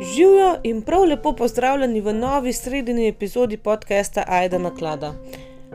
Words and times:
Živijo 0.00 0.56
in 0.62 0.82
prav 0.82 1.04
lepo 1.04 1.32
pozdravljeni 1.32 2.00
v 2.00 2.12
novi 2.12 2.52
sredini 2.52 3.08
epizodi 3.08 3.56
podcasta 3.56 4.24
Aida 4.26 4.58
Naklada. 4.58 5.14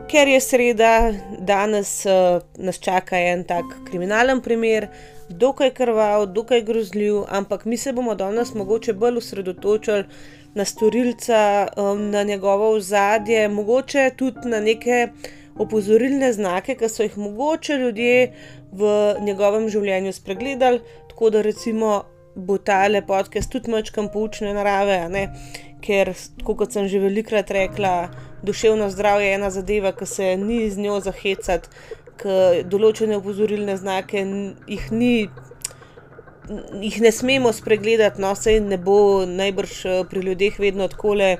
Ker 0.08 0.28
je 0.28 0.40
sreda, 0.40 1.14
danes 1.40 2.06
uh, 2.06 2.42
nas 2.56 2.80
čaka 2.80 3.20
en 3.20 3.44
tak 3.44 3.66
kriminalen 3.90 4.42
primer, 4.42 4.88
dokaj 5.30 5.74
krval, 5.74 6.26
dokaj 6.26 6.62
grozljiv, 6.62 7.18
ampak 7.30 7.66
mi 7.66 7.78
se 7.78 7.94
bomo 7.94 8.16
danes 8.16 8.54
mogoče 8.54 8.94
bolj 8.94 9.18
osredotočili 9.18 10.06
na 10.54 10.66
storilca, 10.66 11.68
um, 11.78 12.10
na 12.10 12.24
njegovo 12.24 12.70
ozadje, 12.70 13.48
mogoče 13.50 14.12
tudi 14.18 14.48
na 14.50 14.60
neke 14.60 15.08
opozorilne 15.58 16.34
znake, 16.34 16.76
ki 16.76 16.90
so 16.90 17.04
jih 17.04 17.18
mogoče 17.18 17.78
ljudje 17.78 18.34
v 18.72 19.16
njegovem 19.20 19.70
življenju 19.70 20.14
spregledali. 20.14 20.80
Tako 21.10 21.30
da 21.30 21.42
recimo 21.42 22.04
bo 22.36 22.58
ta 22.58 22.88
lepodcast 22.88 23.52
tudi 23.52 23.72
mačkam 23.72 24.10
poučne 24.14 24.54
narave, 24.54 25.28
ker, 25.84 26.14
kot 26.44 26.74
sem 26.74 26.88
že 26.88 27.02
velikrat 27.04 27.52
rekla, 27.52 28.10
duševno 28.44 28.90
zdravje 28.90 29.28
je 29.28 29.36
ena 29.36 29.50
zadeva, 29.52 29.92
ki 29.92 30.06
se 30.06 30.36
ni 30.38 30.70
z 30.72 30.80
njo 30.80 31.00
zahecati, 31.04 31.70
ki 32.22 32.64
določene 32.70 33.18
opozorilne 33.20 33.78
znake 33.78 34.24
jih 34.68 34.92
ni. 34.92 35.16
Jih 36.84 36.98
ne 37.00 37.12
smemo 37.16 37.54
spregledati, 37.56 38.20
no, 38.20 38.34
sej 38.36 38.60
ne 38.60 38.76
bo 38.76 39.24
najbrž 39.24 39.76
pri 40.12 40.24
ljudeh 40.26 40.58
vedno 40.60 40.90
tako 40.92 41.14
uh, 41.16 41.38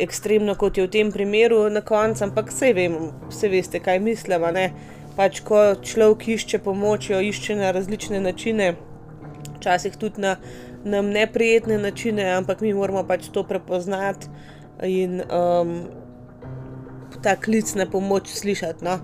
ekstremno, 0.00 0.54
kot 0.56 0.80
je 0.80 0.86
v 0.86 0.90
tem 0.94 1.12
primeru 1.12 1.66
na 1.68 1.82
koncu, 1.84 2.24
ampak 2.24 2.48
vse 2.48 2.72
vemo, 2.72 3.10
vse 3.28 3.52
veste, 3.52 3.82
kaj 3.84 4.00
mislim. 4.00 4.48
Pač, 5.18 5.42
ko 5.44 5.74
človek 5.82 6.28
išče 6.38 6.62
pomoč, 6.64 7.10
jo 7.10 7.20
išče 7.20 7.58
na 7.58 7.74
različne 7.74 8.20
načine, 8.22 8.76
včasih 9.58 9.96
tudi 9.96 10.22
na 10.22 10.36
nam 10.84 11.10
neprijetne 11.10 11.78
načine, 11.78 12.30
ampak 12.38 12.60
mi 12.60 12.74
moramo 12.74 13.02
pač 13.04 13.28
to 13.32 13.42
prepoznati 13.42 14.28
in 14.82 15.20
um, 15.20 15.82
ta 17.22 17.36
klic 17.36 17.74
na 17.74 17.86
pomoč 17.86 18.28
slišati. 18.28 18.84
No. 18.84 18.98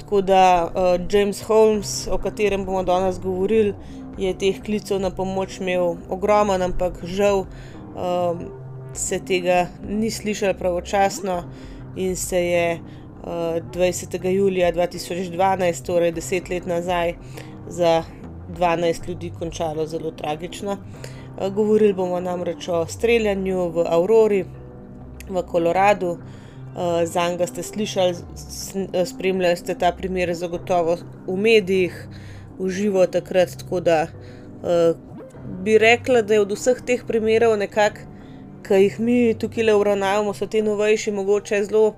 Tako 0.00 0.20
da 0.20 0.66
uh, 0.66 1.00
James 1.12 1.42
Holmes, 1.42 2.08
o 2.10 2.18
katerem 2.18 2.64
bomo 2.64 2.82
danes 2.82 3.20
govorili, 3.20 3.74
je 4.18 4.32
teh 4.38 4.62
klicev 4.62 5.00
na 5.00 5.10
pomoč 5.10 5.60
imel 5.60 5.96
ogromen, 6.10 6.62
ampak 6.62 7.04
žal 7.04 7.44
um, 7.46 8.48
se 8.92 9.20
tega 9.24 9.68
ni 9.88 10.10
slišalo 10.10 10.54
pravočasno 10.58 11.44
in 11.96 12.16
se 12.16 12.44
je 12.44 12.80
uh, 12.80 13.62
20. 13.72 14.26
julija 14.28 14.72
2012, 14.72 15.86
torej 15.86 16.12
deset 16.12 16.50
let 16.50 16.66
nazaj, 16.66 17.14
za 17.68 18.02
12 18.56 19.08
ljudi 19.08 19.32
končalo 19.38 19.86
zelo 19.86 20.10
tragično. 20.10 20.76
Eh, 21.38 21.50
govorili 21.50 21.92
bomo 21.92 22.20
namreč 22.20 22.68
o 22.68 22.86
streljanju 22.86 23.68
v 23.68 23.84
Aurori, 23.88 24.44
v 25.28 25.42
Koloradu. 25.42 26.18
Eh, 26.18 27.06
za 27.06 27.28
njega 27.30 27.46
ste 27.46 27.62
slišali, 27.62 28.14
eh, 28.92 29.06
spremljali 29.06 29.56
ste 29.56 29.74
ta 29.74 29.92
primer, 29.92 30.34
zagotovo 30.34 30.96
v 31.26 31.36
medijih, 31.36 32.08
v 32.58 32.68
živo 32.68 33.06
takrat. 33.06 33.56
Tako 33.58 33.80
da 33.80 34.06
bi 35.64 35.78
rekla, 35.78 36.22
da 36.22 36.34
je 36.34 36.40
od 36.40 36.52
vseh 36.52 36.82
teh 36.86 37.04
primerov, 37.06 37.56
nekako, 37.58 38.00
ki 38.62 38.74
jih 38.74 39.00
mi 39.00 39.34
tukaj 39.34 39.64
le 39.64 39.74
uravnavamo, 39.74 40.34
so 40.34 40.46
ti 40.46 40.62
novejši, 40.62 41.12
mogoče 41.12 41.64
zelo 41.64 41.94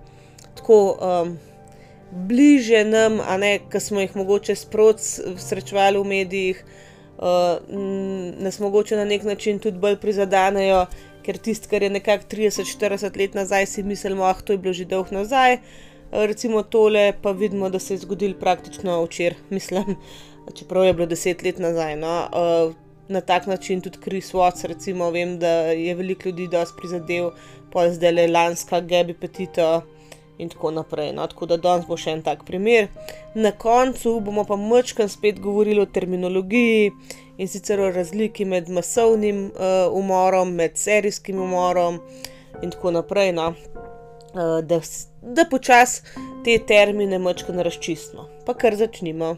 tako. 0.55 0.99
Um, 1.01 1.52
bliže 2.13 2.85
nam, 2.85 3.21
a 3.21 3.37
ne, 3.37 3.57
ki 3.73 3.81
smo 3.81 4.01
jih 4.01 4.17
mogoče 4.17 4.55
sproti 4.57 5.03
srečevali 5.41 5.99
v 5.99 6.05
medijih, 6.05 6.65
uh, 7.19 7.57
nas 8.45 8.61
mogoče 8.61 8.97
na 8.97 9.05
nek 9.05 9.25
način 9.25 9.59
tudi 9.59 9.81
bolj 9.81 9.97
prizadanejo, 10.03 10.85
ker 11.25 11.39
tisto, 11.39 11.71
kar 11.71 11.83
je 11.83 11.91
nekako 11.91 12.29
30-40 12.35 13.17
let 13.19 13.35
nazaj, 13.39 13.67
si 13.67 13.83
mislimo, 13.83 14.27
ah, 14.29 14.41
to 14.45 14.53
je 14.53 14.59
bilo 14.59 14.75
že 14.77 14.85
dolgo 14.85 15.17
nazaj. 15.17 15.57
Uh, 15.57 16.27
recimo 16.29 16.63
tole, 16.63 17.13
pa 17.23 17.33
vidimo, 17.33 17.71
da 17.71 17.79
se 17.79 17.95
je 17.95 18.05
zgodil 18.05 18.35
praktično 18.41 19.01
včeraj, 19.05 19.41
mislim, 19.57 19.97
čeprav 20.55 20.85
je 20.85 20.93
bilo 20.93 21.09
10 21.09 21.45
let 21.45 21.59
nazaj. 21.59 21.97
No? 21.97 22.29
Uh, 22.29 22.75
na 23.09 23.21
tak 23.21 23.47
način 23.47 23.81
tudi 23.81 23.99
Kris 24.05 24.33
Watts, 24.33 24.67
recimo, 24.69 25.11
vem, 25.11 25.39
da 25.39 25.49
je 25.73 25.95
veliko 25.95 26.29
ljudi 26.29 26.49
dosti 26.49 26.77
prizadel, 26.79 27.31
pa 27.73 27.89
zdaj 27.91 28.13
le 28.13 28.27
lanska 28.27 28.81
Gabi 28.81 29.15
Petito 29.15 29.83
in 30.43 30.51
tako 30.53 30.71
naprej. 30.71 31.13
No, 31.17 31.27
tako 31.27 31.47
da 31.47 31.57
danes 31.57 31.87
bo 31.87 31.97
še 31.97 32.17
en 32.17 32.23
tak 32.27 32.45
primer. 32.49 32.89
Na 33.35 33.53
koncu 33.53 34.19
bomo 34.25 34.45
pa 34.49 34.57
močkam 34.57 35.09
spet 35.09 35.41
govorili 35.41 35.81
o 35.81 35.87
terminologiji 35.87 36.91
in 37.39 37.49
sicer 37.49 37.81
o 37.81 37.91
razliki 37.91 38.45
med 38.45 38.69
masovnim 38.71 39.47
uh, 39.55 39.87
umorom, 39.93 40.55
med 40.59 40.77
serijskim 40.77 41.41
umorom 41.41 42.01
in 42.63 42.75
tako 42.75 42.95
naprej. 42.99 43.33
No. 43.39 43.53
Uh, 44.33 44.61
da 44.65 44.81
da 45.23 45.45
počasi 45.51 46.03
te 46.45 46.59
termine 46.67 47.19
močkam 47.19 47.61
razčistimo. 47.61 48.29
Pa 48.47 48.55
kar 48.55 48.77
začnimo. 48.77 49.37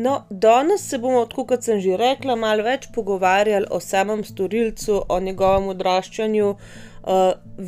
No, 0.00 0.12
danes 0.30 0.88
se 0.88 0.98
bomo, 0.98 1.26
kot 1.28 1.66
sem 1.66 1.80
že 1.84 1.96
rekla, 2.00 2.32
malo 2.38 2.64
več 2.64 2.86
pogovarjali 2.94 3.68
o 3.68 3.80
samem 3.84 4.22
storilcu, 4.24 4.94
o 5.12 5.18
njegovem 5.20 5.66
odraščanju. 5.74 6.46
Uh, 6.54 7.18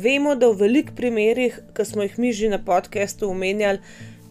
vemo, 0.05 0.33
da 0.41 0.49
v 0.49 0.57
velikih 0.63 0.95
primerih, 0.97 1.59
ki 1.77 1.85
smo 1.85 2.07
jih 2.07 2.15
mi 2.17 2.31
že 2.33 2.49
na 2.49 2.57
podkastu 2.57 3.29
omenjali, 3.29 3.81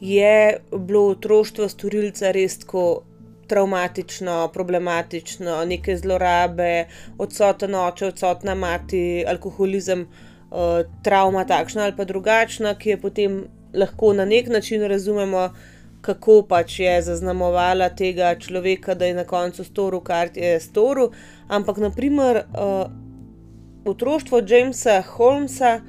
je 0.00 0.58
bilo 0.72 1.04
otroštvo 1.12 1.68
storilca 1.70 2.32
res 2.34 2.58
tako 2.64 3.04
traumatično, 3.52 4.48
problematično, 4.54 5.60
neke 5.70 5.94
zlorabe, 6.00 6.88
odsoten 7.22 7.76
oče, 7.78 8.08
odsotna 8.10 8.56
mati, 8.58 9.04
alkoholizem, 9.34 10.08
uh, 10.08 10.80
travma 11.06 11.46
takšna 11.46 11.86
ali 11.86 11.94
pa 12.00 12.08
drugačna, 12.10 12.74
ki 12.74 12.96
je 12.96 12.98
potem 13.06 13.38
lahko 13.78 14.10
na 14.12 14.26
nek 14.26 14.50
način 14.50 14.82
razumemo 14.90 15.52
kako 16.02 16.42
pač 16.48 16.80
je 16.80 16.96
zaznamovala 17.02 17.88
tega 17.94 18.34
človeka, 18.38 18.94
da 18.94 19.06
je 19.06 19.14
na 19.14 19.24
koncu 19.24 19.64
storil, 19.64 20.00
kar 20.02 20.30
je 20.34 20.58
storil. 20.60 21.12
Ampak, 21.48 21.78
naprimer, 21.78 22.42
uh, 22.50 22.90
otroštvo 23.84 24.42
Jamesa 24.48 25.02
Holmesa 25.02 25.80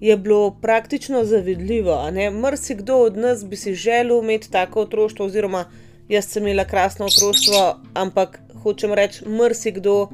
je 0.00 0.16
bilo 0.16 0.50
praktično 0.50 1.24
zavidljivo. 1.24 2.10
Mrzikdo 2.32 2.96
od 2.96 3.16
nas 3.16 3.44
bi 3.44 3.56
si 3.56 3.74
želel 3.74 4.22
imeti 4.22 4.50
tako 4.50 4.80
otroštvo, 4.80 5.26
oziroma 5.26 5.64
jaz 6.08 6.24
sem 6.24 6.42
imela 6.42 6.64
krasno 6.64 7.06
otroštvo, 7.06 7.76
ampak 7.94 8.40
hočem 8.62 8.92
reči, 8.92 9.28
mrzikdo 9.28 10.08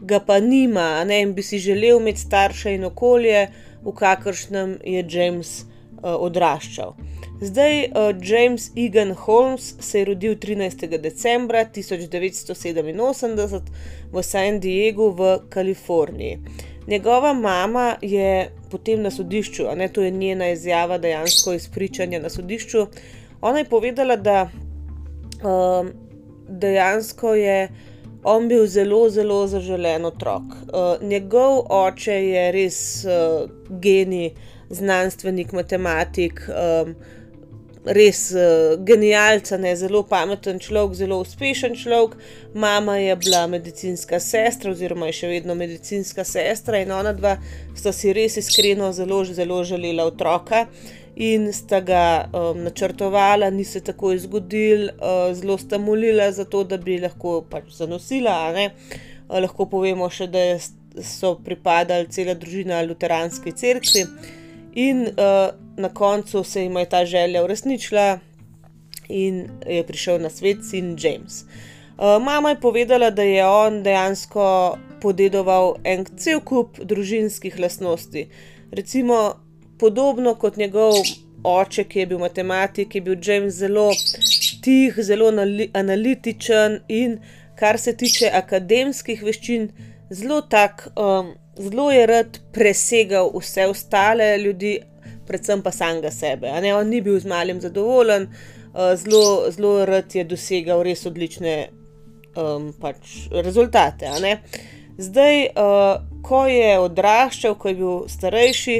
ga 0.00 0.20
pa 0.20 0.40
nima, 0.40 1.04
ne? 1.04 1.22
in 1.22 1.34
bi 1.34 1.42
si 1.42 1.58
želel 1.58 2.00
imeti 2.00 2.20
starše 2.20 2.74
in 2.74 2.84
okolje, 2.84 3.48
v 3.84 3.92
kakršnem 3.92 4.78
je 4.84 5.04
James 5.08 5.60
uh, 5.62 6.14
odraščal. 6.18 7.15
Zdaj, 7.40 7.84
uh, 7.84 7.90
James 8.22 8.70
Egan 8.76 9.10
Holmes 9.12 9.74
se 9.80 9.98
je 9.98 10.04
rodil 10.04 10.34
13. 10.34 10.98
decembra 10.98 11.64
1987 11.74 13.60
v 14.12 14.22
San 14.22 14.60
Diegu 14.60 15.10
v 15.10 15.38
Kaliforniji. 15.48 16.38
Njegova 16.86 17.32
mama 17.32 17.96
je 18.02 18.50
potem 18.70 19.02
na 19.02 19.10
sodišču, 19.10 19.66
a 19.68 19.74
ne 19.74 19.88
to 19.88 20.02
je 20.02 20.10
njena 20.10 20.48
izjava, 20.50 20.98
dejansko 20.98 21.52
izpričanje 21.52 22.20
na 22.20 22.28
sodišču. 22.28 22.86
Ona 23.40 23.58
je 23.58 23.64
povedala, 23.64 24.16
da 24.16 24.48
uh, 24.48 25.86
dejansko 26.48 27.34
je 27.34 27.68
on 28.24 28.48
bil 28.48 28.66
zelo, 28.66 29.10
zelo 29.10 29.46
zaželen 29.46 30.04
otrok. 30.04 30.42
Uh, 30.42 31.08
njegov 31.08 31.66
oče 31.68 32.12
je 32.12 32.52
res 32.52 33.04
uh, 33.04 33.50
genij, 33.68 34.30
znanstvenik, 34.70 35.52
matematik. 35.52 36.40
Um, 36.48 36.96
res 37.86 38.30
uh, 38.34 38.76
genialca, 38.86 39.56
ne, 39.58 39.72
zelo 39.76 40.02
pameten 40.06 40.58
človek, 40.62 40.96
zelo 40.98 41.20
uspešen 41.22 41.76
človek. 41.78 42.16
Mama 42.54 42.98
je 42.98 43.16
bila 43.16 43.46
medicinska 43.46 44.20
sestra, 44.20 44.72
oziroma 44.74 45.10
je 45.10 45.18
še 45.20 45.30
vedno 45.30 45.54
medicinska 45.54 46.24
sestra, 46.24 46.82
in 46.82 46.92
ona 46.92 47.14
dva 47.16 47.36
sta 47.76 47.92
si 47.92 48.12
res 48.16 48.36
iskreno 48.42 48.92
zelo, 48.92 49.22
zelo 49.24 49.62
želela 49.64 50.06
otroka. 50.06 50.66
In 51.16 51.48
sta 51.56 51.80
ga 51.80 52.28
um, 52.28 52.58
načrtovala, 52.66 53.48
ni 53.50 53.64
se 53.64 53.80
tako 53.80 54.10
zgodil, 54.20 54.90
uh, 54.98 55.30
zelo 55.32 55.56
sta 55.56 55.78
molila 55.80 56.28
za 56.32 56.44
to, 56.44 56.64
da 56.64 56.76
bi 56.76 56.98
lahko 57.00 57.38
pač 57.50 57.70
zanosila. 57.78 58.34
Uh, 58.52 58.98
lahko 59.46 59.64
povemo 59.70 60.10
še, 60.12 60.28
da 60.28 60.42
so 61.02 61.34
pripadali 61.44 62.08
cela 62.12 62.34
družina 62.36 62.82
Luteranski 62.84 63.52
cerkvi. 63.52 64.04
In 64.76 65.06
uh, 65.08 65.54
na 65.76 65.88
koncu 65.88 66.44
se 66.44 66.62
jim 66.62 66.76
je 66.76 66.88
ta 66.88 67.04
želja 67.04 67.44
uresničila 67.44 68.18
in 69.08 69.46
je 69.66 69.86
prišel 69.86 70.18
na 70.20 70.30
svet 70.30 70.64
sin 70.70 70.96
James. 71.00 71.44
Uh, 71.98 72.22
mama 72.22 72.50
je 72.50 72.60
povedala, 72.60 73.10
da 73.10 73.22
je 73.22 73.46
on 73.46 73.82
dejansko 73.82 74.76
podedoval 75.00 75.76
en 75.84 76.04
cel 76.16 76.40
kup 76.40 76.76
družinskih 76.78 77.58
lastnosti. 77.58 78.26
Recimo, 78.72 79.40
podobno 79.78 80.34
kot 80.34 80.56
njegov 80.56 80.92
oče, 81.44 81.84
ki 81.84 81.98
je 81.98 82.06
bil 82.06 82.18
matematik, 82.18 82.94
je 82.94 83.00
bil 83.00 83.16
James 83.22 83.54
zelo 83.54 83.90
tih, 84.62 84.94
zelo 84.98 85.32
analitičen 85.72 86.80
in 86.88 87.18
kar 87.56 87.78
se 87.78 87.96
tiče 87.96 88.30
akademskih 88.34 89.22
veščin, 89.22 89.68
zelo 90.10 90.40
tak, 90.42 90.88
um, 90.96 91.32
zelo 91.58 91.90
je 91.90 92.06
rad 92.06 92.38
presegal 92.52 93.30
vse 93.34 93.66
ostale 93.66 94.38
ljudi, 94.38 94.78
predvsem 95.26 95.62
pa 95.62 95.72
samega 95.72 96.10
sebe. 96.10 96.50
On 96.74 96.88
ni 96.88 97.00
bil 97.00 97.18
z 97.20 97.26
malim 97.26 97.60
zadovoljen, 97.60 98.28
uh, 98.28 98.94
zelo, 98.94 99.50
zelo 99.50 99.84
rad 99.84 100.14
je 100.14 100.24
dosegal 100.24 100.82
res 100.82 101.06
odlične 101.06 101.56
um, 102.36 102.72
pač 102.80 103.28
rezultate. 103.30 104.12
Zdaj, 104.98 105.42
uh, 105.46 106.22
ko 106.24 106.46
je 106.46 106.78
odraščal, 106.80 107.56
ko 107.60 107.68
je 107.68 107.74
bil 107.74 107.98
starejši, 108.08 108.78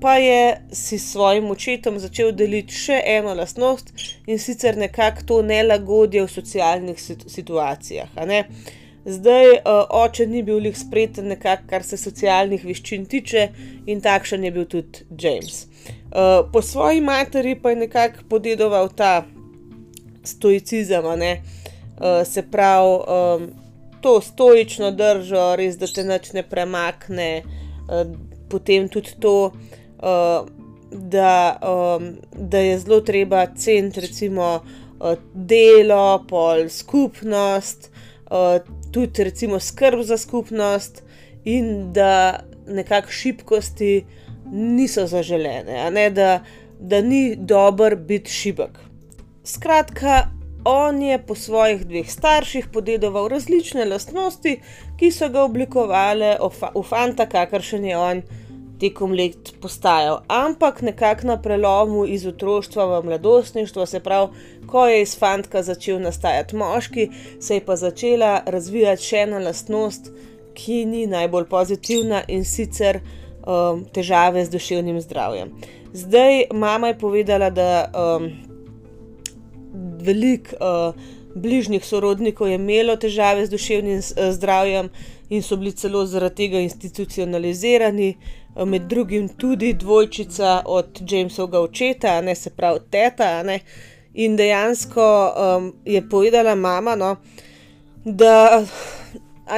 pa 0.00 0.14
je 0.22 0.60
si 0.72 0.98
s 0.98 1.12
svojim 1.12 1.50
očetom 1.50 1.98
začel 1.98 2.30
deliti 2.32 2.74
še 2.74 3.00
eno 3.16 3.34
lastnost 3.34 3.90
in 4.26 4.38
sicer 4.38 4.78
nekako 4.78 5.24
to 5.26 5.38
nelagodje 5.42 6.22
v 6.22 6.30
socialnih 6.30 7.00
situacijah. 7.26 8.14
Zdaj, 9.08 9.50
uh, 9.50 9.86
oče 9.90 10.26
ni 10.26 10.42
bil 10.44 10.58
lih 10.60 10.76
spreten, 10.76 11.30
nekako, 11.32 11.64
kar 11.70 11.84
se 11.84 11.96
socialnih 11.96 12.64
veščin 12.64 13.06
tiče, 13.08 13.46
in 13.88 14.02
takšen 14.04 14.42
je 14.44 14.50
bil 14.52 14.66
tudi 14.68 15.06
James. 15.22 15.62
Uh, 15.88 16.44
po 16.52 16.60
svoji 16.62 17.00
materi 17.00 17.54
pa 17.56 17.72
je 17.72 17.76
nekako 17.86 18.26
podedoval 18.28 18.90
ta 18.96 19.24
stoicizem, 20.24 21.08
uh, 21.08 22.20
se 22.28 22.44
pravi, 22.50 22.98
um, 23.16 23.46
to 24.04 24.20
stoično 24.20 24.90
držo, 24.90 25.54
res 25.56 25.78
da 25.80 25.88
te 25.88 26.04
noč 26.04 26.34
ne 26.36 26.44
premakne, 26.44 27.30
uh, 27.88 28.04
potem 28.52 28.90
tudi 28.92 29.16
to, 29.20 29.36
uh, 30.02 30.44
da, 30.92 31.32
um, 31.64 32.10
da 32.32 32.60
je 32.60 32.78
zelo 32.84 33.00
treba 33.00 33.46
ceniti, 33.56 34.04
recimo, 34.04 34.58
uh, 35.00 35.16
delo, 35.32 36.26
pol 36.28 36.68
skupnost, 36.68 37.88
uh, 38.28 38.60
tudi 38.92 39.24
recimo 39.24 39.60
skrb 39.60 40.02
za 40.02 40.16
skupnost, 40.16 41.02
in 41.44 41.92
da 41.92 42.40
nekako 42.68 43.10
šibkosti 43.10 44.04
niso 44.52 45.06
zaželene, 45.06 45.90
ne, 45.90 46.10
da, 46.10 46.44
da 46.80 47.00
ni 47.00 47.36
dobro 47.36 47.96
biti 47.96 48.30
šibek. 48.30 48.78
Skratka, 49.44 50.28
on 50.64 51.02
je 51.02 51.18
po 51.26 51.34
svojih 51.34 51.86
dveh 51.86 52.10
starših 52.10 52.66
podedoval 52.72 53.28
različne 53.28 53.84
lastnosti, 53.84 54.58
ki 54.98 55.10
so 55.10 55.28
ga 55.28 55.42
oblikovali 55.42 56.34
v 56.74 56.82
fanta, 56.84 57.26
kakršen 57.26 57.84
je 57.84 57.96
on 57.96 58.22
tekom 58.80 59.12
let 59.12 59.52
postajal, 59.60 60.22
ampak 60.28 60.82
nekako 60.82 61.26
na 61.26 61.36
prelomu 61.42 62.06
iz 62.06 62.26
otroštva 62.26 62.86
v 62.86 63.04
mladostništvo, 63.04 63.86
se 63.86 64.00
pravi, 64.00 64.28
ko 64.66 64.86
je 64.86 65.02
iz 65.02 65.18
fantka 65.18 65.62
začel 65.62 66.00
nastajati 66.00 66.56
moški, 66.56 67.08
se 67.40 67.54
je 67.54 67.64
pa 67.64 67.76
začela 67.76 68.42
razvijati 68.46 69.02
še 69.02 69.24
ena 69.26 69.38
lastnost, 69.42 70.12
ki 70.54 70.84
ni 70.86 71.06
najbolj 71.06 71.46
pozitivna 71.50 72.22
in 72.28 72.44
sicer 72.44 73.00
um, 73.00 73.84
težave 73.94 74.44
z 74.44 74.50
duševnim 74.50 75.00
zdravjem. 75.00 75.52
Zdaj, 75.92 76.44
mama 76.52 76.88
je 76.88 76.98
povedala, 76.98 77.50
da 77.50 77.68
um, 77.88 78.28
veliko 80.02 80.56
uh, 80.58 81.06
bližnjih 81.34 81.84
sorodnikov 81.84 82.48
je 82.48 82.58
imelo 82.58 82.96
težave 82.96 83.46
z 83.46 83.50
duševnim 83.50 83.98
uh, 83.98 84.32
zdravjem 84.34 84.90
in 85.28 85.42
so 85.42 85.56
bili 85.56 85.72
celo 85.72 86.06
zaradi 86.06 86.34
tega 86.44 86.60
institucionalizirani, 86.60 88.14
med 88.66 88.82
drugim 88.82 89.28
tudi 89.28 89.72
dvojčica 89.72 90.62
od 90.66 91.00
Jamesovega 91.10 91.60
očeta, 91.60 92.20
ne 92.20 92.34
se 92.34 92.50
pravi 92.50 92.80
teta. 92.90 93.42
Ne, 93.42 93.60
in 94.14 94.36
dejansko 94.36 95.34
um, 95.36 95.72
je 95.84 96.08
povedala 96.08 96.54
mama, 96.54 96.96
no, 96.96 97.16
da 98.04 98.64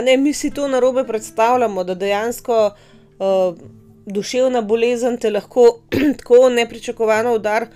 ne, 0.02 0.17
mi 0.17 0.32
si 0.32 0.50
to 0.50 0.69
na 0.69 0.81
robe 0.81 1.05
predstavljamo, 1.05 1.85
da 1.85 1.94
dejansko 1.94 2.70
uh, 2.70 3.58
duševna 4.06 4.61
bolezen 4.61 5.17
te 5.17 5.31
lahko 5.31 5.81
tako 6.19 6.49
nepričakovano 6.49 7.35
udar, 7.35 7.67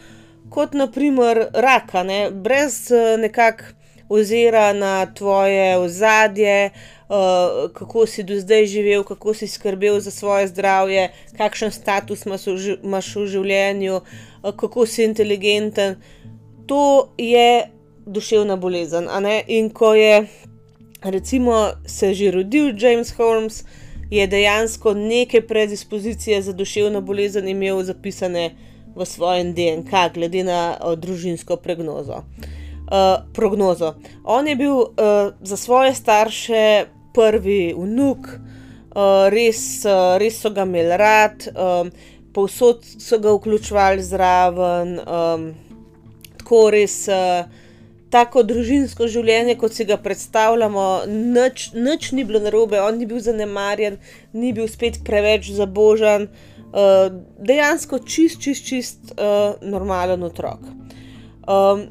kot 0.50 0.72
naprimer 0.72 1.46
raka, 1.54 2.02
ne, 2.02 2.30
brez 2.30 2.90
uh, 2.90 3.20
nekakšnega 3.20 3.84
ozira 4.08 4.72
na 4.72 5.06
tvoje 5.14 5.78
ozadje, 5.78 6.66
uh, 6.66 6.93
kako 7.74 8.06
si 8.06 8.22
do 8.22 8.38
zdaj 8.40 8.66
živel, 8.66 9.04
kako 9.04 9.34
si 9.34 9.46
skrbel 9.46 10.00
za 10.00 10.10
svoje 10.10 10.48
zdravje, 10.48 11.10
kakšen 11.36 11.70
status 11.70 12.26
imaš 12.26 13.16
v 13.16 13.26
življenju, 13.26 14.00
uh, 14.00 14.50
kako 14.56 14.86
si 14.86 15.04
inteligenten. 15.04 15.96
To 16.66 17.12
je 17.18 17.70
duševna 18.06 18.56
bolezen. 18.56 19.08
In 19.46 19.70
ko 19.70 19.94
je 19.94 20.26
recimo 21.10 21.70
se 21.86 22.14
že 22.14 22.30
rodil 22.30 22.74
James 22.78 23.12
Holmes, 23.12 23.64
je 24.10 24.26
dejansko 24.26 24.94
neke 24.94 25.40
predispozicije 25.40 26.42
za 26.42 26.52
duševno 26.52 27.00
bolezen 27.00 27.48
imel 27.48 27.82
zapisane 27.82 28.50
v 28.96 29.06
svojem 29.06 29.54
DNK, 29.54 29.90
glede 30.14 30.44
na 30.44 30.76
uh, 30.80 30.94
družinsko 30.98 31.56
pregnozo. 31.56 32.22
Uh, 32.84 33.24
prognozo. 33.32 33.94
On 34.24 34.48
je 34.48 34.56
bil 34.56 34.76
uh, 34.76 34.88
za 35.40 35.56
svoje 35.56 35.94
starše 35.94 36.86
prvi 37.14 37.74
vnuk, 37.76 38.28
uh, 38.94 39.26
res, 39.32 39.60
uh, 39.86 40.16
res 40.20 40.40
so 40.42 40.52
ga 40.54 40.66
imeli 40.68 40.98
rad, 41.00 41.46
um, 41.54 41.92
povsod 42.34 42.82
so 42.98 43.18
ga 43.22 43.34
vključevali 43.36 44.02
zraven, 44.02 44.96
um, 45.04 45.52
tako 46.40 46.64
res. 46.74 47.04
Uh, 47.08 47.60
Tako 48.14 48.44
družinsko 48.46 49.08
življenje, 49.10 49.56
kot 49.58 49.74
si 49.74 49.82
ga 49.88 49.96
predstavljamo, 49.98 50.82
nič, 51.10 51.64
nič 51.74 52.12
ni 52.14 52.22
bilo 52.22 52.38
narobe, 52.38 52.78
on 52.78 53.00
ni 53.00 53.08
bil 53.10 53.18
zanemarjen, 53.18 53.96
ni 54.30 54.52
bil 54.54 54.68
spet 54.70 55.00
preveč 55.02 55.48
zabožen, 55.56 56.28
uh, 56.70 57.08
dejansko 57.42 57.98
čist, 58.06 58.38
čist, 58.44 58.68
čist 58.70 59.16
uh, 59.16 59.58
normalen 59.66 60.22
otrok. 60.22 60.62
Um, 61.50 61.88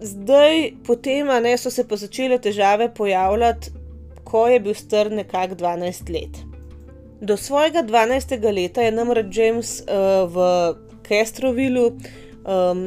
zdaj, 0.00 0.80
potem, 0.88 1.28
ne, 1.44 1.52
so 1.60 1.70
se 1.70 1.84
pa 1.84 2.00
začele 2.00 2.40
težave 2.40 2.88
pojavljati, 2.94 3.76
ko 4.28 4.46
je 4.48 4.60
bil 4.60 4.74
star 4.74 5.10
nekako 5.12 5.54
12 5.54 6.12
let. 6.12 6.42
Do 7.20 7.36
svojega 7.36 7.82
12. 7.82 8.52
leta 8.54 8.82
je 8.82 8.92
namreč 8.92 9.36
James 9.36 9.80
uh, 9.80 10.28
v 10.28 10.44
Kestrovilu 11.08 11.86
um, 12.44 12.82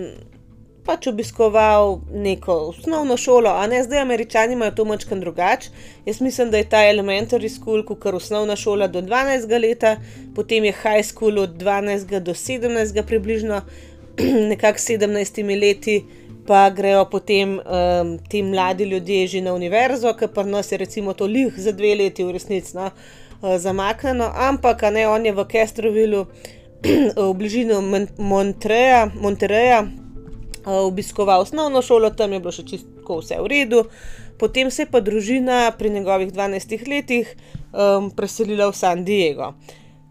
pač 0.86 1.08
obiskoval 1.08 2.00
neko 2.14 2.54
osnovno 2.72 3.18
šolo, 3.18 3.50
a 3.50 3.68
ne 3.68 3.84
zdaj, 3.84 4.02
američani 4.02 4.54
imajo 4.54 4.72
to 4.72 4.86
močkan 4.86 5.20
drugače. 5.20 5.70
Jaz 6.06 6.22
mislim, 6.22 6.52
da 6.52 6.58
je 6.58 6.70
ta 6.70 6.78
elementary 6.78 7.50
school, 7.50 7.86
kot 7.86 8.06
je 8.06 8.14
osnovna 8.18 8.56
šola 8.56 8.88
do 8.88 9.02
12. 9.02 9.62
leta, 9.62 9.98
potem 10.36 10.66
je 10.66 10.72
high 10.72 11.06
school 11.06 11.40
od 11.40 11.58
12. 11.58 12.20
do 12.20 12.34
17. 12.34 13.04
približno, 13.06 13.62
nekako 14.54 14.80
17 14.80 15.62
leti 15.62 16.06
pa 16.48 16.70
grejo 16.70 17.06
potem 17.06 17.60
um, 17.60 18.18
ti 18.30 18.44
mladi 18.44 18.84
ljudje 18.84 19.28
že 19.28 19.42
na 19.42 19.54
univerzo, 19.54 20.14
ker 20.14 20.30
pa 20.34 20.44
nas 20.44 20.72
je 20.72 20.78
recimo 20.78 21.14
to 21.14 21.26
lih 21.26 21.54
za 21.58 21.72
dve 21.72 21.96
leti 21.96 22.24
v 22.24 22.32
resnici 22.32 22.78
no, 22.78 22.86
uh, 22.86 23.58
zamaknjeno, 23.58 24.32
ampak 24.36 24.82
ne, 24.92 25.08
on 25.08 25.26
je 25.26 25.34
v 25.34 25.46
Kestrovilu, 25.46 26.26
v 27.18 27.34
bližini 27.34 28.08
Montreja, 28.18 29.12
Montereja, 29.14 29.84
uh, 29.86 30.82
obiskoval 30.88 31.42
osnovno 31.42 31.82
šolo, 31.82 32.10
tam 32.10 32.34
je 32.34 32.40
bilo 32.40 32.52
še 32.52 32.66
čisto 32.66 33.20
vse 33.20 33.38
v 33.42 33.48
redu. 33.48 33.86
Potem 34.42 34.72
se 34.72 34.82
je 34.82 34.90
pa 34.90 35.00
družina 35.00 35.70
pri 35.78 35.90
njegovih 35.94 36.34
12 36.34 36.88
letih 36.90 37.30
um, 37.70 38.10
preselila 38.10 38.72
v 38.72 38.76
San 38.76 39.06
Diego. 39.06 39.54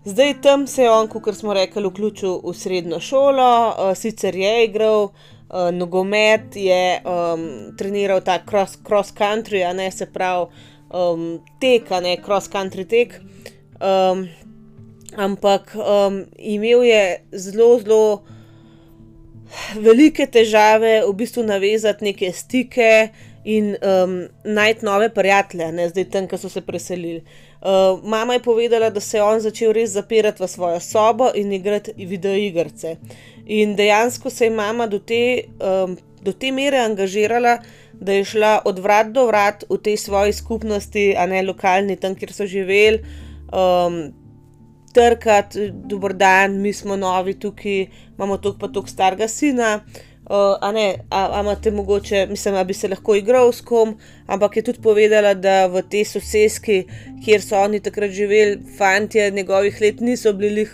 Zdaj 0.04 0.36
tam 0.40 0.66
se 0.70 0.86
je 0.86 0.90
on, 0.90 1.08
kot 1.10 1.34
smo 1.34 1.54
rekli, 1.54 1.82
vključil 1.82 2.38
v 2.44 2.54
srednjo 2.54 3.00
šolo, 3.02 3.50
uh, 3.74 3.90
sicer 3.98 4.36
je 4.36 4.52
igral, 4.64 5.10
uh, 5.10 5.39
nogomet, 5.72 6.56
je 6.56 7.00
um, 7.04 7.46
treniral 7.78 8.20
ta 8.20 8.38
cross, 8.46 8.76
cross 8.86 9.10
country, 9.10 9.64
a 9.64 9.72
ne 9.72 9.90
se 9.90 10.06
pravi 10.06 10.46
um, 10.90 11.40
tek, 11.60 11.90
a 11.90 12.00
ne 12.00 12.16
cross 12.22 12.48
country 12.48 12.84
tek. 12.84 13.20
Um, 13.80 14.28
ampak 15.16 15.74
um, 15.74 16.24
imel 16.38 16.82
je 16.82 17.02
zelo, 17.32 17.78
zelo 17.80 18.22
velike 19.74 20.26
težave 20.26 21.00
v 21.06 21.12
bistvu 21.18 21.42
navezati 21.42 22.04
neke 22.04 22.32
stike 22.32 23.10
in 23.44 23.72
um, 23.74 24.28
najti 24.44 24.84
nove 24.84 25.08
prijatelje, 25.14 25.72
ne 25.72 25.88
zdaj 25.88 26.10
tam, 26.12 26.28
ki 26.28 26.38
so 26.38 26.50
se 26.52 26.60
preselili. 26.60 27.22
Uh, 27.60 28.00
mama 28.04 28.36
je 28.36 28.42
povedala, 28.42 28.90
da 28.90 29.00
se 29.00 29.18
je 29.18 29.22
on 29.22 29.40
začel 29.40 29.72
res 29.72 29.90
zapirati 29.90 30.42
v 30.42 30.48
svojo 30.48 30.80
sobo 30.80 31.30
in 31.34 31.52
igrati 31.52 31.92
videoigrice. 31.96 32.96
In 33.50 33.74
dejansko 33.76 34.30
se 34.30 34.46
je 34.46 34.50
mama 34.54 34.86
do 34.86 35.00
te, 35.02 35.50
um, 35.58 35.96
do 36.22 36.32
te 36.32 36.52
mere 36.54 36.78
angažirala, 36.78 37.58
da 38.00 38.12
je 38.12 38.24
šla 38.24 38.60
od 38.64 38.78
vrat 38.78 39.10
do 39.12 39.26
vrat 39.26 39.64
v 39.68 39.78
tej 39.82 39.96
svoji 39.98 40.32
skupnosti, 40.32 41.10
a 41.18 41.26
ne 41.26 41.42
lokalni, 41.42 41.96
tam, 41.98 42.14
kjer 42.14 42.32
so 42.32 42.46
živeli. 42.46 43.02
Um, 43.50 44.12
trkati, 44.94 45.70
dober 45.72 46.14
dan, 46.14 46.60
mi 46.62 46.72
smo 46.72 46.96
novi 46.96 47.34
tukaj, 47.38 47.88
imamo 48.14 48.38
tok 48.38 48.58
pa 48.58 48.70
tok 48.70 48.88
starega 48.88 49.28
sina. 49.28 49.80
Uh, 50.30 50.54
a 50.62 50.70
ne, 50.72 50.86
a, 51.10 51.24
a 51.34 51.40
imate 51.42 51.72
mogoče, 51.74 52.26
mislim, 52.30 52.54
da 52.54 52.62
bi 52.64 52.74
se 52.74 52.88
lahko 52.88 53.16
igral 53.18 53.50
s 53.52 53.64
kom, 53.66 53.96
ampak 54.26 54.56
je 54.56 54.62
tudi 54.68 54.82
povedala, 54.82 55.34
da 55.34 55.66
v 55.66 55.82
tej 55.82 56.04
sosedski, 56.06 56.84
kjer 57.24 57.42
so 57.42 57.58
oni 57.58 57.80
takrat 57.82 58.14
živeli, 58.14 58.60
fanti 58.78 59.26
njegovih 59.30 59.80
let 59.82 60.00
niso 60.00 60.32
bili 60.32 60.68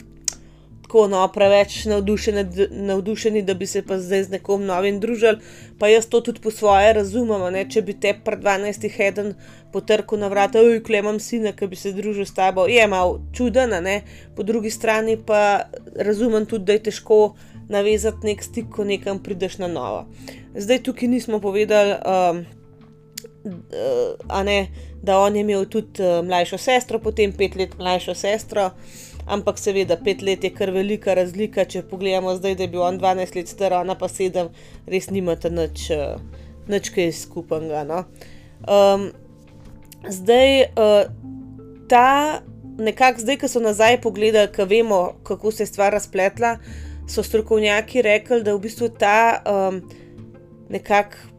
tako 0.97 1.09
no, 1.09 1.29
preveč 1.29 1.85
navdušeni, 1.85 2.69
navdušeni, 2.71 3.43
da 3.43 3.55
bi 3.55 3.67
se 3.67 3.83
pa 3.83 3.99
zdaj 3.99 4.23
z 4.23 4.31
nekom 4.31 4.65
novim 4.65 5.00
družili. 5.00 5.38
Pa 5.79 5.88
jaz 5.88 6.07
to 6.09 6.21
tudi 6.21 6.41
po 6.41 6.50
svoje 6.50 6.93
razumem. 6.93 7.53
Ne? 7.53 7.67
Če 7.69 7.83
bi 7.83 7.93
te 7.93 8.15
pred 8.25 8.41
12 8.41 8.88
heden 8.97 9.35
potrkal 9.73 10.19
na 10.19 10.29
vrata, 10.33 10.61
oj, 10.61 10.81
klemam 10.83 11.21
sina, 11.21 11.53
ki 11.53 11.69
bi 11.69 11.76
se 11.76 11.93
družil 11.93 12.25
s 12.25 12.33
tabo, 12.33 12.65
je 12.67 12.87
malo 12.88 13.21
čuden, 13.37 13.76
ne? 13.85 14.00
po 14.37 14.43
drugi 14.43 14.71
strani 14.71 15.19
pa 15.21 15.69
razumem 15.97 16.47
tudi, 16.47 16.65
da 16.65 16.73
je 16.73 16.87
težko 16.88 17.37
navezati 17.69 18.31
nek 18.31 18.43
stik, 18.43 18.73
ko 18.73 18.85
nekam 18.85 19.21
prideš 19.21 19.59
na 19.59 19.69
novo. 19.69 20.07
Zdaj 20.57 20.83
tukaj 20.83 21.12
nismo 21.12 21.45
povedali. 21.45 21.93
Um, 21.93 22.47
Ne, 24.45 24.71
da 25.03 25.21
on 25.23 25.37
je 25.37 25.41
imel 25.41 25.69
tudi 25.71 26.03
uh, 26.03 26.25
mlajšo 26.26 26.59
sestro, 26.59 26.99
potem 26.99 27.31
pet 27.33 27.55
let 27.55 27.76
mlajšo 27.79 28.15
sestro, 28.19 28.73
ampak 29.26 29.59
seveda 29.59 29.97
pet 29.97 30.23
let 30.23 30.45
je 30.45 30.50
kar 30.54 30.71
velika 30.75 31.14
razlika. 31.14 31.64
Če 31.64 31.83
pogledamo 31.90 32.35
zdaj, 32.37 32.56
da 32.56 32.66
je 32.66 32.73
bil 32.73 32.83
on 32.87 32.99
12 33.00 33.37
let 33.37 33.52
star, 33.52 33.76
ona 33.80 33.97
pa 33.99 34.09
sedem, 34.09 34.50
res 34.87 35.11
nimate 35.11 35.50
nič, 35.50 35.90
uh, 35.95 36.16
nič 36.71 36.90
kaj 36.95 37.12
skupnega. 37.18 37.85
No? 37.88 38.02
Um, 38.66 39.11
zdaj, 40.09 40.71
uh, 40.73 41.06
ta 41.90 42.42
nekako, 42.78 43.25
zdaj, 43.25 43.40
ko 43.42 43.50
so 43.50 43.62
nazaj 43.62 44.00
pogledali, 44.04 44.52
ko 44.52 44.66
vemo, 44.68 45.00
kako 45.26 45.52
se 45.52 45.64
je 45.64 45.73
stvar 45.73 45.95
razpletla, 45.97 46.56
so 47.09 47.23
strokovnjaki 47.23 48.02
rekli, 48.02 48.42
da 48.42 48.54
v 48.54 48.66
bistvu 48.66 48.90
ta 48.99 49.40
um, 49.47 49.80
nekakšna 50.71 51.35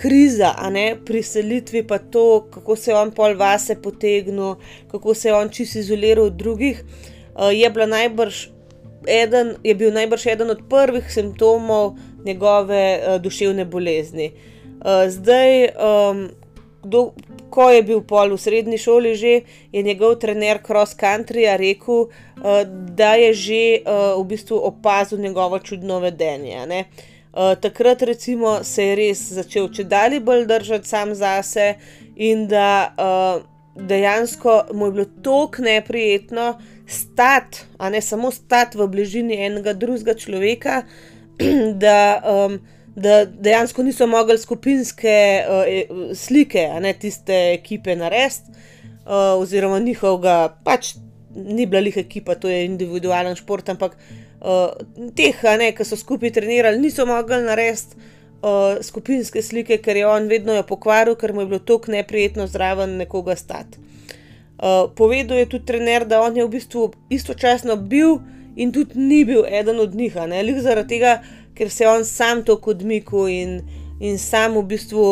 kriza, 0.00 0.54
a 0.56 0.70
ne 0.70 0.96
priselitvi, 1.06 1.82
pa 1.86 1.98
to, 1.98 2.48
kako 2.50 2.76
se 2.76 2.90
je 2.90 2.96
on 2.96 3.10
pol 3.12 3.36
vase 3.36 3.76
potegnil, 3.82 4.54
kako 4.90 5.14
se 5.14 5.28
je 5.28 5.34
on 5.34 5.48
čisto 5.48 5.78
izoliral 5.78 6.24
od 6.24 6.36
drugih. 6.40 6.84
Eh, 7.40 7.52
je, 7.52 7.86
najbrž 7.86 8.48
eden, 9.06 9.56
je 9.64 9.74
bil 9.74 9.92
najbrž 9.92 10.26
eden 10.26 10.50
od 10.50 10.60
prvih 10.68 11.12
simptomov 11.12 11.96
njegove 12.24 13.00
uh, 13.00 13.22
duševne 13.22 13.64
bolezni. 13.64 14.32
Uh, 14.32 15.08
zdaj, 15.08 15.72
um, 15.72 16.28
do, 16.84 17.12
ko 17.50 17.70
je 17.70 17.82
bil 17.82 18.02
pol 18.04 18.34
v 18.34 18.40
srednji 18.40 18.78
šoli, 18.78 19.14
že, 19.16 19.40
je 19.72 19.82
njegov 19.82 20.18
trener 20.20 20.60
cross 20.66 20.92
country 20.92 21.48
rekel, 21.56 22.12
uh, 22.12 22.60
da 22.92 23.14
je 23.14 23.32
že 23.32 23.62
uh, 23.80 24.20
v 24.20 24.26
bistvu 24.28 24.60
opazil 24.60 25.18
njegovo 25.18 25.58
čudno 25.58 25.98
vedenje. 25.98 26.60
Uh, 26.60 27.56
takrat, 27.56 28.02
recimo, 28.02 28.60
se 28.64 28.84
je 28.84 28.96
res 28.96 29.32
začel 29.32 29.72
če 29.72 29.84
dalje 29.84 30.20
bolj 30.20 30.44
držati 30.44 30.88
sam 30.88 31.14
zase, 31.14 31.74
in 32.16 32.44
da 32.52 32.92
uh, 32.92 33.48
dejansko 33.80 34.64
mu 34.72 34.86
je 34.86 34.92
bilo 34.92 35.04
tako 35.24 35.62
neprijetno, 35.62 36.60
stati, 36.90 37.64
a 37.78 37.90
ne 37.90 38.00
samo 38.00 38.30
stati 38.30 38.78
v 38.78 38.86
bližini 38.88 39.38
enega 39.46 39.72
drugega 39.72 40.14
človeka, 40.14 40.82
da, 41.84 42.22
um, 42.26 42.58
da 42.96 43.24
dejansko 43.24 43.82
niso 43.82 44.06
mogli 44.06 44.38
skupinske 44.38 45.16
uh, 45.44 46.14
slike, 46.14 46.66
a 46.66 46.80
ne 46.80 46.92
tiste 46.92 47.36
ekipe 47.54 47.96
narediti, 47.96 48.52
uh, 49.06 49.38
oziroma 49.40 49.78
njihovega, 49.78 50.56
pač 50.64 50.94
ni 51.34 51.66
bila 51.66 51.82
njih 51.82 51.96
ekipa, 51.96 52.34
to 52.34 52.48
je 52.48 52.64
individualen 52.64 53.36
šport, 53.36 53.68
ampak 53.68 53.96
uh, 54.40 54.72
teh, 55.16 55.44
a 55.44 55.56
ne, 55.56 55.72
ki 55.76 55.86
so 55.86 55.96
skupaj 55.96 56.32
trenirali, 56.36 56.80
niso 56.80 57.06
mogli 57.06 57.42
narediti. 57.46 58.08
Uh, 58.40 58.78
skupinske 58.80 59.42
slike, 59.44 59.76
ker 59.84 59.98
je 60.00 60.06
on 60.08 60.24
vedno 60.24 60.54
jo 60.56 60.62
pokvaril, 60.64 61.12
ker 61.20 61.34
mu 61.36 61.42
je 61.42 61.48
bilo 61.50 61.58
tako 61.60 61.92
neprijetno 61.92 62.46
zraven 62.48 62.94
nekoga 62.96 63.34
stati. 63.36 63.76
Uh, 64.60 64.90
povedal 64.94 65.38
je 65.38 65.46
tudi 65.46 65.64
trener, 65.64 66.04
da 66.04 66.20
on 66.20 66.36
je 66.36 66.44
v 66.44 66.52
bistvu 66.52 66.90
istočasno 67.08 67.76
bil 67.76 68.18
in 68.56 68.72
tudi 68.72 68.98
ni 69.00 69.24
bil 69.24 69.46
eden 69.48 69.80
od 69.80 69.94
njih, 69.94 70.18
ne 70.28 70.42
le 70.42 70.60
zaradi 70.60 70.98
tega, 70.98 71.14
ker 71.56 71.70
se 71.70 71.84
je 71.84 71.88
on 71.88 72.04
sam 72.04 72.42
to 72.44 72.58
odmikal 72.66 73.28
in, 73.28 73.62
in 74.00 74.18
sam 74.18 74.58
v 74.60 74.66
bistvu, 74.68 75.06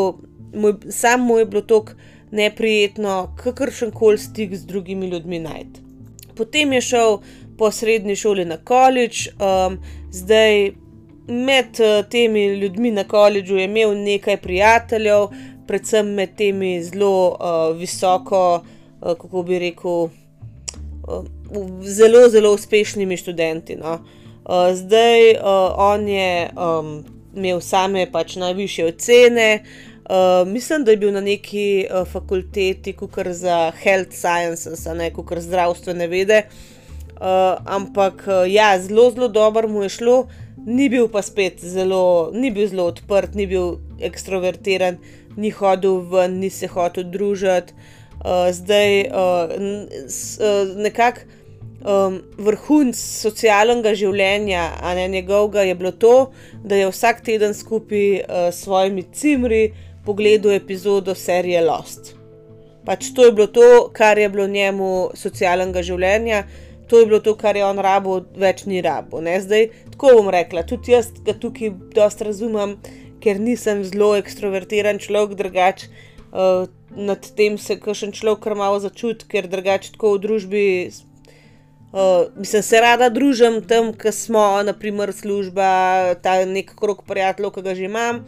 moj, 0.53 0.77
sam 0.93 1.25
mu 1.25 1.39
je 1.39 1.47
bilo 1.47 1.63
tako 1.63 1.97
neprijetno, 2.31 3.35
kakršen 3.41 3.91
koli 3.91 4.19
stik 4.19 4.55
z 4.55 4.67
drugimi 4.67 5.09
ljudmi 5.09 5.39
najti. 5.39 5.81
Potem 6.37 6.73
je 6.73 6.81
šel 6.81 7.19
po 7.59 7.71
srednji 7.71 8.17
šoli 8.17 8.45
na 8.45 8.57
količ, 8.57 9.29
um, 9.29 9.79
zdaj 10.13 10.73
med 11.29 11.81
uh, 11.81 12.05
temi 12.11 12.47
ljudmi 12.47 12.91
na 12.91 13.05
količu 13.05 13.57
je 13.57 13.65
imel 13.65 13.97
nekaj 13.97 14.37
prijateljev, 14.37 15.29
predvsem 15.67 16.15
med 16.15 16.37
temi 16.37 16.83
zelo 16.83 17.29
uh, 17.29 17.77
visoko. 17.77 18.61
Eh, 19.03 19.15
kako 19.15 19.43
bi 19.43 19.59
rekel, 19.59 20.05
eh, 20.05 21.23
zelo, 21.83 22.29
zelo 22.29 22.53
uspešnimi 22.55 23.17
študenti. 23.17 23.77
No. 23.77 23.95
Eh, 24.49 24.75
zdaj 24.75 25.37
on 25.77 26.09
je 26.09 26.51
um, 26.57 27.05
imel 27.37 27.61
same 27.61 28.07
pač 28.13 28.37
najvišje 28.37 28.87
ocene. 28.87 29.63
Uh, 30.09 30.49
mislim, 30.49 30.85
da 30.85 30.91
je 30.91 30.97
bil 30.97 31.13
na 31.13 31.21
neki 31.21 31.87
uh, 31.91 32.09
fakulteti, 32.09 32.95
kot 32.97 33.11
za 33.29 33.73
health 33.83 34.17
sciences, 34.17 34.87
ne 34.97 35.11
kot 35.13 35.35
za 35.37 35.41
zdravstvene 35.41 36.07
vede. 36.09 36.43
Uh, 37.21 37.61
ampak 37.67 38.25
uh, 38.27 38.53
ja, 38.53 38.79
zelo, 38.81 39.11
zelo 39.11 39.29
dobro 39.29 39.69
mu 39.69 39.83
je 39.83 39.89
šlo, 39.89 40.27
ni 40.67 40.89
bil 40.89 41.11
pa 41.13 41.23
spet 41.23 41.61
zelo, 41.61 42.31
ni 42.33 42.51
bil 42.51 42.69
zelo 42.69 42.87
odprt, 42.89 43.35
ni 43.35 43.47
bil 43.47 43.77
ekstrovertiran, 44.01 44.97
ni 45.37 45.51
hodil 45.51 46.01
ven, 46.09 46.41
ni 46.41 46.51
se 46.51 46.67
hotel 46.73 47.05
družiti. 47.13 47.77
Uh, 48.19 48.49
zdaj 48.53 49.01
uh, 49.09 49.53
nekako 50.77 51.21
um, 51.85 52.19
vrhunc 52.39 52.99
socialnega 52.99 53.95
življenja, 53.99 54.65
a 54.83 54.95
ne 54.99 55.09
njegovega, 55.13 55.63
je 55.69 55.75
bilo 55.79 55.93
to, 55.93 56.15
da 56.65 56.79
je 56.79 56.91
vsak 56.91 57.23
teden 57.27 57.55
skupaj 57.55 58.07
uh, 58.21 58.49
s 58.51 58.65
svojimi 58.65 59.07
cimri 59.13 59.69
pogledal 60.07 60.57
epizodo 60.57 61.15
serije 61.15 61.63
Lost. 61.65 62.15
Pač 62.89 63.11
to 63.15 63.27
je 63.27 63.33
bilo 63.37 63.47
to, 63.53 63.91
kar 63.93 64.19
je 64.19 64.29
bilo 64.33 64.47
njemu 64.49 65.11
socialnega 65.19 65.83
življenja, 65.85 66.47
to 66.89 67.03
je 67.03 67.07
bilo 67.07 67.21
to, 67.21 67.35
kar 67.37 67.57
je 67.57 67.67
on 67.67 67.79
rabo, 67.85 68.23
več 68.37 68.65
ni 68.65 68.81
rabo. 68.81 69.21
Ne? 69.21 69.37
Zdaj, 69.45 69.69
tako 69.93 70.15
bom 70.17 70.31
rekla, 70.33 70.65
tudi 70.65 70.95
jaz 70.95 71.11
ga 71.27 71.35
tukaj 71.37 71.75
dosta 71.93 72.25
razumem, 72.31 72.79
ker 73.21 73.37
nisem 73.43 73.83
zelo 73.85 74.15
ekstrovertiran 74.17 75.03
človek, 75.03 75.37
drugače. 75.37 75.91
Uh, 76.29 76.65
nad 76.97 77.31
tem 77.37 77.59
se 77.59 77.77
kakšen 77.81 78.13
človek 78.13 78.43
kar 78.45 78.57
malo 78.57 78.81
začuti, 78.81 79.27
ker 79.29 79.49
drugače 79.49 79.93
tako 79.95 80.15
v 80.17 80.23
družbi. 80.25 80.65
Uh, 81.89 82.29
mislim, 82.37 82.63
se 82.63 82.81
rada 82.81 83.09
družim 83.09 83.63
tam, 83.65 83.95
kjer 83.97 84.13
smo, 84.13 84.45
naprimer, 84.65 85.13
služba, 85.13 85.69
ta 86.23 86.37
nek 86.45 86.75
krok 86.77 87.05
prijateljev, 87.09 87.53
ki 87.55 87.65
ga 87.65 87.75
že 87.75 87.87
imam. 87.89 88.25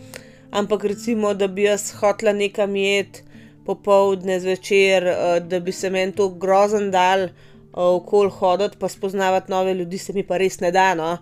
Ampak 0.50 0.84
recimo, 0.94 1.34
da 1.34 1.48
bi 1.48 1.68
jaz 1.68 1.90
hotla 2.00 2.32
nekam 2.32 2.76
jeti 2.76 3.26
popovdne 3.66 4.40
zvečer, 4.40 5.06
uh, 5.12 5.36
da 5.44 5.60
bi 5.60 5.72
se 5.72 5.90
meni 5.90 6.16
to 6.16 6.30
grozen 6.40 6.88
dal 6.90 7.28
uh, 7.28 7.84
okol 8.00 8.30
hoditi, 8.32 8.80
pa 8.80 8.88
spoznavati 8.88 9.52
nove 9.52 9.74
ljudi, 9.74 9.98
se 9.98 10.16
mi 10.16 10.24
pa 10.26 10.40
res 10.40 10.60
ne 10.60 10.72
da. 10.72 10.94
No? 10.94 11.12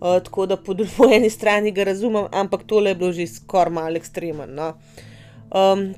Uh, 0.00 0.18
tako 0.22 0.46
da 0.50 0.56
po, 0.56 0.74
po 0.96 1.08
eni 1.10 1.30
strani 1.30 1.70
ga 1.70 1.86
razumem, 1.90 2.26
ampak 2.32 2.66
tole 2.66 2.90
je 2.90 2.98
bilo 2.98 3.12
že 3.12 3.26
skoraj 3.26 3.72
malo 3.72 4.02
ekstremno. 4.02 4.50
No? 4.50 4.72
Um, 5.54 5.94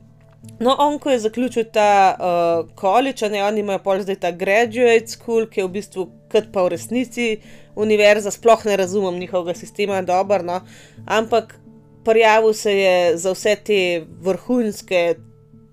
No, 0.60 0.76
on, 0.78 0.98
ko 0.98 1.10
je 1.10 1.18
zaključil 1.18 1.64
ta 1.72 2.16
uh, 2.16 3.30
ne 3.30 3.44
oni 3.44 3.60
imajo 3.60 3.78
pol 3.84 4.00
zdaj 4.00 4.16
ta 4.16 4.30
graduate 4.30 5.06
school, 5.06 5.46
ki 5.46 5.60
je 5.60 5.66
v 5.66 5.70
bistvu 5.70 6.08
kot 6.32 6.48
pa 6.52 6.62
v 6.64 6.72
resnici 6.72 7.40
univerza, 7.76 8.30
sploh 8.30 8.64
ne 8.64 8.76
razumem 8.76 9.20
njihovega 9.20 9.58
sistema, 9.58 10.02
dobro, 10.02 10.42
no, 10.42 10.60
ampak 11.06 11.58
prijavil 12.04 12.52
se 12.52 12.72
je 12.78 13.16
za 13.16 13.32
vse 13.32 13.56
te 13.64 14.06
vrhunske, 14.20 15.16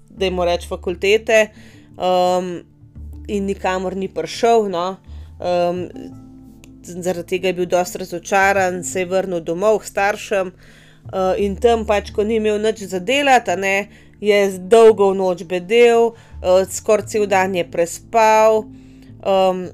da 0.10 0.26
jim 0.26 0.42
reč, 0.42 0.68
fakultete 0.70 1.48
um, 1.98 2.60
in 3.28 3.46
nikamor 3.46 3.96
ni 3.96 4.10
prišel. 4.10 4.70
No, 4.70 4.98
um, 5.40 5.88
zaradi 6.84 7.28
tega 7.36 7.48
je 7.48 7.54
bil 7.54 7.70
dosti 7.70 8.02
razočaran, 8.04 8.84
se 8.84 9.00
je 9.00 9.10
vrnil 9.10 9.42
domov 9.42 9.80
k 9.82 9.92
staršem. 9.92 10.54
Uh, 11.04 11.36
in 11.38 11.56
tam 11.60 11.86
pač, 11.86 12.14
ko 12.16 12.24
ni 12.24 12.38
imel 12.40 12.62
nič 12.64 12.86
za 12.88 13.00
delati, 13.00 13.58
ne, 13.60 13.78
je 14.24 14.58
dolgo 14.58 15.14
noč 15.14 15.44
bedel, 15.44 16.14
uh, 16.14 16.64
skoraj 16.70 17.12
cel 17.12 17.28
dan 17.28 17.56
je 17.56 17.66
prespal. 17.68 18.64
Um, 19.24 19.68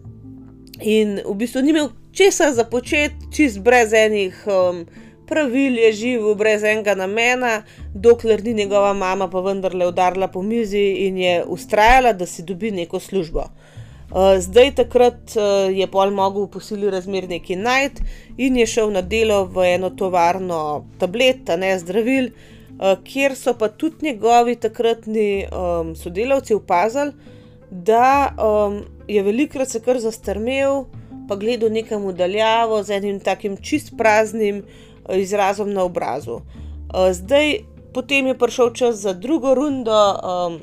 in 0.82 1.20
v 1.26 1.36
bistvu 1.38 1.62
ni 1.62 1.74
imel 1.74 1.92
česa 2.12 2.52
za 2.54 2.66
početi, 2.66 3.30
čist 3.34 3.62
brez 3.62 3.94
enih 3.94 4.34
um, 4.50 4.84
pravil, 5.30 5.78
je 5.78 5.92
živel 5.94 6.36
brez 6.36 6.64
enega 6.66 6.96
namena, 6.98 7.62
dokler 7.94 8.42
ni 8.44 8.54
njegova 8.64 8.94
mama 8.94 9.30
pa 9.30 9.42
vendarle 9.46 9.88
udarila 9.88 10.28
po 10.28 10.42
mizi 10.42 11.06
in 11.06 11.18
je 11.18 11.44
ustrajala, 11.46 12.14
da 12.14 12.26
si 12.26 12.44
dobi 12.44 12.72
neko 12.72 13.00
službo. 13.00 13.46
Uh, 14.10 14.40
zdaj, 14.42 14.72
takrat 14.82 15.36
uh, 15.38 15.70
je 15.70 15.86
pol 15.88 16.10
mogel 16.10 16.48
v 16.48 16.56
posili 16.58 16.90
razmer 16.90 17.30
nekaj 17.30 17.56
najti 17.56 18.06
in 18.38 18.58
je 18.58 18.66
šel 18.66 18.90
na 18.90 19.02
delo 19.02 19.44
v 19.46 19.76
eno 19.76 19.90
tovarno 19.94 20.88
tablet, 20.98 21.54
ne 21.58 21.78
zdravil, 21.80 22.32
uh, 22.34 22.59
kjer 22.80 23.36
so 23.36 23.54
pa 23.54 23.68
tudi 23.68 24.06
njegovi 24.06 24.56
takratni 24.56 25.46
um, 25.52 25.96
sodelavci 25.96 26.54
opazili, 26.54 27.12
da 27.72 28.36
um, 28.38 28.82
je 29.08 29.24
velikrat 29.24 29.70
se 29.70 29.82
kar 29.82 30.00
zastrmel, 30.00 30.86
pa 31.28 31.36
gledal 31.36 31.70
nekam 31.72 32.06
udaljavo 32.06 32.84
z 32.84 32.98
enim 32.98 33.20
takim 33.20 33.58
čist 33.58 33.94
praznim 33.98 34.64
uh, 34.64 35.18
izrazom 35.18 35.74
na 35.74 35.84
obrazu. 35.84 36.34
Uh, 36.34 37.12
zdaj, 37.12 37.60
potem 37.94 38.28
je 38.28 38.38
prišel 38.38 38.74
čas 38.74 38.96
za 38.96 39.14
drugo 39.14 39.54
rundo 39.54 40.16
um, 40.16 40.60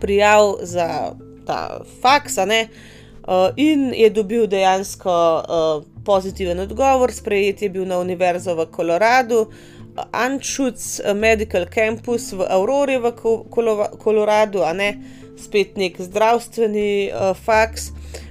prijav 0.00 0.54
za 0.62 1.14
ta 1.46 1.80
faks, 2.02 2.36
uh, 2.36 3.50
in 3.56 3.92
je 3.94 4.10
dobil 4.10 4.46
dejansko 4.46 5.10
uh, 5.10 5.84
pozitiven 6.04 6.60
odgovor, 6.60 7.12
sprejet 7.12 7.62
je 7.62 7.68
bil 7.68 7.86
na 7.86 7.98
Univerzo 7.98 8.54
v 8.54 8.66
Koloradu. 8.66 9.46
Anschutz 10.12 11.00
Medical 11.14 11.66
Campus 11.66 12.32
v 12.32 12.46
Aurori 12.48 12.98
v 12.98 13.12
Koloradu, 13.98 14.62
a 14.62 14.72
ne 14.72 14.94
spet 15.40 15.76
nek 15.76 15.98
zdravstveni 16.00 17.10
uh, 17.10 17.32
faks. 17.36 17.90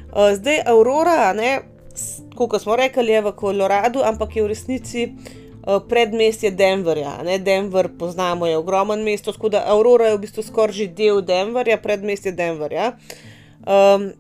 Uh, 0.10 0.34
zdaj 0.38 0.64
Aurora, 0.66 1.34
kot 2.36 2.62
smo 2.62 2.76
rekli, 2.76 3.12
je 3.12 3.22
v 3.22 3.34
Koloradu, 3.36 4.06
ampak 4.06 4.36
je 4.36 4.44
v 4.46 4.52
resnici 4.52 5.02
uh, 5.10 5.82
predmestje 5.82 6.52
Denverja. 6.52 7.20
Ne? 7.26 7.40
Denver 7.40 7.90
poznamo, 7.98 8.48
je 8.48 8.58
ogromen 8.58 9.04
mesto, 9.04 9.34
tako 9.34 9.50
da 9.50 9.66
Aurora 9.68 10.10
je 10.10 10.18
v 10.18 10.24
bistvu 10.26 10.46
skoraj 10.46 10.76
že 10.76 10.88
del 10.88 11.22
Denverja, 11.22 11.78
predmestje 11.82 12.32
Denverja. 12.32 12.94
Um, 13.66 14.12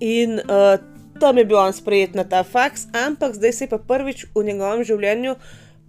in 0.00 0.40
uh, 0.40 0.80
tam 1.20 1.38
je 1.38 1.44
bil 1.44 1.58
on 1.60 1.72
sprejet 1.72 2.14
na 2.16 2.24
ta 2.24 2.42
faks, 2.42 2.88
ampak 2.96 3.36
zdaj 3.36 3.52
se 3.52 3.64
je 3.64 3.68
pa 3.68 3.78
prvič 3.78 4.24
v 4.34 4.44
njegovem 4.44 4.84
življenju 4.84 5.36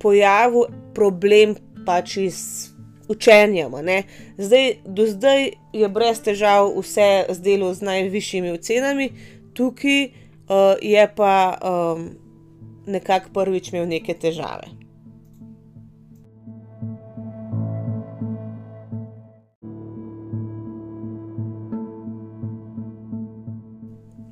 pojavil 0.01 0.65
problem 0.95 1.55
pač 1.85 2.17
iz 2.17 2.39
učenjem. 3.07 3.71
Zdaj, 4.37 4.73
do 4.85 5.05
zdaj 5.07 5.51
je 5.73 5.89
brez 5.89 6.21
težav 6.21 6.71
vse 6.79 7.25
zdelo 7.29 7.73
z 7.73 7.81
najvišjimi 7.81 8.51
ocenami, 8.51 9.09
tukaj 9.53 10.03
uh, 10.05 10.11
je 10.81 11.07
pa 11.15 11.57
um, 11.61 12.09
nekako 12.85 13.29
prvič 13.33 13.73
imel 13.73 13.87
neke 13.87 14.13
težave. 14.13 14.81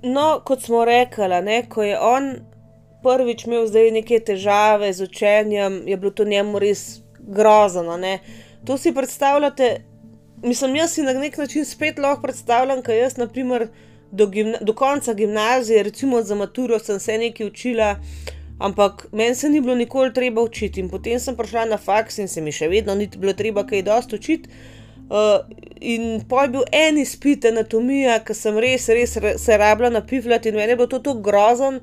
No, 0.03 0.41
kot 0.45 0.61
smo 0.61 0.85
rekli, 0.85 1.25
ko 1.69 1.83
je 1.83 1.99
on 1.99 2.48
prvič 3.03 3.45
imel 3.45 3.67
zdaj 3.67 3.91
neke 3.91 4.19
težave 4.19 4.93
z 4.93 5.03
učenjem, 5.03 5.81
je 5.87 5.97
bilo 5.97 6.11
to 6.11 6.25
njemu 6.25 6.59
res 6.59 7.01
grozno. 7.19 7.97
Ne. 7.97 8.19
To 8.65 8.77
si 8.77 8.93
predstavljate, 8.93 9.81
mislim, 10.43 10.75
jaz 10.75 10.93
si 10.93 11.01
na 11.01 11.13
nek 11.13 11.37
način 11.37 11.65
spet 11.65 11.99
lahko 11.99 12.21
predstavljam, 12.21 12.81
ker 12.83 12.95
jaz, 12.95 13.17
naprimer, 13.17 13.67
do, 14.11 14.31
do 14.61 14.73
konca 14.73 15.13
gimnazije, 15.13 15.83
recimo 15.83 16.21
za 16.21 16.35
maturo, 16.35 16.79
sem 16.79 16.99
se 16.99 17.17
nekaj 17.17 17.47
učila, 17.47 17.95
ampak 18.59 19.07
meni 19.11 19.35
se 19.35 19.49
ni 19.49 19.61
bilo 19.61 19.75
nikoli 19.75 20.13
treba 20.13 20.41
učiti. 20.41 20.79
In 20.79 20.89
potem 20.89 21.19
sem 21.19 21.35
prišla 21.35 21.65
na 21.65 21.77
faks 21.77 22.17
in 22.17 22.27
se 22.27 22.41
mi 22.41 22.51
še 22.51 22.67
vedno 22.67 22.95
ni 22.95 23.07
bilo 23.15 23.33
treba 23.33 23.63
kaj 23.67 23.85
dosti 23.87 24.15
učiti. 24.15 24.49
Uh, 25.09 25.39
in 25.81 26.21
pa 26.29 26.43
je 26.43 26.49
bil 26.53 26.65
en 26.71 26.97
izpit 27.01 27.45
anatomija, 27.45 28.19
ki 28.25 28.33
sem 28.37 28.57
res, 28.61 28.89
res 28.93 29.15
se 29.41 29.57
rabila 29.57 29.89
napivljati, 29.89 30.49
in 30.49 30.55
meni 30.55 30.75
je 30.75 30.75
bilo 30.75 30.87
to 30.87 30.99
tako 30.99 31.23
grozen, 31.25 31.79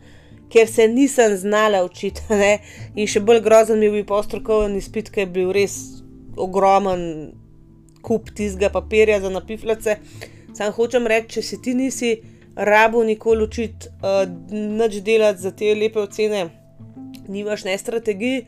ker 0.53 0.69
se 0.69 0.89
nisem 0.89 1.37
znala 1.37 1.85
učiti. 1.85 2.23
Ne? 2.31 2.59
In 2.95 3.09
še 3.11 3.21
bolj 3.21 3.43
grozen 3.45 3.81
mi 3.81 3.89
je 3.89 3.97
bil 3.99 4.07
postrokoven 4.09 4.77
izpit, 4.79 5.11
ki 5.11 5.25
je 5.25 5.33
bil 5.39 5.53
res 5.57 5.77
ogromen 6.37 7.03
kup 8.07 8.31
tistega 8.31 8.71
papirja 8.71 9.21
za 9.21 9.31
napivljati. 9.31 9.97
Sam 10.55 10.73
hočem 10.73 11.09
reči, 11.11 11.37
če 11.37 11.43
si 11.43 11.61
ti 11.63 11.75
nisi 11.75 12.13
rabo 12.57 13.03
nikoli 13.05 13.45
učiti, 13.45 13.91
uh, 14.01 14.23
nič 14.53 15.03
delati 15.05 15.43
za 15.43 15.53
te 15.53 15.75
lepe 15.75 16.01
ocene, 16.01 16.47
nimaš 17.29 17.67
ne 17.67 17.75
strategij, 17.79 18.39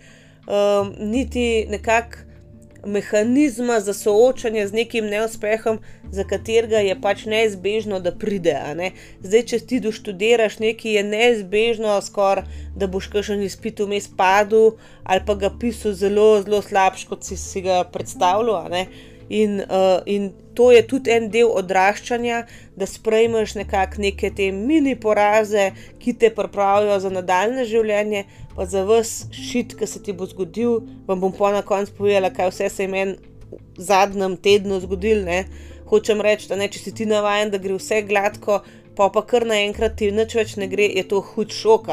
uh, 0.47 0.89
niti 1.01 1.67
nekako 1.69 2.28
mehanizma 2.87 3.81
za 3.81 3.95
soočanje 3.95 4.67
z 4.67 4.73
nekim 4.73 5.07
neuspehom, 5.07 5.79
za 6.11 6.25
katerega 6.25 6.79
je 6.79 6.95
pač 7.01 7.25
neizbežno, 7.27 8.01
da 8.01 8.13
pride. 8.13 8.57
Ne? 8.79 8.93
Zdaj, 9.23 9.43
če 9.51 9.59
ti 9.59 9.81
doštudiraš 9.85 10.59
nekaj, 10.63 10.97
je 10.99 11.05
neizbežno, 11.05 11.99
skor, 12.05 12.45
da 12.77 12.87
boš 12.87 13.11
kakšen 13.13 13.43
izpit 13.43 13.81
vmes 13.81 14.09
padel 14.17 14.77
ali 15.05 15.25
pa 15.27 15.35
ga 15.35 15.51
pisal 15.61 15.95
zelo, 15.97 16.43
zelo 16.43 16.63
slabš, 16.63 17.07
kot 17.09 17.25
si, 17.25 17.37
si 17.37 17.65
ga 17.65 17.83
predstavljal. 17.93 18.69
In, 19.29 19.61
uh, 19.61 20.01
in 20.07 20.33
to 20.55 20.71
je 20.73 20.83
tudi 20.89 21.13
en 21.13 21.29
del 21.33 21.51
odraščanja, 21.53 22.43
da 22.77 22.87
sprejmeš 22.89 23.55
nekako 23.61 24.01
neke 24.03 24.31
te 24.35 24.49
mini 24.53 24.95
poraze, 25.01 25.71
ki 26.01 26.15
te 26.19 26.31
pripravijo 26.35 26.97
za 27.05 27.13
nadaljne 27.13 27.67
življenje, 27.69 28.25
pa 28.59 28.67
za 28.67 28.83
vse 28.83 29.29
šit, 29.31 29.77
ki 29.79 29.87
se 29.87 30.01
ti 30.03 30.13
bo 30.13 30.27
zgodil. 30.27 30.81
Vam 31.07 31.21
bom 31.23 31.33
pa 31.33 31.53
na 31.55 31.63
koncu 31.63 31.93
povedala, 31.95 32.33
kaj 32.35 32.51
vse 32.51 32.67
se 32.75 32.83
je 32.83 32.91
meni 32.91 33.15
v 33.53 33.61
zadnjem 33.79 34.35
tednu 34.37 34.81
zgodilo. 34.83 35.45
Hočem 35.87 36.19
reči, 36.21 36.49
da 36.51 36.59
ne, 36.59 36.67
če 36.67 36.83
si 36.83 36.91
ti 36.91 37.07
navaden, 37.07 37.53
da 37.55 37.63
gre 37.63 37.77
vse 37.79 38.03
gladko, 38.09 38.59
pa 38.99 39.07
pa 39.15 39.23
kar 39.23 39.47
naenkrat 39.47 39.95
ti 40.01 40.11
nič 40.11 40.35
več 40.35 40.57
ne 40.59 40.67
gre, 40.67 40.91
je 40.91 41.07
to 41.07 41.23
hud 41.23 41.55
šok. 41.55 41.87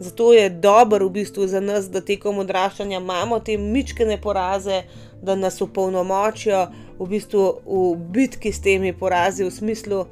Zato 0.00 0.32
je 0.32 0.48
dobro 0.48 1.10
v 1.10 1.18
bistvu 1.20 1.44
za 1.46 1.60
nas, 1.60 1.92
da 1.92 2.00
tekom 2.00 2.40
odraščanja 2.40 3.02
imamo 3.04 3.44
te 3.44 3.60
mičkene 3.60 4.16
poraze, 4.16 4.86
da 5.20 5.36
nas 5.36 5.60
upolnomočijo 5.60 6.70
v 6.96 7.12
bistvu 7.12 7.46
v 7.68 7.96
bitki 8.16 8.48
s 8.48 8.64
temi 8.64 8.96
porazi, 8.96 9.44
v 9.44 9.52
smislu, 9.52 10.06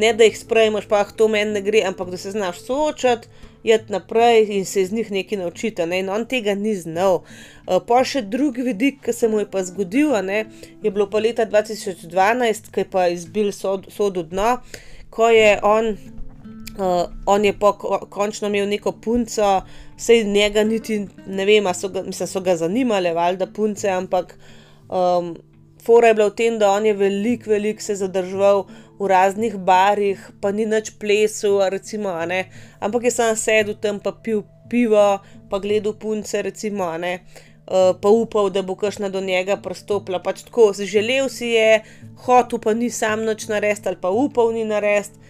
ne 0.00 0.16
da 0.16 0.24
jih 0.24 0.40
sprejmeš, 0.40 0.88
pa 0.88 1.04
to 1.04 1.28
meni 1.28 1.58
ne 1.58 1.60
gre, 1.60 1.84
ampak 1.84 2.08
da 2.08 2.16
se 2.16 2.32
znaš 2.32 2.64
soočati, 2.64 3.28
jet 3.64 3.88
naprej 3.88 4.46
in 4.58 4.64
se 4.64 4.82
iz 4.82 4.92
njih 4.92 5.10
nekaj 5.10 5.38
naučiti. 5.38 5.86
Ne? 5.86 6.00
In 6.00 6.08
on 6.08 6.26
tega 6.26 6.54
ni 6.54 6.74
znal. 6.76 7.22
Uh, 7.66 7.80
pa 7.86 8.02
še 8.04 8.22
drugi 8.22 8.62
vidik, 8.62 9.00
ki 9.04 9.12
se 9.12 9.28
mu 9.28 9.40
je 9.40 9.48
pa 9.50 9.64
zgodil, 9.64 10.12
ne? 10.22 10.44
je 10.82 10.90
bilo 10.90 11.08
pa 11.10 11.22
leta 11.24 11.46
2012, 11.48 12.68
ki 12.72 12.84
je 12.84 12.90
pa 12.90 13.08
izbil 13.08 13.52
sod, 13.52 13.88
sodu 13.90 14.26
dno, 14.28 14.58
ko 15.10 15.30
je 15.32 15.56
on. 15.62 15.96
Uh, 16.74 17.06
on 17.30 17.44
je 17.46 17.52
pa 17.54 17.70
končno 18.10 18.48
imel 18.50 18.66
neko 18.68 18.92
punco, 18.98 19.60
sej 19.96 20.24
njega 20.26 20.64
niti 20.66 21.04
ne 21.26 21.44
vem, 21.46 21.68
so 21.74 21.88
ga, 21.88 22.02
mislim, 22.02 22.28
so 22.28 22.42
ga 22.42 22.56
zanimale, 22.58 23.12
valjda 23.14 23.46
punce, 23.46 23.86
ampak 23.94 24.34
um, 24.90 25.36
fora 25.86 26.10
je 26.10 26.16
bila 26.18 26.26
v 26.32 26.34
tem, 26.34 26.58
da 26.58 26.72
on 26.74 26.86
je 26.86 26.96
veliko, 26.98 27.50
veliko 27.50 27.82
se 27.82 27.94
zadržal 27.94 28.64
v 28.98 29.06
raznih 29.10 29.56
barih, 29.56 30.20
pa 30.40 30.52
ni 30.52 30.66
nič 30.66 30.94
plesal, 30.98 31.70
recimo, 31.70 32.14
ampak 32.80 33.04
je 33.04 33.10
sam 33.10 33.36
sedel 33.36 33.74
tam, 33.74 34.00
pa 34.00 34.12
pil 34.12 34.44
pivo, 34.70 35.18
pa 35.50 35.58
gledal 35.58 35.94
punce, 35.98 36.42
recimo, 36.42 36.84
uh, 36.84 37.92
pa 38.00 38.08
upal, 38.08 38.50
da 38.50 38.62
bo 38.62 38.76
kašna 38.76 39.08
do 39.08 39.20
njega 39.20 39.56
prstopila. 39.56 40.22
Pač 40.22 40.42
tako, 40.46 40.72
želel 40.72 41.28
si 41.28 41.56
je, 41.58 41.82
hotel 42.26 42.58
pa 42.58 42.74
ni 42.74 42.90
sam 42.90 43.24
noč 43.24 43.48
narediti, 43.48 43.88
ali 43.88 43.98
pa 44.00 44.10
upal 44.10 44.52
ni 44.52 44.64
narediti 44.64 45.24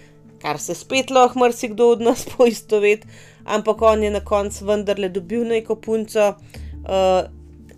kar 0.45 0.59
se 0.61 0.75
spet 0.75 1.11
lahko 1.11 1.39
marsikdo 1.39 1.89
od 1.95 2.03
nas 2.05 2.27
poistoveti, 2.37 3.09
ampak 3.45 3.83
on 3.83 4.03
je 4.05 4.11
na 4.11 4.21
koncu 4.21 4.67
vendarle 4.69 5.09
dobil 5.09 5.47
neko 5.49 5.77
punco, 5.77 6.29
uh, 6.29 7.25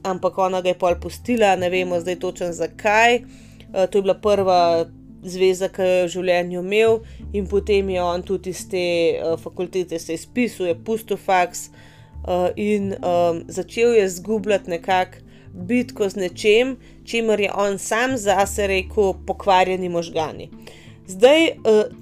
ampak 0.03 0.39
ona 0.39 0.61
ga 0.63 0.73
je 0.73 0.79
pol 0.79 0.99
postila, 1.03 1.55
ne 1.57 1.71
vemo 1.71 2.01
zdaj 2.01 2.19
točno 2.19 2.53
zakaj. 2.53 3.21
Uh, 3.21 3.87
to 3.91 3.99
je 3.99 4.03
bila 4.03 4.15
prva 4.15 4.87
zveza, 5.31 5.69
ki 5.69 5.83
je 5.83 6.05
v 6.05 6.13
življenju 6.15 6.63
imel, 6.63 7.01
in 7.33 7.47
potem 7.47 7.91
je 7.91 8.03
on 8.03 8.23
tudi 8.23 8.51
iz 8.51 8.65
te 8.71 8.87
uh, 9.19 9.37
fakultete 9.41 9.99
se 9.99 10.15
izpisal, 10.15 10.71
je 10.71 10.79
pusto 10.85 11.17
faks 11.17 11.69
uh, 11.69 12.49
in 12.57 12.95
um, 12.99 13.45
začel 13.49 13.95
je 13.99 14.09
zgubljati 14.19 14.71
nekako. 14.71 15.23
Bitko 15.57 16.05
z 16.13 16.21
nečem, 16.21 16.75
čimer 17.09 17.41
je 17.41 17.49
on 17.49 17.79
sam 17.81 18.19
zase 18.21 18.67
rekel, 18.69 19.15
pokvarjeni 19.27 19.89
možgani. 19.89 20.51
Zdaj, 21.07 21.47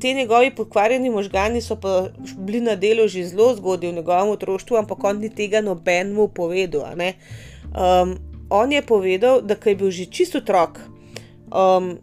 ti 0.01 0.15
njegovi 0.15 0.51
pokvarjeni 0.51 1.11
možgani 1.11 1.61
so 1.61 1.77
pa 1.77 2.09
bili 2.37 2.61
na 2.61 2.75
delu 2.77 3.09
že 3.09 3.25
zelo 3.25 3.55
zgodaj 3.55 3.91
v 3.91 3.95
njegovem 3.95 4.29
otroštvu, 4.29 4.77
ampak 4.77 5.05
on 5.05 5.21
ni 5.21 5.29
tega 5.29 5.61
nobenemu 5.61 6.29
povedal. 6.29 6.83
Um, 6.91 8.17
on 8.51 8.73
je 8.73 8.83
povedal, 8.83 9.43
da 9.43 9.57
je 9.65 9.75
bil 9.77 9.91
že 9.91 10.07
čisto 10.07 10.39
otrok, 10.39 10.81
um, 11.53 11.99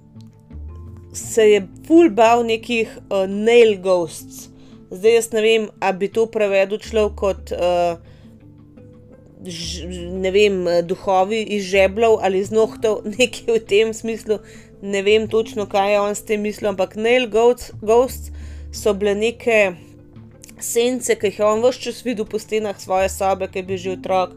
se 1.13 1.49
je 1.49 1.65
full 1.87 2.09
bal 2.09 2.45
nekih 2.47 2.89
uh, 3.09 3.25
nail 3.27 3.77
ghosts. 3.83 4.49
Zdaj 4.91 5.13
jaz 5.15 5.29
ne 5.31 5.41
vem, 5.41 5.67
ali 5.79 5.97
bi 5.97 6.09
to 6.11 6.25
prevedel 6.31 6.79
človek 6.79 7.19
kot. 7.19 7.53
Uh, 7.55 7.99
Ne 9.41 10.29
vem, 10.29 10.67
duhovi 10.85 11.39
iz 11.55 11.63
žeblov 11.65 12.19
ali 12.21 12.43
iz 12.43 12.51
nohtov, 12.53 12.99
nekaj 13.17 13.55
v 13.55 13.61
tem 13.65 13.89
smislu, 13.89 14.37
ne 14.81 15.01
vem 15.01 15.25
točno, 15.27 15.65
kaj 15.65 15.93
je 15.93 16.01
on 16.01 16.13
s 16.15 16.21
tem 16.21 16.41
mislil, 16.41 16.69
ampak 16.69 16.93
Nail 16.95 17.25
Ghosts 17.25 18.29
so 18.71 18.93
bile 18.93 19.15
neke 19.15 19.73
sence, 20.61 21.15
ki 21.15 21.31
jih 21.31 21.39
je 21.39 21.45
on 21.45 21.61
vse 21.61 21.81
čas 21.87 22.03
videl 22.05 22.25
po 22.25 22.39
stenah 22.39 22.77
svoje 22.79 23.09
sobe, 23.09 23.49
ki 23.49 23.59
je 23.59 23.65
bil 23.65 23.77
že 23.77 23.95
otrok. 23.97 24.35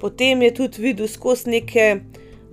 Potem 0.00 0.42
je 0.42 0.54
tudi 0.54 0.82
videl 0.82 1.08
skozi 1.08 1.50
neke, 1.50 2.00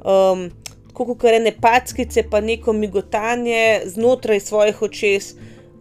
um, 0.04 0.50
kako 0.94 1.16
kar 1.16 1.40
ne 1.42 1.52
packice, 1.62 2.24
pa 2.30 2.42
neko 2.42 2.74
migotanje 2.74 3.82
znotraj 3.86 4.40
svojih 4.40 4.82
očes, 4.82 5.34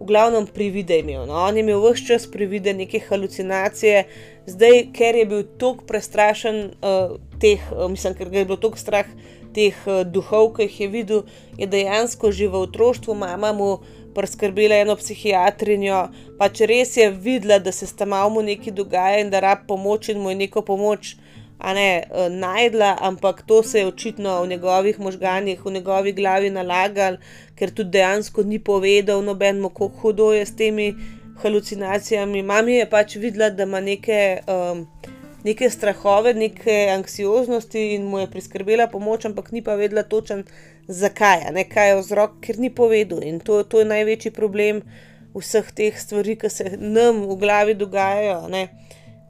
v 0.03 0.07
glavnem 0.07 0.47
privide 0.47 0.99
imel. 0.99 1.27
No? 1.27 1.39
On 1.47 1.57
je 1.57 1.63
imel 1.63 1.81
vse 1.83 2.07
čas 2.07 2.27
privide 2.27 2.75
neke 2.75 2.99
halucinacije, 2.99 4.05
zdaj, 4.47 4.87
ker 4.97 5.17
je 5.17 5.27
bil 5.27 5.45
tako 5.59 5.87
prestrašen, 5.87 6.65
uh, 6.83 7.15
teh, 7.41 7.63
uh, 7.71 7.87
mislim, 7.91 8.17
ker 8.19 8.31
ga 8.33 8.43
je 8.43 8.49
bilo 8.51 8.59
tako 8.59 8.83
strah 8.83 9.07
teh 9.55 9.77
uh, 9.87 10.03
duhov, 10.03 10.57
ki 10.57 10.67
jih 10.67 10.81
je 10.81 10.89
videl, 10.89 11.23
je 11.59 11.69
dejansko 11.71 12.33
že 12.33 12.49
v 12.49 12.65
otroštvu 12.67 13.15
mama 13.15 13.53
mu 13.53 13.77
priskrbela 14.17 14.83
eno 14.83 14.97
psihiatrinjo, 14.99 16.09
pač 16.39 16.65
res 16.69 16.97
je 16.97 17.09
videla, 17.11 17.61
da 17.63 17.73
se 17.73 17.87
tam 17.97 18.13
malo 18.13 18.43
nekaj 18.43 18.75
dogaja 18.75 19.23
in 19.23 19.31
da 19.31 19.41
rab 19.41 19.67
pomoč 19.69 20.11
in 20.13 20.21
mu 20.21 20.35
je 20.35 20.43
neko 20.43 20.65
pomoč. 20.67 21.17
Ne 21.63 22.05
uh, 22.11 22.27
najdla, 22.27 22.97
ampak 23.01 23.43
to 23.47 23.63
se 23.63 23.79
je 23.79 23.87
očitno 23.87 24.43
v 24.43 24.49
njegovih 24.49 25.01
možganjih, 25.01 25.65
v 25.65 25.71
njegovi 25.71 26.13
glavi 26.13 26.51
nalagal, 26.51 27.17
ker 27.55 27.71
tudi 27.71 27.99
dejansko 27.99 28.43
ni 28.43 28.59
povedal 28.59 29.23
nobenemu, 29.23 29.69
kako 29.71 29.89
hudo 30.03 30.33
je 30.33 30.47
s 30.47 30.57
temi 30.57 30.95
halucinacijami. 31.43 32.43
Mami 32.43 32.75
je 32.81 32.91
pač 32.91 33.17
videla, 33.17 33.51
da 33.51 33.63
ima 33.63 33.81
neke, 33.81 34.43
um, 34.51 34.87
neke 35.45 35.71
strahove, 35.71 36.35
neke 36.35 36.89
anksioznosti 36.97 37.95
in 37.95 38.11
mu 38.11 38.19
je 38.19 38.31
priskrbela 38.31 38.89
pomoč, 38.91 39.25
ampak 39.31 39.53
ni 39.53 39.63
pa 39.63 39.79
vedela 39.79 40.03
točen, 40.03 40.45
zakaj, 40.89 41.53
ne 41.55 41.65
kaj 41.69 41.93
je 41.93 41.99
vzrok, 42.01 42.39
ker 42.43 42.59
ni 42.59 42.71
povedal. 42.75 43.23
In 43.23 43.41
to, 43.41 43.63
to 43.63 43.83
je 43.83 43.91
največji 43.91 44.35
problem 44.35 44.83
vseh 45.35 45.71
teh 45.73 45.99
stvari, 45.99 46.37
ki 46.37 46.51
se 46.51 46.77
nam 46.79 47.23
v 47.29 47.39
glavi 47.41 47.79
dogajajo, 47.79 48.49
ne? 48.51 48.69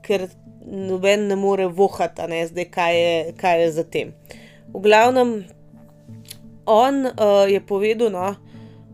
ker 0.03 0.27
noben 0.67 1.27
ne 1.27 1.37
more 1.37 1.67
vohati, 1.67 2.23
ne 2.29 2.47
zdaj, 2.47 2.71
kaj 2.71 2.97
je, 3.01 3.33
kaj 3.37 3.63
je 3.63 3.73
za 3.73 3.85
tem. 3.85 4.13
V 4.75 4.81
glavnem, 4.81 5.45
on 6.67 7.07
uh, 7.07 7.51
je 7.51 7.61
povedal, 7.67 8.11
no, 8.11 8.35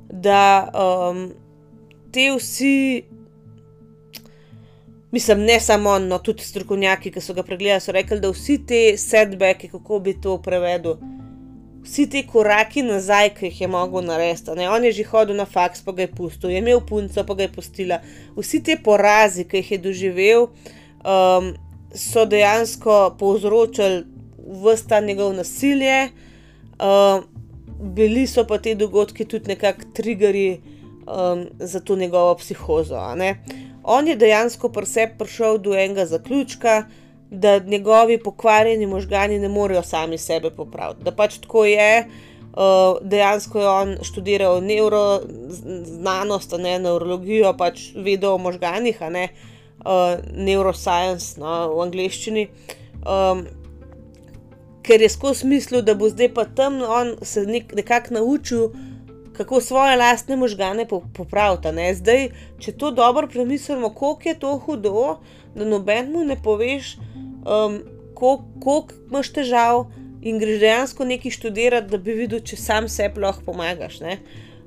da 0.08 0.70
um, 0.72 1.28
te 2.12 2.30
vsi. 2.36 3.04
Mislim, 5.10 5.40
ne 5.40 5.60
samo 5.60 5.90
on, 5.90 6.08
no, 6.08 6.18
tudi 6.18 6.44
strokovnjaki, 6.44 7.12
ki 7.12 7.20
so 7.20 7.32
ga 7.34 7.42
pregledali, 7.42 7.80
so 7.80 7.92
rekli, 7.96 8.20
da 8.20 8.28
vsi 8.28 8.58
te 8.66 8.80
setbacki, 9.00 9.70
kako 9.72 10.00
bi 10.04 10.12
to 10.20 10.34
prevedel, 10.44 10.98
vsi 11.84 12.04
ti 12.12 12.22
koraki 12.28 12.82
nazaj, 12.84 13.30
ki 13.38 13.48
jih 13.48 13.62
je 13.62 13.68
mogel 13.72 14.04
narediti. 14.04 14.66
On 14.68 14.84
je 14.84 14.92
že 14.92 15.06
hodil 15.08 15.36
na 15.36 15.46
faks, 15.48 15.80
pa 15.84 15.94
ga 15.96 16.04
je 16.04 16.10
pustil, 16.12 16.50
je 16.50 16.60
imel 16.60 16.82
punco, 16.84 17.24
pa 17.24 17.34
ga 17.34 17.46
je 17.46 17.52
pustila. 17.52 18.02
Vsi 18.36 18.60
ti 18.62 18.76
porazi, 18.84 19.46
ki 19.48 19.62
jih 19.62 19.72
je 19.72 19.78
doživel, 19.86 20.48
um, 21.04 21.54
so 21.94 22.24
dejansko 22.24 23.16
povzročili 23.18 24.04
vsta 24.64 25.00
njegov 25.00 25.32
nasilje, 25.32 26.08
um, 26.80 27.24
bili 27.94 28.26
so 28.26 28.44
pa 28.44 28.58
ti 28.58 28.74
dogodki 28.74 29.24
tudi 29.24 29.48
nekakšni 29.48 29.92
triggeri 29.94 30.60
um, 31.06 31.46
za 31.58 31.80
to 31.80 31.96
njegovo 31.96 32.34
psihozo. 32.34 32.98
On 33.82 34.08
je 34.08 34.16
dejansko 34.16 34.68
pri 34.68 34.86
sebi 34.86 35.12
prišel 35.18 35.58
do 35.58 35.74
enega 35.74 36.06
zaključka, 36.06 36.84
da 37.30 37.58
njegovi 37.58 38.22
pokvarjeni 38.22 38.86
možgani 38.86 39.38
ne 39.38 39.48
morejo 39.48 39.82
sami 39.82 40.18
sebe 40.18 40.50
popraviti. 40.50 41.04
Da 41.04 41.12
pač 41.12 41.38
tako 41.38 41.64
je, 41.64 42.08
uh, 42.08 42.98
dejansko 43.02 43.60
je 43.60 43.68
on 43.68 43.96
študiral 44.02 44.60
neuroznanost, 44.60 46.54
ne 46.58 46.78
neurologijo, 46.78 47.54
pač 47.56 47.92
vedel 47.94 48.32
o 48.32 48.38
možganih, 48.38 49.00
ne 49.10 49.24
uh, 49.24 49.57
neuroscience 50.34 51.40
no, 51.40 51.74
v 51.74 51.82
angleščini. 51.86 52.48
Um, 53.06 53.46
ker 54.82 55.02
je 55.04 55.08
skozi 55.12 55.46
mislil, 55.46 55.82
da 55.84 55.94
bo 55.94 56.08
zdaj 56.08 56.32
pa 56.34 56.44
tam 56.44 56.80
on 56.82 57.16
se 57.22 57.44
nek, 57.46 57.74
nekako 57.76 58.14
naučil. 58.14 58.70
Kako 59.38 59.60
svoje 59.60 59.96
lastne 59.96 60.36
možgane 60.36 60.82
popraviti. 61.14 61.70
Zdaj, 61.94 62.24
če 62.58 62.72
to 62.74 62.90
dobro 62.90 63.28
premislimo, 63.30 63.92
koliko 63.94 64.28
je 64.28 64.34
to 64.34 64.56
hudo, 64.58 65.20
da 65.54 65.64
nobenemu 65.64 66.24
ne 66.24 66.36
poveš, 66.42 66.96
um, 67.46 67.78
koliko 68.18 68.88
imaš 69.06 69.30
težav 69.32 69.84
in 70.22 70.40
greš 70.42 70.58
dejansko 70.60 71.04
nekaj 71.04 71.30
študirati, 71.30 71.90
da 71.90 72.02
bi 72.02 72.16
videl, 72.18 72.42
če 72.42 72.58
sam 72.58 72.88
sebi 72.90 73.22
lahko 73.22 73.46
pomagaš. 73.46 74.00
Ne? 74.02 74.18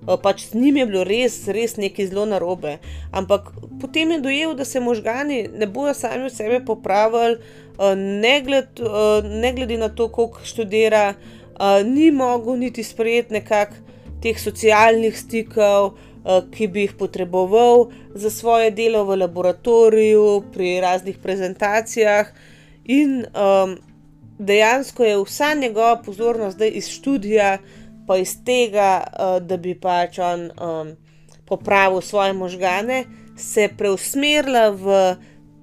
Uh, 0.02 0.18
pač 0.22 0.48
z 0.50 0.58
njim 0.58 0.78
je 0.78 0.86
bilo 0.86 1.04
res, 1.04 1.48
res 1.48 1.78
nekaj 1.78 2.10
zelo 2.10 2.26
narobe. 2.26 2.80
Ampak 3.12 3.52
potem 3.82 4.12
je 4.12 4.22
dojel, 4.22 4.56
da 4.56 4.66
se 4.66 4.80
možgani 4.80 5.48
ne 5.54 5.68
bodo 5.68 5.94
sami 5.94 6.26
od 6.26 6.34
sebe 6.34 6.64
popravili, 6.66 7.38
uh, 7.78 7.94
ne, 7.98 8.42
gled, 8.42 8.82
uh, 8.82 9.22
ne 9.24 9.54
glede 9.54 9.78
na 9.78 9.90
to, 9.90 10.10
koliko 10.10 10.42
študira, 10.44 11.14
ni 11.86 12.08
mogel 12.10 12.56
niti 12.58 12.82
sprejeti 12.82 13.36
nekakšnih 13.38 13.92
teh 14.22 14.38
socialnih 14.38 15.18
stikov, 15.18 15.96
ki 16.54 16.68
bi 16.70 16.86
jih 16.86 16.94
potreboval 16.98 17.88
za 18.14 18.30
svoje 18.30 18.70
delo 18.72 19.04
v 19.08 19.18
laboratoriju, 19.24 20.44
pri 20.54 20.78
raznih 20.84 21.18
prezentacijah. 21.18 22.30
In 22.86 23.26
um, 23.34 23.78
dejansko 24.38 25.06
je 25.06 25.18
vsa 25.24 25.54
njegova 25.58 25.96
pozornost 26.06 26.60
zdaj 26.60 26.72
iz 26.78 26.90
študija, 26.90 27.58
pa 28.12 28.18
iz 28.18 28.34
tega, 28.44 29.04
uh, 29.08 29.38
da 29.40 29.56
bi 29.58 29.72
pač 29.80 30.18
on 30.20 30.50
um, 30.52 30.90
popravil 31.48 32.02
svoje 32.04 32.34
možgane, 32.34 33.06
se 33.40 33.70
preusmerila 33.78 34.66
v 34.76 34.98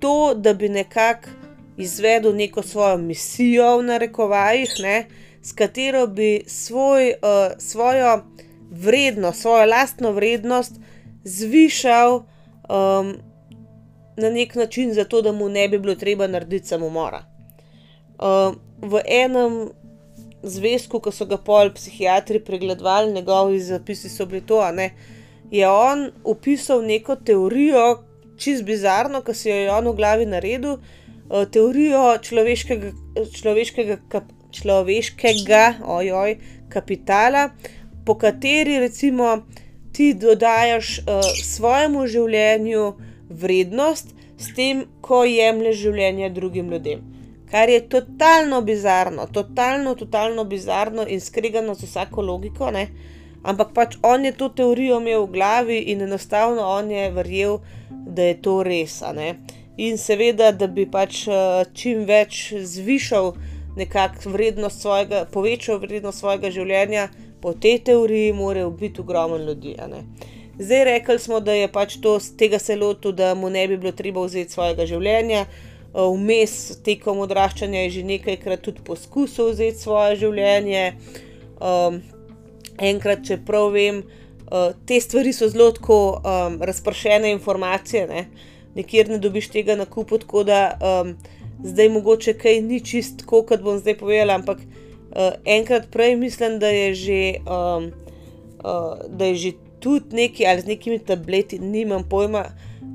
to, 0.00 0.32
da 0.34 0.54
bi 0.54 0.70
nekako 0.72 1.28
izvedel 1.76 2.32
neko 2.32 2.62
svojo 2.62 2.96
misijo 2.96 3.74
v 3.78 3.84
narekovajih, 3.90 4.72
ne, 4.80 4.96
s 5.44 5.52
katero 5.52 6.06
bi 6.06 6.40
svoj, 6.46 7.12
uh, 7.20 7.52
svojo 7.60 8.22
vrednost, 8.70 9.42
svojo 9.44 9.66
lastno 9.68 10.12
vrednost 10.16 10.80
zvišal. 11.24 12.22
Um, 12.68 13.12
na 14.16 14.30
nek 14.30 14.54
način, 14.54 14.94
zato 14.94 15.20
da 15.22 15.32
mu 15.32 15.48
ne 15.48 15.68
bi 15.68 15.78
bilo 15.78 15.94
treba 15.94 16.26
narediti 16.26 16.66
samomora. 16.66 17.20
Uh, 18.18 18.56
v 18.80 19.04
enem 19.04 19.68
zvezku, 20.42 21.00
ko 21.00 21.12
so 21.12 21.26
ga 21.26 21.38
pol 21.38 21.72
psihiatri 21.74 22.40
pregledovali, 22.44 23.12
njegovi 23.12 23.60
zapisi 23.60 24.08
so 24.08 24.26
bili 24.26 24.44
to, 24.46 24.60
ne, 24.72 24.90
je 25.50 25.68
on 25.68 26.10
opisal 26.24 26.82
neko 26.82 27.16
teorijo, 27.16 28.04
čist 28.38 28.64
bizarno, 28.64 29.22
ki 29.22 29.34
si 29.34 29.48
jo 29.48 29.56
je 29.56 29.70
on 29.72 29.88
v 29.88 29.94
glavi 29.98 30.26
naredil, 30.26 30.78
uh, 30.78 31.44
teorijo 31.50 32.18
človeškega, 32.22 32.92
človeškega, 33.34 33.98
kap, 34.08 34.30
človeškega 34.54 35.64
ojoj, 35.84 36.38
kapitala, 36.68 37.50
po 38.06 38.14
kateri 38.14 38.78
recimo 38.80 39.42
ti 39.92 40.12
dodajaš 40.14 40.98
uh, 41.00 41.20
svojemu 41.44 42.06
življenju 42.06 42.84
vrednost 43.28 44.14
s 44.38 44.54
tem, 44.54 44.86
ko 45.02 45.24
jemlješ 45.26 45.80
življenje 45.82 46.30
drugim 46.30 46.70
ljudem. 46.70 47.17
Kar 47.50 47.68
je 47.68 47.88
totalno 47.88 48.60
bizarno, 48.62 49.26
totalno, 49.32 49.94
totalno 49.94 50.44
bizarno 50.44 51.06
in 51.08 51.20
skregano 51.20 51.74
z 51.74 51.86
vsako 51.88 52.22
logiko, 52.22 52.70
ne? 52.70 52.88
ampak 53.42 53.72
pač 53.74 53.96
on 54.02 54.24
je 54.24 54.32
to 54.32 54.48
teorijo 54.48 54.98
imel 55.00 55.22
v 55.26 55.32
glavi 55.32 55.78
in 55.92 56.02
enostavno 56.02 56.62
on 56.62 56.90
je 56.90 57.10
verjel, 57.10 57.60
da 57.90 58.22
je 58.22 58.34
to 58.42 58.62
res. 58.62 59.00
In 59.76 59.96
seveda, 59.98 60.50
da 60.52 60.66
bi 60.66 60.84
pač 60.90 61.28
eh, 61.28 61.64
čim 61.72 62.04
več 62.04 62.52
zvišal 62.52 63.32
nekakšno 63.78 64.32
vrednost 64.32 64.82
svojega, 64.82 65.24
povečal 65.32 65.78
vrednost 65.78 66.18
svojega 66.18 66.50
življenja, 66.50 67.08
po 67.40 67.54
tej 67.54 67.78
teoriji 67.86 68.32
morajo 68.32 68.70
biti 68.70 69.00
ogromno 69.00 69.38
ljudi. 69.38 69.76
Zdaj 70.58 70.84
rekli 70.84 71.18
smo, 71.18 71.40
da 71.40 71.54
je 71.54 71.68
pač 71.70 72.00
to 72.02 72.18
tega 72.38 72.58
se 72.58 72.76
lotil, 72.76 73.12
da 73.12 73.34
mu 73.34 73.48
ne 73.50 73.68
bi 73.68 73.76
bilo 73.78 73.92
treba 73.92 74.24
vzeti 74.26 74.52
svojega 74.52 74.86
življenja. 74.86 75.46
Eh, 75.46 75.67
vmes 75.94 76.78
tekom 76.84 77.22
odraščanja 77.24 77.86
je 77.86 77.90
že 77.98 78.04
nekajkrat 78.04 78.62
tudi 78.62 78.84
poskusil 78.84 79.52
vzeti 79.52 79.80
svoje 79.80 80.16
življenje. 80.22 80.84
Um, 81.58 82.02
enkrat, 82.78 83.24
če 83.26 83.40
prav 83.46 83.72
vem, 83.74 84.02
uh, 84.46 84.70
te 84.86 85.00
stvari 85.02 85.32
so 85.34 85.48
zelo 85.50 85.72
tako 85.74 85.98
um, 86.18 86.60
razpršene 86.62 87.32
informacije, 87.34 88.06
ne? 88.06 88.28
nikjer 88.78 89.08
ne 89.10 89.18
dobiš 89.18 89.48
tega 89.50 89.74
na 89.74 89.88
kupu, 89.90 90.20
tako 90.22 90.44
da 90.46 90.60
um, 90.78 91.16
zdaj 91.64 91.88
mogoče 91.90 92.36
kaj 92.38 92.60
ni 92.62 92.78
čist 92.84 93.24
tako, 93.24 93.42
kot 93.48 93.64
bom 93.64 93.80
zdaj 93.80 93.96
povedala, 93.98 94.36
ampak 94.38 94.60
uh, 94.62 95.32
enkrat 95.42 95.88
prej 95.90 96.14
mislim, 96.20 96.60
da 96.62 96.74
je 96.74 96.92
že. 96.94 97.22
Um, 97.46 97.90
Uh, 98.58 98.98
da 99.14 99.24
je 99.30 99.34
že 99.34 99.50
tudi 99.80 100.16
neki 100.16 100.46
ali 100.46 100.60
z 100.60 100.66
nekimi 100.66 100.98
tableti, 100.98 101.58
nimam 101.58 102.04
pojma. 102.08 102.44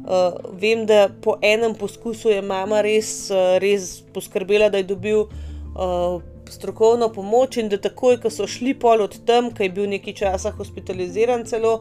Uh, 0.04 0.36
vem, 0.60 0.86
da 0.86 1.08
po 1.22 1.38
enem 1.42 1.76
poskusu 1.80 2.30
je 2.30 2.42
mama 2.42 2.82
res, 2.84 3.30
uh, 3.32 3.56
res 3.64 4.02
poskrbela, 4.14 4.68
da 4.70 4.82
je 4.82 4.90
dobil 4.90 5.22
uh, 5.24 6.20
strokovno 6.52 7.08
pomoč 7.14 7.58
in 7.58 7.70
da 7.72 7.80
takoj, 7.80 8.18
ko 8.20 8.30
so 8.30 8.48
šli 8.48 8.74
pol 8.80 9.06
od 9.06 9.16
tam, 9.26 9.48
ki 9.56 9.64
je 9.64 9.74
bil 9.78 9.88
nekaj 9.88 10.18
časa 10.20 10.52
hospitaliziran, 10.58 11.46
celo 11.48 11.78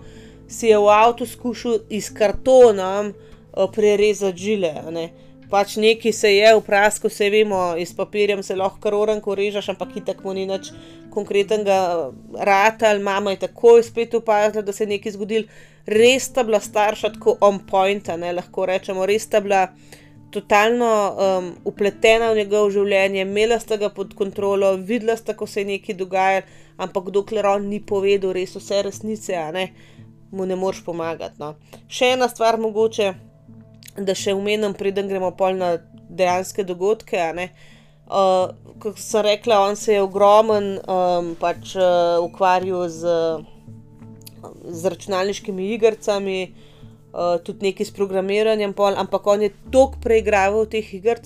si 0.46 0.70
je 0.70 0.78
v 0.78 0.92
avtu 0.94 1.26
skušal 1.26 1.80
iz 1.90 2.12
kartona 2.14 2.92
uh, 3.08 3.66
prerezati 3.74 4.38
žile. 4.38 4.72
Pač 5.52 5.76
neki 5.76 6.14
se 6.16 6.30
je 6.32 6.48
v 6.56 6.60
prasku, 6.64 7.10
se 7.12 7.28
vemo, 7.30 7.74
iz 7.76 7.90
papirja 7.92 8.38
se 8.42 8.56
lahko 8.56 8.90
roranko 8.90 9.34
režeš, 9.36 9.68
ampak 9.74 9.98
itak 10.00 10.22
mu 10.24 10.32
ni 10.32 10.46
nič 10.48 10.70
konkretnega 11.12 12.08
rata 12.40 12.88
ali 12.88 13.02
mama 13.04 13.34
je 13.34 13.42
takoj 13.44 13.82
spet 13.84 14.14
opazila, 14.14 14.62
da 14.64 14.72
se 14.72 14.86
je 14.86 14.94
nekaj 14.94 15.12
zgodil. 15.12 15.44
Res 15.86 16.30
sta 16.30 16.44
bila 16.46 16.60
starša 16.60 17.12
tako 17.18 17.36
on 17.40 17.58
point, 17.68 18.08
ne 18.16 18.32
lahko 18.32 18.64
rečemo, 18.66 19.04
res 19.06 19.26
sta 19.28 19.42
bila 19.44 19.66
totalno 20.32 20.88
um, 20.88 21.50
upletena 21.68 22.30
v 22.32 22.38
njegovo 22.40 22.70
življenje, 22.72 23.26
imela 23.26 23.58
sta 23.60 23.76
ga 23.76 23.90
pod 23.92 24.14
kontrolo, 24.16 24.72
videla 24.80 25.18
sta, 25.20 25.34
ko 25.36 25.46
se 25.46 25.60
je 25.60 25.68
nekaj 25.74 25.98
dogajalo, 26.00 26.46
ampak 26.80 27.10
dokler 27.12 27.50
on 27.50 27.68
ni 27.68 27.82
povedal 27.84 28.32
res 28.32 28.56
vse 28.56 28.80
resnice, 28.88 29.36
ne, 29.52 29.66
mu 30.32 30.48
ne 30.48 30.56
moreš 30.56 30.80
pomagati. 30.86 31.36
No. 31.42 31.52
Še 31.92 32.14
ena 32.16 32.30
stvar, 32.32 32.56
mogoče, 32.62 33.12
da 33.96 34.14
še 34.16 34.35
umenem, 34.37 34.74
preden 34.74 35.09
gremo 35.11 35.33
pol 35.37 35.59
na 35.59 35.76
dejanske 36.09 36.64
dogodke. 36.64 37.20
Uh, 38.12 38.52
kot 38.83 38.98
sem 39.00 39.24
rekla, 39.24 39.62
on 39.68 39.78
se 39.78 39.94
je 39.94 40.02
ogromen 40.02 40.74
um, 40.81 41.33
pač, 41.40 41.76
uh, 41.78 42.18
ukvarjal 42.24 42.88
z, 42.92 43.14
z 44.68 44.92
računalniškimi 44.92 45.70
igricami 45.76 46.40
uh, 46.50 47.38
tudi 47.44 47.70
nekaj 47.70 47.88
s 47.88 47.96
programiranjem, 47.96 48.74
pol, 48.76 48.98
ampak 49.00 49.26
on 49.26 49.46
je 49.46 49.55
toliko 49.70 50.02
preigraval 50.05 50.68
teh 50.68 50.94
iger, 50.98 51.22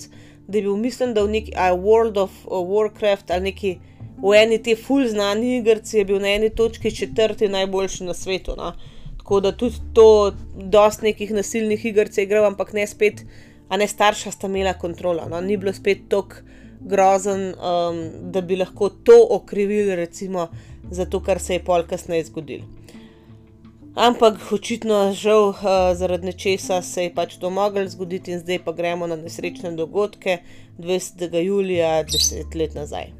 da 0.47 0.59
je 0.59 0.63
bil 0.63 0.77
mislim, 0.79 1.11
da 1.17 1.25
v 1.25 1.35
neki 1.39 1.55
uh, 1.57 1.75
World 1.75 2.19
of 2.21 2.31
uh, 2.45 2.61
Warcraft 2.63 3.35
ali 3.35 3.51
neki 3.51 3.77
v 4.17 4.33
eni 4.33 4.57
te 4.63 4.75
full 4.75 5.05
znani 5.07 5.57
igrci 5.57 5.99
je 5.99 6.05
bil 6.05 6.21
na 6.21 6.31
eni 6.33 6.49
točki 6.49 6.91
četrti 6.95 7.47
najboljši 7.47 8.03
na 8.03 8.13
svetu. 8.13 8.55
No? 8.57 8.73
Tako 9.27 9.39
da 9.39 9.51
tudi 9.51 9.75
to, 9.93 10.31
dost 10.55 11.01
nekih 11.03 11.31
nasilnih 11.35 11.81
iger 11.85 12.07
je 12.15 12.23
igral, 12.23 12.45
ampak 12.47 12.69
ne 12.73 12.85
spet, 12.87 13.25
a 13.67 13.75
ne 13.77 13.87
starša 13.87 14.31
sta 14.31 14.47
imela 14.47 14.71
kontrolo. 14.73 15.25
No? 15.27 15.41
Ni 15.41 15.57
bilo 15.57 15.73
spet 15.73 16.05
tako 16.07 16.45
grozen, 16.79 17.43
um, 17.59 17.99
da 18.31 18.41
bi 18.41 18.55
lahko 18.55 18.89
to 18.89 19.17
okrivili, 19.29 19.95
recimo, 19.95 20.47
za 20.91 21.05
to, 21.05 21.19
kar 21.19 21.43
se 21.43 21.57
je 21.57 21.63
pol 21.63 21.83
kasneje 21.83 22.29
zgodilo. 22.29 22.63
Ampak 23.95 24.39
očitno, 24.51 25.11
žal, 25.11 25.49
uh, 25.49 25.91
zaradi 25.99 26.31
nečesa 26.31 26.79
se 26.81 27.09
je 27.09 27.13
pač 27.13 27.35
to 27.35 27.49
moglo 27.49 27.83
zgoditi, 27.89 28.31
in 28.31 28.39
zdaj 28.39 28.63
pa 28.63 28.71
gremo 28.71 29.11
na 29.11 29.19
nesrečne 29.19 29.75
dogodke 29.75 30.39
20. 30.79 31.35
julija, 31.43 32.03
deset 32.03 32.55
let 32.55 32.79
nazaj. 32.79 33.11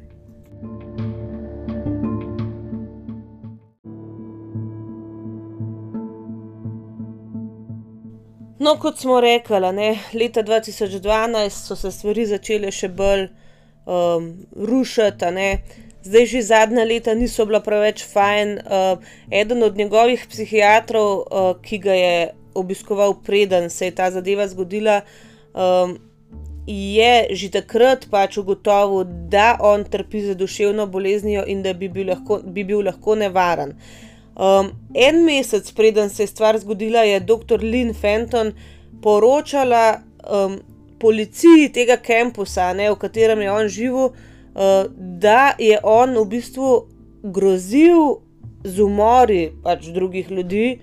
No, 8.58 8.74
kot 8.82 8.98
smo 8.98 9.20
rekli, 9.20 9.72
ne, 9.72 9.90
leta 10.14 10.42
2012 10.42 11.50
so 11.50 11.76
se 11.76 11.92
stvari 11.94 12.26
začele 12.26 12.72
še 12.74 12.88
bolj 12.88 13.28
um, 13.86 14.32
rušiti 14.56 15.30
zdaj 16.08 16.26
že 16.26 16.42
zadnja 16.42 16.84
leta 16.84 17.14
niso 17.14 17.46
bila 17.46 17.60
preveč 17.60 18.04
fajn. 18.12 18.58
Uh, 18.58 18.98
eden 19.30 19.62
od 19.62 19.76
njegovih 19.76 20.26
psihiatrov, 20.30 21.08
uh, 21.18 21.54
ki 21.62 21.78
ga 21.78 21.94
je 21.94 22.34
obiskoval, 22.54 23.14
preden 23.24 23.70
se 23.70 23.84
je 23.90 23.94
ta 23.94 24.10
zadeva 24.10 24.48
zgodila, 24.48 25.00
um, 25.54 25.98
je 26.66 27.26
že 27.30 27.50
takrat 27.50 28.08
pač 28.10 28.38
ugotovil, 28.38 29.04
da 29.28 29.56
on 29.60 29.84
trpi 29.84 30.20
za 30.20 30.34
duševno 30.34 30.86
boleznijo 30.86 31.44
in 31.46 31.62
da 31.62 31.72
bi 31.72 31.88
bil 31.88 32.08
lahko, 32.08 32.40
bi 32.44 32.64
bil 32.64 32.84
lahko 32.84 33.14
nevaren. 33.14 33.76
Um, 34.38 34.70
en 34.94 35.24
mesec 35.24 35.72
preden 35.74 36.10
se 36.10 36.22
je 36.22 36.30
stvar 36.30 36.58
zgodila, 36.58 37.02
je 37.02 37.20
dr. 37.20 37.58
Lynn 37.62 37.94
Fenton 37.94 38.52
poročala 39.02 40.00
um, 40.30 40.60
policiji 41.00 41.72
tega 41.74 41.96
kampusa, 41.96 42.72
ne, 42.72 42.90
v 42.90 42.98
katerem 42.98 43.42
je 43.42 43.52
on 43.52 43.68
živel. 43.68 44.10
Eh, 44.58 44.84
da 44.98 45.54
je 45.58 45.78
on 45.82 46.16
v 46.18 46.24
bistvu 46.24 46.68
grozil 47.22 48.18
z 48.64 48.80
umori 48.82 49.52
pač 49.62 49.86
drugih 49.94 50.30
ljudi 50.30 50.80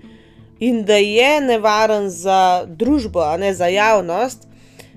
in 0.60 0.84
da 0.88 0.96
je 0.96 1.40
nevaren 1.44 2.08
za 2.08 2.64
družbo, 2.66 3.20
a 3.20 3.36
ne 3.36 3.52
za 3.54 3.66
javnost. 3.66 4.48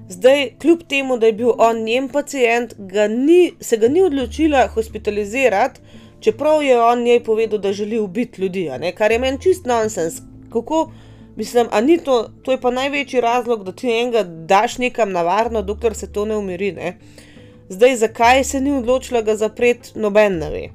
Zdaj, 0.09 0.53
kljub 0.61 0.85
temu, 0.87 1.17
da 1.17 1.27
je 1.27 1.33
bil 1.33 1.51
on 1.57 1.83
njen 1.83 2.07
pacijent, 2.09 2.73
ga 2.77 3.07
ni, 3.07 3.51
se 3.59 3.77
ga 3.77 3.87
ni 3.87 4.01
odločila 4.01 4.67
hospitalizirati, 4.67 5.81
čeprav 6.19 6.63
je 6.63 6.81
on 6.81 7.03
njej 7.03 7.23
povedal, 7.23 7.59
da 7.59 7.73
želi 7.73 7.99
ubiti 7.99 8.41
ljudi, 8.41 8.69
kar 8.95 9.11
je 9.11 9.19
meni 9.19 9.41
čist 9.41 9.65
nonsens. 9.65 10.21
Kako, 10.53 10.91
mislim, 11.35 11.67
a 11.71 11.81
ni 11.81 11.97
to, 11.97 12.29
to 12.43 12.51
je 12.51 12.61
pa 12.61 12.71
največji 12.71 13.21
razlog, 13.21 13.63
da 13.63 13.71
ti 13.71 13.91
enega 13.91 14.23
daš 14.23 14.77
nekam 14.77 15.11
na 15.11 15.21
varno, 15.21 15.61
dokler 15.61 15.95
se 15.95 16.11
to 16.13 16.25
ne 16.25 16.37
umiri. 16.37 16.71
Ne? 16.71 16.87
Uh, 16.87 17.29
Zdaj, 17.69 17.95
zakaj 17.95 18.43
se 18.43 18.61
ni 18.61 18.71
odločila 18.71 19.21
ga 19.21 19.35
zapreti, 19.35 19.91
noben 19.95 20.39
ne 20.39 20.49
ve. 20.49 20.69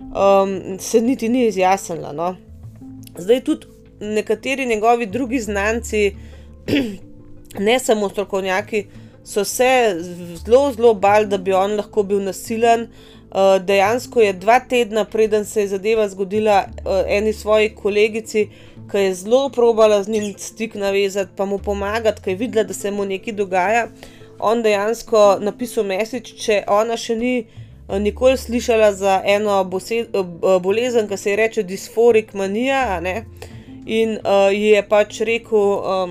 Um, 0.00 0.78
se 0.80 1.00
niti 1.00 1.28
ni 1.28 1.46
izjasnila. 1.46 2.12
No? 2.12 2.36
Zdaj 3.18 3.44
tudi 3.44 3.66
nekateri 4.00 4.66
njegovi 4.66 5.06
drugi 5.06 5.40
znanci, 5.40 6.16
ne 7.68 7.78
samo 7.78 8.08
strokovnjaki, 8.08 8.86
so 9.24 9.44
se 9.44 9.96
zelo, 10.46 10.72
zelo 10.72 10.94
bali, 10.94 11.26
da 11.26 11.38
bi 11.38 11.52
on 11.52 11.76
lahko 11.76 12.02
bil 12.02 12.22
nasilen. 12.24 12.88
Uh, 13.28 13.58
dejansko 13.60 14.20
je 14.20 14.32
dva 14.32 14.60
tedna, 14.60 15.04
preden 15.04 15.44
se 15.44 15.60
je 15.60 15.68
zadeva 15.68 16.08
zgodila, 16.08 16.62
uh, 16.66 17.02
eni 17.06 17.32
svoji 17.32 17.74
kolegici, 17.74 18.48
ki 18.90 18.98
je 18.98 19.14
zelo 19.14 19.48
probala 19.52 20.02
z 20.02 20.08
njim 20.08 20.34
stik 20.38 20.74
navezati, 20.74 21.32
pa 21.36 21.44
mu 21.44 21.58
pomagati, 21.58 22.22
ker 22.22 22.32
je 22.32 22.36
videla, 22.36 22.64
da 22.64 22.74
se 22.74 22.90
mu 22.90 23.04
nekaj 23.04 23.34
dogaja 23.36 23.88
on 24.38 24.62
dejansko 24.62 25.38
napisal 25.42 25.86
mesič, 25.88 26.30
če 26.38 26.62
ona 26.70 26.96
še 26.98 27.16
ni 27.18 27.34
eh, 27.40 27.98
nikoli 27.98 28.38
slišala 28.38 28.92
za 28.94 29.18
eno 29.26 29.58
bosed, 29.64 30.14
eh, 30.14 30.58
bolezen, 30.62 31.08
ki 31.10 31.18
se 31.18 31.32
ji 31.32 31.40
reče 31.42 31.66
disforik 31.66 32.34
manija. 32.34 33.00
In 33.88 34.18
uh, 34.20 34.50
je 34.52 34.82
pač 34.84 35.22
rekel, 35.24 35.62
um, 35.80 36.10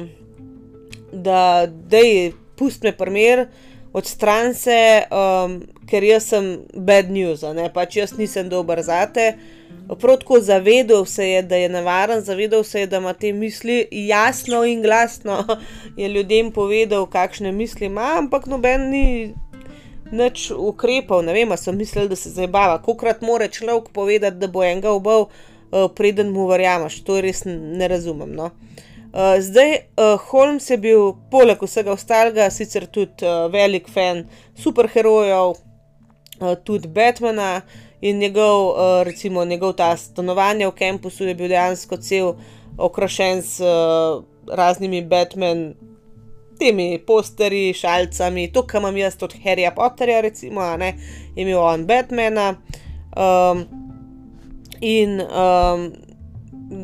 da 1.14 1.70
je 1.94 2.32
pusti 2.58 2.88
me 2.88 2.92
primer, 2.98 3.44
odstran 3.98 4.54
se, 4.54 4.78
um, 5.10 5.62
ker 5.90 6.06
jaz 6.06 6.30
sem 6.32 6.50
bad 6.74 7.10
news, 7.12 7.42
pač 7.74 7.98
jaz 7.98 8.14
nisem 8.18 8.50
dober 8.50 8.82
za 8.86 9.06
te. 9.14 9.32
Prav 9.88 10.20
tako 10.22 10.40
zavedal 10.44 11.06
se 11.08 11.26
je, 11.30 11.42
da 11.48 11.56
je 11.56 11.70
nevaren, 11.72 12.22
zavedal 12.22 12.64
se 12.68 12.84
je, 12.84 12.90
da 12.92 13.00
ima 13.02 13.14
te 13.14 13.32
misli 13.34 13.88
jasno 13.92 14.64
in 14.68 14.82
glasno. 14.84 15.44
Je 16.02 16.10
ljudem 16.12 16.52
povedal, 16.52 17.06
kakšne 17.08 17.52
misli 17.52 17.88
ima, 17.88 18.18
ampak 18.18 18.46
noben 18.52 18.90
ni 18.92 19.06
nič 20.12 20.52
ukrepal. 20.52 21.24
Ne 21.24 21.34
vem, 21.34 21.56
so 21.58 21.72
mislili, 21.72 22.10
da 22.12 22.16
se 22.20 22.30
zabava. 22.36 22.82
Kokrat 22.84 23.22
mora 23.22 23.48
človek 23.48 23.90
povedati, 23.96 24.38
da 24.38 24.52
bo 24.52 24.64
enega 24.64 24.92
obal, 24.92 25.30
uh, 25.72 25.88
preden 25.96 26.36
mu 26.36 26.50
verjameš. 26.52 27.00
To 27.08 27.22
res 27.24 27.46
ne 27.48 27.88
razumem. 27.88 28.36
No. 28.36 28.52
Uh, 28.52 28.78
zdaj, 29.40 29.72
uh, 29.74 30.20
Holmes 30.30 30.70
je 30.70 30.78
bil 30.78 31.14
poleg 31.32 31.62
vsega 31.64 31.92
ostalega, 31.92 32.50
sicer 32.54 32.86
tudi 32.86 33.26
uh, 33.26 33.48
velik 33.52 33.90
fan 33.90 34.26
superherojev, 34.58 35.58
uh, 36.40 36.56
tudi 36.64 36.88
Batmana. 36.88 37.62
In 38.02 38.20
njegov, 38.22 38.68
uh, 38.68 39.02
recimo, 39.04 39.46
njegov 39.46 39.74
ta 39.74 39.96
stanovanje 39.98 40.68
v 40.68 40.72
kampusu 40.78 41.26
je 41.26 41.34
bil 41.36 41.50
dejansko 41.50 41.98
cel 41.98 42.36
okrašen 42.78 43.42
s 43.42 43.60
uh, 43.60 44.22
raznimi 44.54 45.02
Batman, 45.02 45.74
temi 46.60 47.00
posteri, 47.08 47.74
šalicami, 47.74 48.52
to, 48.54 48.62
kar 48.70 48.82
imam 48.82 48.98
jaz 48.98 49.18
od 49.22 49.34
Harryja 49.44 49.74
Potterja, 49.76 50.22
recimo, 50.22 50.78
ne, 50.78 50.94
imel 51.36 51.58
on 51.60 51.88
Batmana. 51.90 52.56
Um, 53.18 53.66
in 54.82 55.22
um, 55.22 55.92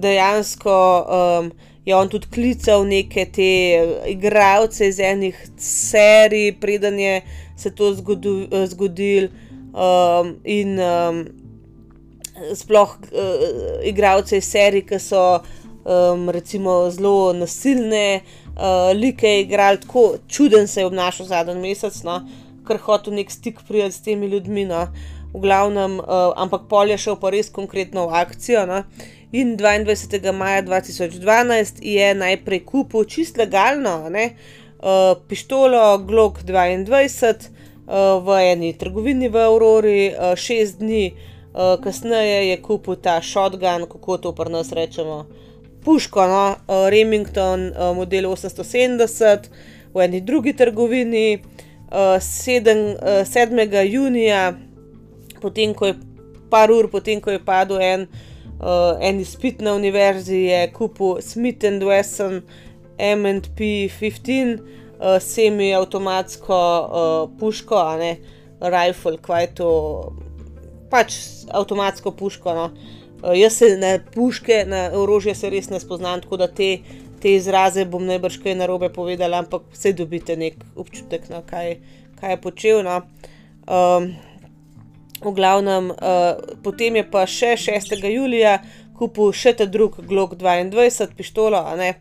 dejansko 0.01 1.05
um, 1.05 1.51
je 1.85 1.95
on 1.95 2.09
tudi 2.09 2.27
klical 2.31 2.85
neke 2.87 3.25
te 3.25 3.49
igralce 4.07 4.87
iz 4.87 4.99
enih 4.99 5.39
serij, 5.57 6.53
preden 6.61 6.99
je 6.99 7.21
se 7.55 7.71
to 7.75 7.93
zgodilo 8.67 9.27
um, 9.73 10.35
in 10.43 10.79
um, 10.79 11.25
sploh 12.55 12.95
uh, 13.11 13.87
igralce 13.87 14.37
iz 14.37 14.47
serij, 14.47 14.85
ki 14.87 14.99
so 14.99 15.41
um, 15.83 16.29
recimo 16.29 16.89
zelo 16.91 17.33
nasilne, 17.33 18.21
uh, 18.55 18.91
like 18.95 19.39
igrali 19.41 19.81
tako 19.83 20.17
čuden 20.27 20.67
se 20.67 20.81
je 20.81 20.85
obnašal 20.85 21.25
zadnji 21.25 21.59
mesec, 21.61 21.99
no, 22.03 22.21
ker 22.67 22.79
hotel 22.79 23.13
nek 23.13 23.31
stik 23.31 23.59
prijeti 23.67 23.95
s 23.97 24.01
temi 24.01 24.27
ljudmi. 24.27 24.65
No. 24.65 24.87
V 25.33 25.41
glavnem, 25.41 25.97
uh, 25.99 26.29
ampak 26.37 26.67
pol 26.69 26.91
je 26.93 26.97
šel 27.07 27.15
pa 27.17 27.31
res 27.33 27.49
konkretno 27.49 28.05
v 28.07 28.19
akcijo. 28.21 28.67
No? 28.69 28.83
In 29.33 29.57
22. 29.57 30.31
maja 30.31 30.61
2012 30.61 31.81
je 31.81 32.13
najprej 32.13 32.59
kupil 32.65 33.03
čist 33.03 33.37
legalno 33.37 34.09
ne? 34.09 34.35
uh, 34.77 35.17
pištolo 35.27 35.97
Glock 35.97 36.43
22, 36.43 37.33
v 38.25 38.35
eni 38.51 38.77
trgovini 38.77 39.29
v 39.33 39.41
Aurori, 39.41 40.11
uh, 40.13 40.35
šest 40.37 40.77
dni 40.79 41.15
uh, 41.15 41.81
kasneje 41.81 42.49
je 42.49 42.57
kupil 42.61 42.95
ta 42.95 43.15
shotgun, 43.21 43.87
kako 43.89 44.17
to 44.17 44.31
pri 44.37 44.51
nas 44.53 44.69
rečemo, 44.71 45.25
puško, 45.81 46.27
no? 46.27 46.43
uh, 46.67 46.89
Remington, 46.93 47.71
uh, 47.73 47.95
model 47.97 48.29
870, 48.29 49.49
v 49.95 50.03
eni 50.05 50.21
drugi 50.21 50.53
trgovini, 50.53 51.41
uh, 51.89 52.21
7, 52.21 52.85
uh, 53.01 53.25
7. 53.25 53.81
junija, 53.89 54.53
potem 55.41 55.73
ko 55.73 55.89
je 55.89 55.97
par 56.53 56.69
ur, 56.71 56.91
potem 56.91 57.17
ko 57.21 57.33
je 57.33 57.41
padel 57.41 57.81
en. 57.81 58.05
Uh, 58.05 58.29
en 59.01 59.19
izpit 59.19 59.61
na 59.61 59.73
univerzi 59.75 60.45
je 60.47 60.71
kupil 60.71 61.21
Smith 61.21 61.65
and 61.65 61.83
Wesson 61.83 62.41
MP15, 62.97 64.59
uh, 64.59 65.21
semi-automatsko 65.21 66.59
uh, 66.59 67.39
puško, 67.39 67.75
a 67.75 67.97
ne 67.97 68.17
rifle, 68.61 69.17
kaj 69.21 69.49
to, 69.59 69.69
pač 70.91 71.17
avtomatsko 71.51 72.11
puško. 72.11 72.53
No. 72.55 72.69
Uh, 73.23 73.33
jaz 73.37 73.57
se 73.59 73.73
na 73.77 73.97
puške, 74.13 74.63
na 74.67 74.89
orožje 74.95 75.35
se 75.35 75.49
res 75.49 75.69
ne 75.69 75.79
spoznam, 75.83 76.21
tako 76.21 76.39
da 76.43 76.47
te, 76.47 76.77
te 77.21 77.35
izraze 77.35 77.85
bom 77.85 78.05
najbrž 78.05 78.39
kaj 78.43 78.59
narobe 78.59 78.91
povedala, 78.93 79.41
ampak 79.43 79.65
vse 79.73 79.93
dobite 79.97 80.37
nek 80.37 80.59
občutek, 80.75 81.29
no, 81.33 81.41
kaj, 81.49 81.77
kaj 82.19 82.37
je 82.37 82.43
počel. 82.43 82.83
No. 82.85 83.01
Um, 83.63 84.13
v 85.25 85.33
glavnem, 85.35 85.91
uh, 85.91 86.55
potem 86.63 86.99
je 86.99 87.03
pa 87.09 87.25
še 87.29 87.55
6. 87.59 87.95
julija 88.11 88.59
kupil 88.97 89.33
še 89.35 89.55
ta 89.57 89.65
drug 89.65 89.97
Glock 90.07 90.37
22 90.39 91.15
pištolo, 91.17 91.57
a 91.57 91.75
ne. 91.79 91.93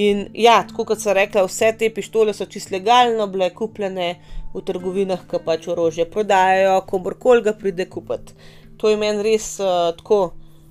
In 0.00 0.28
ja, 0.38 0.60
tako 0.68 0.86
kot 0.92 1.02
sem 1.02 1.16
rekla, 1.16 1.44
vse 1.48 1.72
te 1.78 1.90
pištole 1.92 2.34
so 2.36 2.46
čisto 2.46 2.76
legalno 2.76 3.26
bile 3.32 3.50
kupljene 3.54 4.12
v 4.54 4.62
trgovinah, 4.66 5.26
ki 5.28 5.42
pač 5.44 5.66
orožje 5.70 6.06
prodajajo, 6.10 6.80
komorkoli 6.90 7.44
ga 7.46 7.54
pride 7.58 7.88
kupiti. 7.90 8.36
To 8.80 8.88
je 8.88 8.96
meni 8.96 9.24
res 9.26 9.52
uh, 9.60 9.90
tako. 9.98 10.20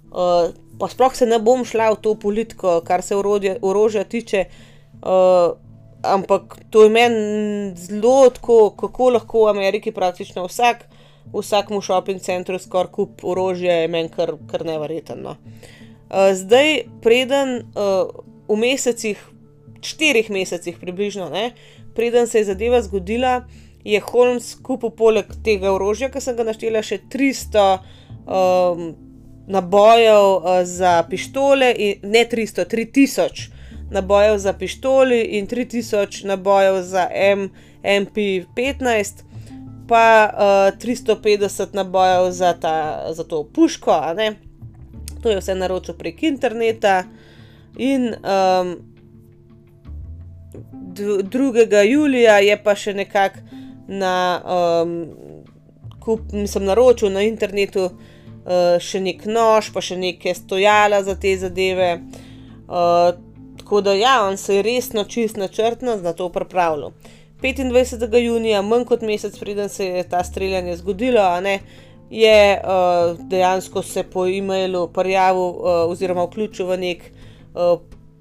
Uh, 0.10 0.49
pa 0.80 0.88
sploh 0.89 1.13
se 1.13 1.28
ne 1.30 1.38
bom 1.43 1.65
šla 1.67 1.91
v 1.93 1.99
to 2.02 2.15
politiko, 2.17 2.80
kar 2.88 3.04
se 3.06 3.17
orodje, 3.19 3.58
orožja 3.62 4.06
tiče, 4.10 4.45
uh, 5.04 5.52
ampak 6.02 6.56
to 6.71 6.88
je 6.88 6.89
meni 6.89 7.75
zelo 7.78 8.32
tako, 8.34 8.71
kako 8.80 9.12
lahko 9.17 9.43
v 9.45 9.52
Ameriki 9.54 9.93
praktično 9.93 10.47
vsak, 10.47 10.88
vsakmu 11.33 11.81
shopping 11.81 12.21
centru 12.21 12.59
skoraj 12.59 12.91
kup 12.91 13.23
orožje, 13.23 13.81
je 13.81 13.87
meni 13.87 14.09
kar, 14.09 14.33
kar 14.51 14.65
nevrjetno. 14.65 15.37
Uh, 16.09 16.31
zdaj, 16.33 16.83
preden. 17.01 17.71
Uh, 17.75 18.25
v 18.49 18.57
mesecih, 18.57 19.17
štirih 19.81 20.29
mesecih 20.33 20.77
približno, 20.81 21.29
ne, 21.29 21.51
preden 21.95 22.27
se 22.27 22.41
je 22.41 22.49
zadeva 22.49 22.81
zgodila, 22.81 23.45
je 23.85 24.01
Holmes 24.01 24.55
kupil 24.63 24.89
poleg 24.89 25.29
tega 25.45 25.71
orožja, 25.71 26.09
ki 26.09 26.21
sem 26.21 26.35
ga 26.35 26.47
naštela, 26.49 26.81
še 26.83 26.99
300 27.13 27.67
um, 28.25 28.83
nabojev 29.49 30.25
uh, 30.33 30.49
za 30.67 30.97
pištole, 31.09 31.69
in, 31.77 32.03
ne 32.03 32.25
300, 32.25 32.65
3000 32.73 33.47
nabojev 33.89 34.37
za 34.41 34.53
pištoli 34.53 35.21
in 35.39 35.47
3000 35.49 36.25
nabojev 36.29 36.81
za 36.85 37.07
M, 37.13 37.47
MP15. 37.83 39.25
Pa 39.89 40.06
uh, 40.30 40.80
350 40.80 41.73
nabojev 41.73 42.32
za, 42.32 42.54
ta, 42.54 42.75
za 43.13 43.23
to 43.23 43.43
puško, 43.43 43.95
to 45.23 45.32
je 45.34 45.39
vse 45.39 45.56
naročil 45.56 45.97
prek 45.97 46.23
interneta, 46.23 47.04
In 47.80 48.15
um, 48.62 48.75
2. 50.93 51.84
julija 51.84 52.39
je 52.39 52.58
pa 52.63 52.75
še 52.75 52.93
nekako 52.93 53.39
na, 53.88 54.15
um, 54.43 54.95
kup, 56.04 56.34
mislim, 56.34 56.65
naročil 56.67 57.13
na 57.13 57.23
internetu 57.23 57.86
uh, 57.86 58.75
še 58.82 58.99
nek 59.06 59.23
nož, 59.25 59.71
pa 59.73 59.82
še 59.82 59.97
nekaj 60.02 60.36
stojala 60.41 61.04
za 61.08 61.15
te 61.15 61.38
zadeve. 61.38 62.02
Uh, 62.67 63.15
tako 63.62 63.82
da, 63.86 63.93
ja, 63.95 64.17
on 64.28 64.38
se 64.38 64.60
je 64.60 64.65
resno, 64.65 65.06
čist 65.06 65.38
načrtno 65.38 65.97
za 66.02 66.13
to 66.13 66.28
pripravljal. 66.34 66.91
25. 67.41 68.17
junija, 68.17 68.62
manj 68.62 68.84
kot 68.86 69.02
mesec 69.02 69.38
preden 69.39 69.69
se 69.69 69.86
je 69.86 70.04
ta 70.10 70.23
streljanje 70.23 70.75
zgodilo, 70.78 71.21
je 72.10 72.62
uh, 72.63 73.19
dejansko 73.30 73.82
se 73.84 74.04
po 74.04 74.28
e-mailu 74.28 74.88
prijavil 74.88 75.41
uh, 75.41 75.67
oziroma 75.88 76.23
vključil 76.23 76.65
v 76.65 76.78
nek 76.78 77.04
uh, 77.54 77.80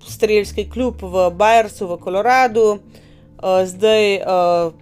streljski 0.09 0.69
klub 0.71 1.03
v 1.03 1.31
Bajersu, 1.31 1.87
v 1.87 1.97
Koloradu, 1.99 2.67
uh, 2.71 3.65
zdaj 3.65 4.17
uh, 4.17 4.73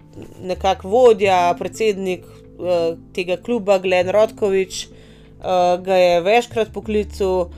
nekako 0.43 0.87
vodja, 0.87 1.55
predsednik 1.59 2.25
uh, 2.25 2.97
tega 3.13 3.37
kluba, 3.37 3.79
Glenn 3.79 4.09
Rodkovič, 4.09 4.85
uh, 4.87 5.81
ga 5.81 5.95
je 5.95 6.21
večkrat 6.21 6.73
poklical 6.73 7.39
uh, 7.39 7.49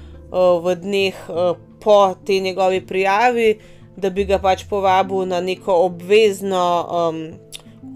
v 0.64 0.76
dneh 0.76 1.28
uh, 1.28 1.58
po 1.80 2.16
tej 2.26 2.40
njegovi 2.40 2.82
prijavi, 2.86 3.60
da 4.00 4.10
bi 4.10 4.26
ga 4.26 4.40
pač 4.40 4.66
povabil 4.70 5.28
na 5.30 5.42
neko 5.42 5.86
obvezno. 5.90 6.66
Um, 6.90 7.22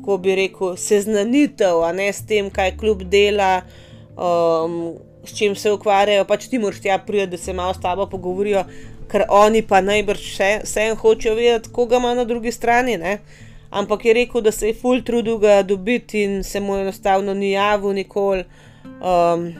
Ko 0.04 0.18
bi 0.20 0.34
rekel, 0.36 0.74
seznanitev, 0.76 1.78
a 1.88 1.94
ne 1.96 2.10
s 2.12 2.26
tem, 2.28 2.50
kaj 2.52 2.74
klub 2.76 3.06
dela, 3.08 3.62
um, 4.20 4.98
s 5.24 5.32
čim 5.38 5.56
se 5.56 5.72
ukvarjajo, 5.72 6.26
pač 6.28 6.50
ti 6.52 6.60
moraš 6.60 6.82
tja 6.84 6.98
priti, 7.00 7.30
da 7.32 7.39
se 7.39 7.54
malo 7.56 7.72
s 7.74 7.80
tabo 7.80 8.10
pogovorijo, 8.12 8.66
ker 9.12 9.24
oni 9.32 9.62
pa 9.63 9.80
najbrž 9.80 10.26
še 10.36 10.50
vsem 10.66 10.98
hočejo 11.00 11.38
vedeti, 11.39 11.72
koga 11.72 12.02
ima 12.02 12.12
na 12.20 12.26
drugi 12.28 12.52
strani. 12.52 12.98
Ne? 13.00 13.18
Ampak 13.72 14.06
je 14.06 14.13
rekel, 14.13 14.42
da 14.42 14.52
se 14.52 14.68
je 14.68 14.78
full 14.78 15.04
trudil 15.08 15.38
ga 15.39 15.62
dobiti 15.63 16.24
in 16.24 16.44
se 16.44 16.60
mu 16.60 16.76
enostavno 16.78 17.34
ni 17.34 17.52
javil 17.52 17.96
nikoli. 17.96 18.44
Um, 19.00 19.54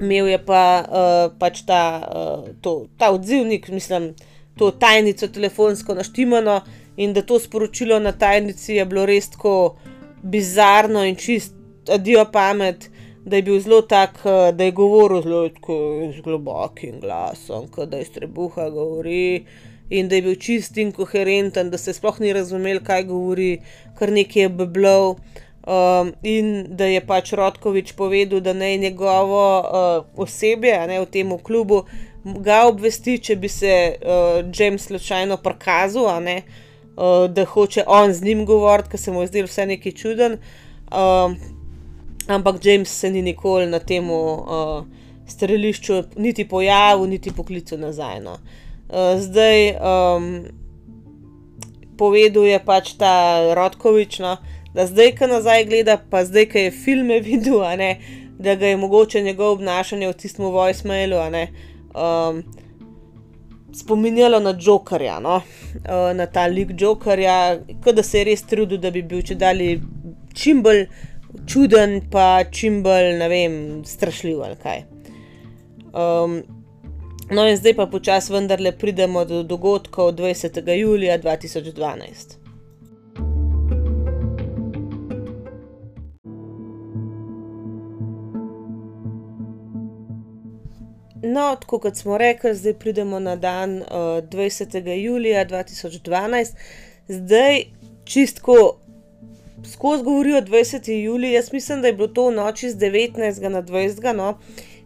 imel 0.00 0.28
je 0.28 0.38
pa 0.44 0.64
uh, 0.82 1.38
pač 1.38 1.62
ta, 1.66 1.82
uh, 2.02 2.50
to, 2.60 2.86
ta 2.98 3.12
odzivnik, 3.14 3.68
mislim, 3.68 4.12
to 4.58 4.70
tajnico 4.70 5.28
telefonsko 5.28 5.94
naštimano 5.94 6.60
in 6.96 7.12
da 7.12 7.22
to 7.22 7.38
sporočilo 7.38 7.98
na 7.98 8.12
tajnici 8.12 8.74
je 8.74 8.84
bilo 8.84 9.06
res 9.06 9.30
tako 9.30 9.76
bizarno 10.22 11.04
in 11.04 11.16
čist, 11.16 11.54
adijo 11.88 12.24
pamet 12.32 12.90
da 13.24 13.36
je 13.36 13.42
bil 13.42 13.60
zelo 13.60 13.82
tak, 13.82 14.18
eh, 14.24 14.52
da 14.52 14.64
je 14.64 14.70
govoril 14.70 15.22
zelo 15.22 15.50
globokim 16.24 17.00
glasom, 17.00 17.66
da 17.86 17.96
je 17.96 18.04
strebuha 18.04 18.70
govori. 18.70 19.44
In 19.90 20.08
da 20.08 20.14
je 20.14 20.22
bil 20.22 20.34
čist 20.34 20.76
in 20.76 20.92
koherenten, 20.92 21.70
da 21.70 21.78
se 21.78 21.92
sploh 21.92 22.20
ni 22.20 22.32
razumel, 22.32 22.80
kaj 22.84 23.04
govori, 23.04 23.60
kar 23.98 24.12
nekaj 24.12 24.42
je 24.42 24.48
bilo. 24.48 25.16
Um, 25.62 26.12
in 26.22 26.64
da 26.68 26.84
je 26.84 27.00
pač 27.06 27.32
Rodkovič 27.32 27.92
povedal, 27.92 28.40
da 28.40 28.52
naj 28.52 28.78
njegovo 28.78 29.60
uh, 29.60 30.04
osebje, 30.16 30.86
ne 30.86 31.00
v 31.00 31.06
tem 31.06 31.38
klubu, 31.38 31.84
ga 32.24 32.62
obvesti, 32.68 33.18
če 33.18 33.36
bi 33.36 33.48
se 33.48 33.72
uh, 33.98 34.42
James 34.54 34.86
slučajno 34.86 35.36
prikazal, 35.42 36.06
uh, 36.06 37.26
da 37.28 37.44
hoče 37.44 37.84
on 37.86 38.12
z 38.12 38.24
njim 38.24 38.44
govoriti, 38.46 38.90
ker 38.90 39.00
se 39.00 39.12
mu 39.12 39.22
je 39.22 39.32
zdel 39.32 39.46
vse 39.50 39.66
nekaj 39.66 39.92
čuden. 39.92 40.38
Um, 40.92 41.36
ampak 42.28 42.64
James 42.64 42.88
se 42.88 43.10
ni 43.10 43.22
nikoli 43.22 43.66
na 43.66 43.78
tem 43.78 44.10
uh, 44.10 44.84
strelišču 45.26 46.02
niti 46.16 46.48
pojavil, 46.48 47.06
niti 47.08 47.32
poklical 47.32 47.78
nazaj. 47.78 48.20
No. 48.20 48.38
Uh, 48.88 49.18
zdaj, 49.18 49.70
um, 49.80 50.28
povedal 51.98 52.46
je 52.46 52.58
pač 52.64 52.94
ta 52.98 53.54
Rodkovič, 53.54 54.18
no, 54.22 54.36
da 54.74 54.86
zdaj, 54.86 55.16
ko 55.18 55.26
nazaj 55.26 55.66
gleda, 55.68 55.98
pa 56.10 56.24
zdaj, 56.24 56.48
ko 56.52 56.58
je 56.58 56.70
filme 56.70 57.18
videl, 57.20 57.60
ne, 57.76 57.96
da 58.38 58.54
ga 58.54 58.66
je 58.66 58.76
mogoče 58.76 59.22
njegovo 59.22 59.58
obnašanje 59.58 60.08
v 60.08 60.16
tistem 60.18 60.46
voicemailu. 60.50 61.18
Um, 61.94 62.42
spominjalo 63.74 64.40
na 64.40 64.54
Jokerja, 64.60 65.20
no? 65.20 65.36
uh, 65.36 66.16
na 66.16 66.26
ta 66.26 66.46
lik 66.46 66.72
Jokerja, 66.80 67.58
kot 67.84 67.94
da 67.94 68.02
se 68.02 68.18
je 68.18 68.24
res 68.24 68.42
trudil, 68.42 68.80
da 68.80 68.90
bi 68.90 69.02
bil 69.02 69.22
če 69.22 69.36
dalje 69.40 69.80
čim 70.34 70.62
bolj 70.62 70.86
čuden, 71.48 72.00
pa 72.10 72.44
čim 72.50 72.82
bolj, 72.84 73.14
ne 73.20 73.28
vem, 73.28 73.54
strašljiv 73.88 74.42
ali 74.42 74.58
kaj. 74.62 74.84
Um, 75.92 76.38
no, 77.30 77.46
in 77.48 77.56
zdaj 77.56 77.76
pa 77.80 77.88
počasi 77.92 78.32
vendarle 78.32 78.72
pridemo 78.78 79.24
do 79.24 79.42
dogodkov 79.42 80.14
20. 80.20 80.62
julija 80.76 81.18
2012. 81.18 82.41
No, 91.32 91.56
tako 91.60 91.78
kot 91.78 91.96
smo 91.96 92.18
rekli, 92.18 92.54
zdaj 92.54 92.74
pridemo 92.74 93.18
na 93.18 93.36
dan 93.36 93.76
uh, 93.76 93.86
20. 93.88 94.88
julija 94.88 95.46
2012, 95.46 96.46
zdaj 97.08 97.64
čistko 98.04 98.76
skozi 99.72 100.04
govorijo 100.04 100.40
20. 100.42 100.92
julija, 100.92 101.32
jaz 101.32 101.52
mislim, 101.52 101.80
da 101.80 101.86
je 101.86 101.92
bilo 101.92 102.08
to 102.08 102.26
v 102.28 102.34
noči 102.34 102.70
z 102.70 102.76
19. 102.76 103.48
na 103.48 103.62
20. 103.62 104.12
No? 104.12 104.38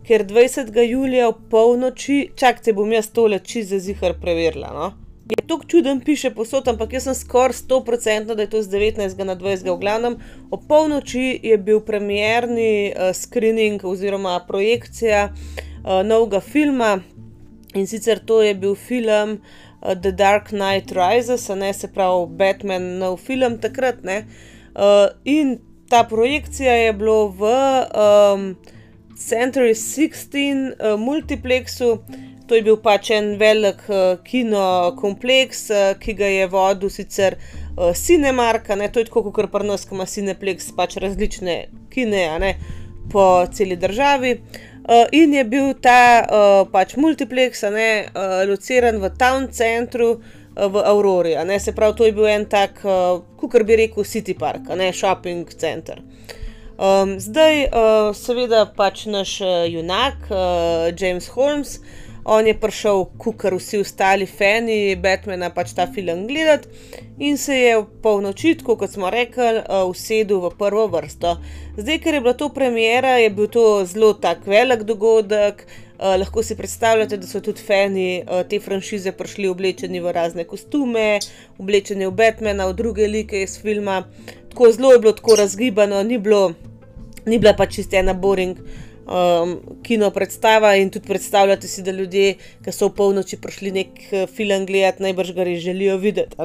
ker 0.06 0.26
20. 0.26 0.78
julija 0.82 1.28
v 1.28 1.34
polnoči, 1.50 2.30
čakajte, 2.36 2.72
bom 2.72 2.92
jaz 2.92 3.10
tole 3.10 3.38
čez 3.38 3.74
zihar 3.82 4.14
preverila. 4.20 4.70
No? 4.74 4.92
je 5.30 5.46
tako 5.46 5.64
čuden, 5.66 6.00
piše 6.00 6.30
posod, 6.30 6.68
ampak 6.68 6.92
jaz 6.92 7.08
sem 7.08 7.14
skoraj 7.14 7.56
100% 7.58 8.34
da 8.34 8.42
je 8.42 8.50
to 8.50 8.62
z 8.62 8.68
19. 8.68 9.24
na 9.24 9.36
20. 9.36 9.72
v 9.74 9.78
glavnem. 9.80 10.18
O 10.50 10.60
polnoči 10.68 11.40
je 11.42 11.58
bil 11.58 11.80
premjerni 11.80 12.92
uh, 12.92 13.10
screening 13.14 13.84
oziroma 13.84 14.38
projekcija 14.48 15.32
uh, 15.32 15.66
novega 15.86 16.40
filma 16.40 16.96
in 17.74 17.86
sicer 17.86 18.18
to 18.18 18.42
je 18.42 18.54
bil 18.54 18.74
film 18.74 19.38
uh, 19.82 19.94
The 19.94 20.12
Dark 20.12 20.48
Knight 20.48 20.92
Rises, 20.92 21.48
ne 21.48 21.72
se 21.72 21.88
pravi 21.88 22.26
Batman, 22.36 22.98
nov 22.98 23.16
film 23.16 23.58
takrat. 23.58 24.02
Uh, 24.04 25.08
in 25.24 25.58
ta 25.88 26.04
projekcija 26.04 26.72
je 26.72 26.92
bilo 26.92 27.28
v 27.28 27.42
um, 27.44 28.56
Century 29.16 29.74
16 29.74 30.72
uh, 30.72 31.00
multiplexu. 31.00 31.98
To 32.46 32.54
je 32.54 32.62
bil 32.62 32.76
pač 32.78 33.10
en 33.10 33.34
velik 33.38 33.82
uh, 33.88 34.18
kinokompleks, 34.24 35.68
uh, 35.70 35.92
ki 35.98 36.14
ga 36.14 36.30
je 36.30 36.46
vodil 36.50 36.90
sicer 36.90 37.38
uh, 37.38 37.90
Cinemark, 37.94 38.68
ne 38.78 38.88
to 38.92 39.02
je 39.02 39.08
tako, 39.10 39.32
kot 39.34 39.50
pri 39.50 39.66
nas, 39.66 39.86
ki 39.86 39.96
ima 39.98 40.06
Cineplex, 40.06 40.70
pač 40.76 40.98
različne 41.02 41.56
kine 41.90 42.26
ne, 42.42 42.54
po 43.10 43.26
celi 43.52 43.78
državi. 43.78 44.34
Uh, 44.36 44.75
in 45.12 45.34
je 45.34 45.44
bil 45.44 45.74
ta 45.82 46.22
uh, 46.22 46.68
pač 46.70 46.96
multiplex, 46.96 47.62
ne, 47.74 48.06
uh, 48.06 48.42
lociran 48.46 49.00
v 49.02 49.10
town 49.18 49.48
centru 49.50 50.10
uh, 50.14 50.66
v 50.70 50.84
Aurori. 50.86 51.34
Se 51.58 51.72
pravi, 51.72 51.96
to 51.96 52.06
je 52.06 52.12
bil 52.12 52.26
en 52.30 52.46
tak, 52.46 52.80
uh, 52.84 53.20
kot 53.36 53.62
bi 53.66 53.76
rekel, 53.82 54.04
City 54.04 54.34
Park, 54.34 54.70
ne 54.76 54.92
shopping 54.92 55.46
center. 55.58 56.02
Um, 56.76 57.16
zdaj, 57.18 57.70
uh, 57.72 58.10
seveda, 58.14 58.66
pač 58.76 59.06
naš 59.10 59.40
uh, 59.40 59.64
junak, 59.64 60.28
uh, 60.30 60.92
James 60.92 61.26
Holmes, 61.34 61.78
uh, 61.80 62.05
on 62.28 62.46
je 62.46 62.54
prišel, 62.60 63.04
kukar 63.18 63.54
vsi 63.54 63.78
ostali 63.78 64.26
fani 64.26 64.96
Batmana, 64.98 65.50
pač 65.54 65.72
ta 65.78 65.86
film 65.86 66.26
gledati 66.26 66.68
in 67.18 67.38
se 67.38 67.54
je 67.54 67.76
po 68.02 68.20
nočitku, 68.20 68.74
kot 68.76 68.90
smo 68.90 69.10
rekli, 69.10 69.60
uh, 69.62 69.86
usedel 69.86 70.40
v 70.42 70.50
prvo 70.58 70.88
vrsto. 70.90 71.36
Zdaj, 71.76 72.00
ker 72.02 72.14
je 72.14 72.20
bila 72.20 72.34
to 72.34 72.48
premjera, 72.48 73.16
je 73.22 73.30
bil 73.30 73.46
to 73.46 73.84
zelo 73.86 74.12
tak 74.12 74.46
velik 74.46 74.82
dogodek. 74.82 75.66
Uh, 75.96 76.16
lahko 76.18 76.42
si 76.42 76.56
predstavljate, 76.56 77.16
da 77.16 77.26
so 77.26 77.40
tudi 77.40 77.62
fani 77.62 78.08
uh, 78.20 78.42
te 78.48 78.58
franšize 78.60 79.14
prišli 79.16 79.48
oblečeni 79.48 80.02
v 80.02 80.12
razne 80.12 80.44
kostume, 80.44 81.20
oblečeni 81.62 82.10
v 82.10 82.12
Batmana, 82.12 82.66
v 82.66 82.76
druge 82.76 83.06
like 83.06 83.42
iz 83.42 83.54
filma. 83.62 84.02
Tako 84.50 84.72
zelo 84.72 84.92
je 84.92 84.98
bilo 84.98 85.14
tako 85.14 85.38
razgibano, 85.38 86.02
ni, 86.02 86.18
bilo, 86.18 86.52
ni 87.24 87.38
bila 87.38 87.54
pa 87.54 87.70
čist 87.70 87.94
ena 87.94 88.12
boring 88.12 88.58
um, 89.06 89.56
kino 89.82 90.10
predstava 90.10 90.74
in 90.76 90.90
tudi 90.90 91.08
predstavljate 91.08 91.68
si, 91.68 91.82
da 91.82 91.90
ljudje, 91.90 92.36
ki 92.64 92.72
so 92.72 92.90
v 92.90 92.96
polnoči 92.98 93.38
prišli 93.40 93.72
nek 93.72 94.00
uh, 94.10 94.26
film 94.26 94.66
gledati, 94.66 95.04
najbrž 95.06 95.34
ga 95.36 95.46
res 95.46 95.62
želijo 95.62 95.96
videti. 96.02 96.36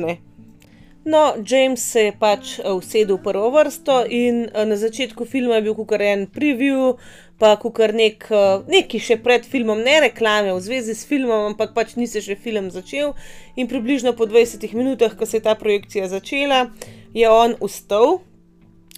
No, 1.04 1.34
James 1.48 1.82
se 1.82 2.04
je 2.10 2.14
pač 2.14 2.60
uh, 2.60 2.76
usedel 2.78 3.18
v 3.18 3.26
prvo 3.26 3.50
vrsto 3.56 4.04
in 4.06 4.46
uh, 4.46 4.66
na 4.70 4.78
začetku 4.78 5.26
filma 5.26 5.58
je 5.58 5.68
bil 5.70 5.86
kar 5.86 6.02
en 6.06 6.28
preview, 6.30 6.96
pa 7.42 7.56
kar 7.58 7.90
nek, 7.98 8.28
neki 8.70 9.00
še 9.02 9.18
pred 9.18 9.42
filmom, 9.50 9.80
ne 9.82 9.96
reklame 10.04 10.54
v 10.54 10.62
zvezi 10.62 10.94
s 10.94 11.08
filmom, 11.10 11.48
ampak 11.50 11.74
pač 11.74 11.96
ni 11.98 12.06
se 12.06 12.22
še 12.22 12.38
film 12.38 12.70
začel. 12.70 13.16
In 13.58 13.66
približno 13.66 14.14
po 14.14 14.30
20 14.30 14.62
minutah, 14.78 15.16
ko 15.18 15.26
se 15.26 15.40
je 15.40 15.48
ta 15.50 15.58
projekcija 15.58 16.06
začela, 16.06 16.68
je 17.18 17.26
on 17.26 17.58
ustal, 17.58 18.22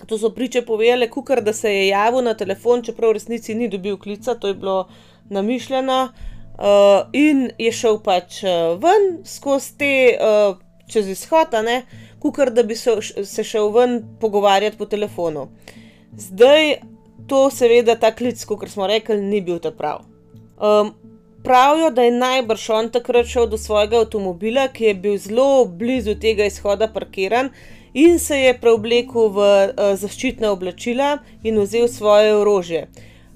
To 0.07 0.17
so 0.17 0.29
priče 0.29 0.61
povedale, 0.65 1.09
kukar, 1.09 1.41
da 1.41 1.53
se 1.53 1.71
je 1.73 1.87
javil 1.87 2.21
na 2.21 2.33
telefon, 2.33 2.83
čeprav 2.83 3.13
v 3.13 3.19
resnici 3.19 3.55
ni 3.55 3.67
dobil 3.67 3.97
klica, 3.97 4.35
to 4.35 4.47
je 4.47 4.53
bilo 4.53 4.87
namišljeno. 5.29 6.09
Uh, 6.53 7.09
in 7.13 7.49
je 7.57 7.71
šel 7.71 7.97
pač 8.03 8.43
uh, 8.43 8.75
ven 8.77 9.23
skozi 9.25 9.77
te, 9.77 9.93
uh, 10.19 10.57
čez 10.87 11.07
izhod, 11.09 11.55
kukar, 12.19 12.51
da 12.51 12.63
bi 12.63 12.75
se, 12.75 12.91
se 13.25 13.43
šel 13.43 13.71
ven 13.71 14.03
pogovarjati 14.21 14.77
po 14.77 14.85
telefonu. 14.85 15.47
Zdaj, 16.17 16.75
to 17.27 17.49
seveda 17.49 17.95
ta 17.95 18.11
klic, 18.11 18.45
kot 18.45 18.69
smo 18.69 18.87
rekli, 18.87 19.21
ni 19.21 19.41
bil 19.41 19.59
ta 19.59 19.71
prav. 19.71 20.03
Um, 20.61 20.93
pravijo, 21.43 21.89
da 21.89 22.03
je 22.03 22.11
najbrž 22.11 22.69
on 22.69 22.89
takrat 22.89 23.25
šel 23.25 23.47
do 23.47 23.57
svojega 23.57 24.03
avtomobila, 24.03 24.67
ki 24.67 24.85
je 24.85 24.93
bil 24.93 25.17
zelo 25.17 25.65
blizu 25.65 26.15
tega 26.15 26.45
izhoda 26.45 26.87
parkiran 26.87 27.49
in 27.93 28.19
se 28.19 28.39
je 28.39 28.53
preoblekel 28.57 29.29
v 29.29 29.37
uh, 29.37 29.93
zaščitna 29.97 30.51
oblačila 30.51 31.17
in 31.43 31.59
vzel 31.61 31.87
svoje 31.87 32.35
orožje. 32.35 32.87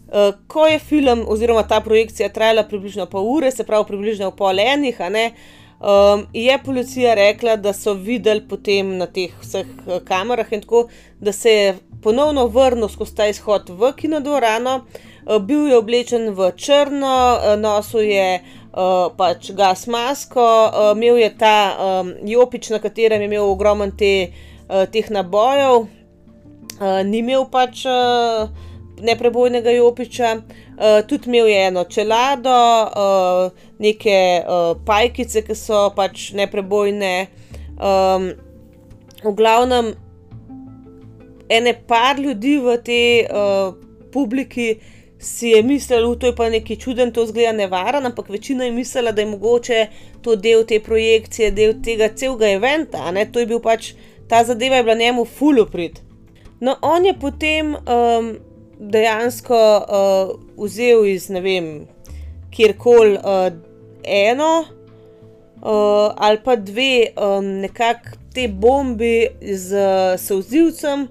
Uh, 0.08 0.34
ko 0.47 0.66
je 0.68 0.80
film 0.80 1.26
oziroma 1.28 1.64
ta 1.68 1.82
projekcija 1.82 2.30
trajala 2.30 2.64
približno 2.64 3.05
pol 3.05 3.28
ure, 3.28 3.51
se 3.51 3.64
pravi 3.64 3.86
približno 3.88 4.32
pol 4.32 4.60
enih, 4.60 5.01
um, 5.80 6.26
je 6.34 6.58
policija 6.66 7.14
rekla, 7.14 7.55
da 7.55 7.74
so 7.74 7.93
videli 7.93 8.47
potem 8.47 8.97
na 8.97 9.05
teh 9.05 9.36
vseh 9.41 9.68
uh, 9.86 9.99
kamerah 10.05 10.53
in 10.53 10.62
tako, 10.62 10.88
da 11.20 11.32
se 11.32 11.51
je 11.51 11.76
ponovno 12.01 12.47
vrnil 12.47 12.89
skozi 12.89 13.16
ta 13.16 13.28
izhod 13.28 13.70
v 13.70 13.93
kinodvorano, 13.93 14.80
uh, 15.26 15.38
bil 15.38 15.68
je 15.68 15.78
oblečen 15.78 16.30
v 16.32 16.51
črno, 16.55 17.14
uh, 17.36 17.53
nosil 17.60 18.08
je 18.08 18.41
uh, 18.41 19.14
pač 19.18 19.51
gas 19.51 19.88
masko, 19.88 20.41
uh, 20.41 20.91
imel 20.95 21.20
je 21.20 21.34
ta 21.38 21.58
um, 21.78 22.14
jopič, 22.24 22.70
na 22.70 22.80
katerem 22.80 23.22
je 23.22 23.34
imel 23.34 23.51
ogromen 23.51 23.91
te 23.91 24.14
uh, 24.32 24.47
teh 24.68 25.09
nabojev, 25.09 25.88
uh, 26.80 27.01
ni 27.05 27.22
imel 27.24 27.47
pač 27.51 27.86
uh, 27.89 28.49
neprebojnega 29.01 29.72
jopiča, 29.78 30.34
uh, 30.41 30.99
tudi 31.07 31.30
imel 31.30 31.47
je 31.47 31.61
eno 31.68 31.84
čelado, 31.84 32.57
uh, 32.88 33.70
neke 33.80 34.18
uh, 34.41 34.74
pajkice, 34.86 35.45
ki 35.47 35.55
so 35.55 35.88
pač 35.95 36.32
neprebojne. 36.38 37.13
Um, 37.78 38.32
v 39.24 39.34
glavnem, 39.38 39.93
ene 41.49 41.74
par 41.88 42.20
ljudi 42.20 42.57
v 42.59 42.78
tej 42.84 43.26
uh, 43.26 43.74
publiki. 44.13 44.78
Si 45.18 45.49
je 45.49 45.63
mislil, 45.65 46.11
da 46.15 46.28
je 46.28 46.36
pa 46.38 46.45
nekaj 46.49 46.78
čuden, 46.78 47.09
to 47.09 47.24
zgleda 47.26 47.55
nevaren, 47.57 48.05
ampak 48.05 48.30
večina 48.30 48.68
je 48.68 48.72
mislila, 48.72 49.11
da 49.11 49.22
je 49.22 49.28
mogoče 49.28 49.80
to 50.22 50.36
del 50.36 50.61
te 50.70 50.78
projekcije, 50.80 51.49
del 51.51 51.74
tega 51.82 52.11
celega 52.13 52.51
eventa. 52.53 53.09
To 53.32 53.41
je 53.41 53.49
bil 53.49 53.57
pač 53.59 53.95
ta 54.28 54.43
zadeva 54.43 54.75
je 54.75 54.84
bila 54.84 54.95
njemu 54.95 55.25
fully 55.25 55.65
prid. 55.71 55.99
No, 56.59 56.75
on 56.82 57.05
je 57.05 57.13
potem 57.19 57.75
um, 57.75 58.38
dejansko 58.80 59.57
uh, 59.78 60.65
vzel 60.65 61.05
iz 61.05 61.30
ne 61.30 61.41
vem, 61.41 61.67
kjerkoli 62.51 63.17
uh, 63.17 63.53
eno 64.03 64.65
uh, 65.61 66.13
ali 66.15 66.39
pa 66.43 66.55
dve, 66.55 67.07
um, 67.17 67.45
nekako 67.45 68.17
te 68.34 68.47
bombi 68.47 69.28
z 69.41 69.78
sozivcem, 70.17 71.07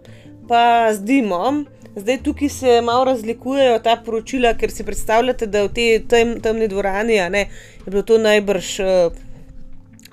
pa 0.48 0.92
z 0.92 1.00
dimom. 1.00 1.66
Zdaj 1.96 2.18
tukaj 2.22 2.48
se 2.48 2.80
malo 2.80 3.04
razlikujejo 3.04 3.78
ta 3.78 3.96
poročila, 3.96 4.52
ker 4.54 4.70
si 4.70 4.84
predstavljate, 4.84 5.46
da 5.46 5.64
v 5.64 5.72
tej 5.72 6.02
tem, 6.08 6.34
temni 6.44 6.68
dvorani 6.68 7.16
ne, 7.30 7.46
je 7.86 7.90
bilo 7.90 8.02
to 8.02 8.18
najbrž 8.18 8.74
uh, 8.80 9.16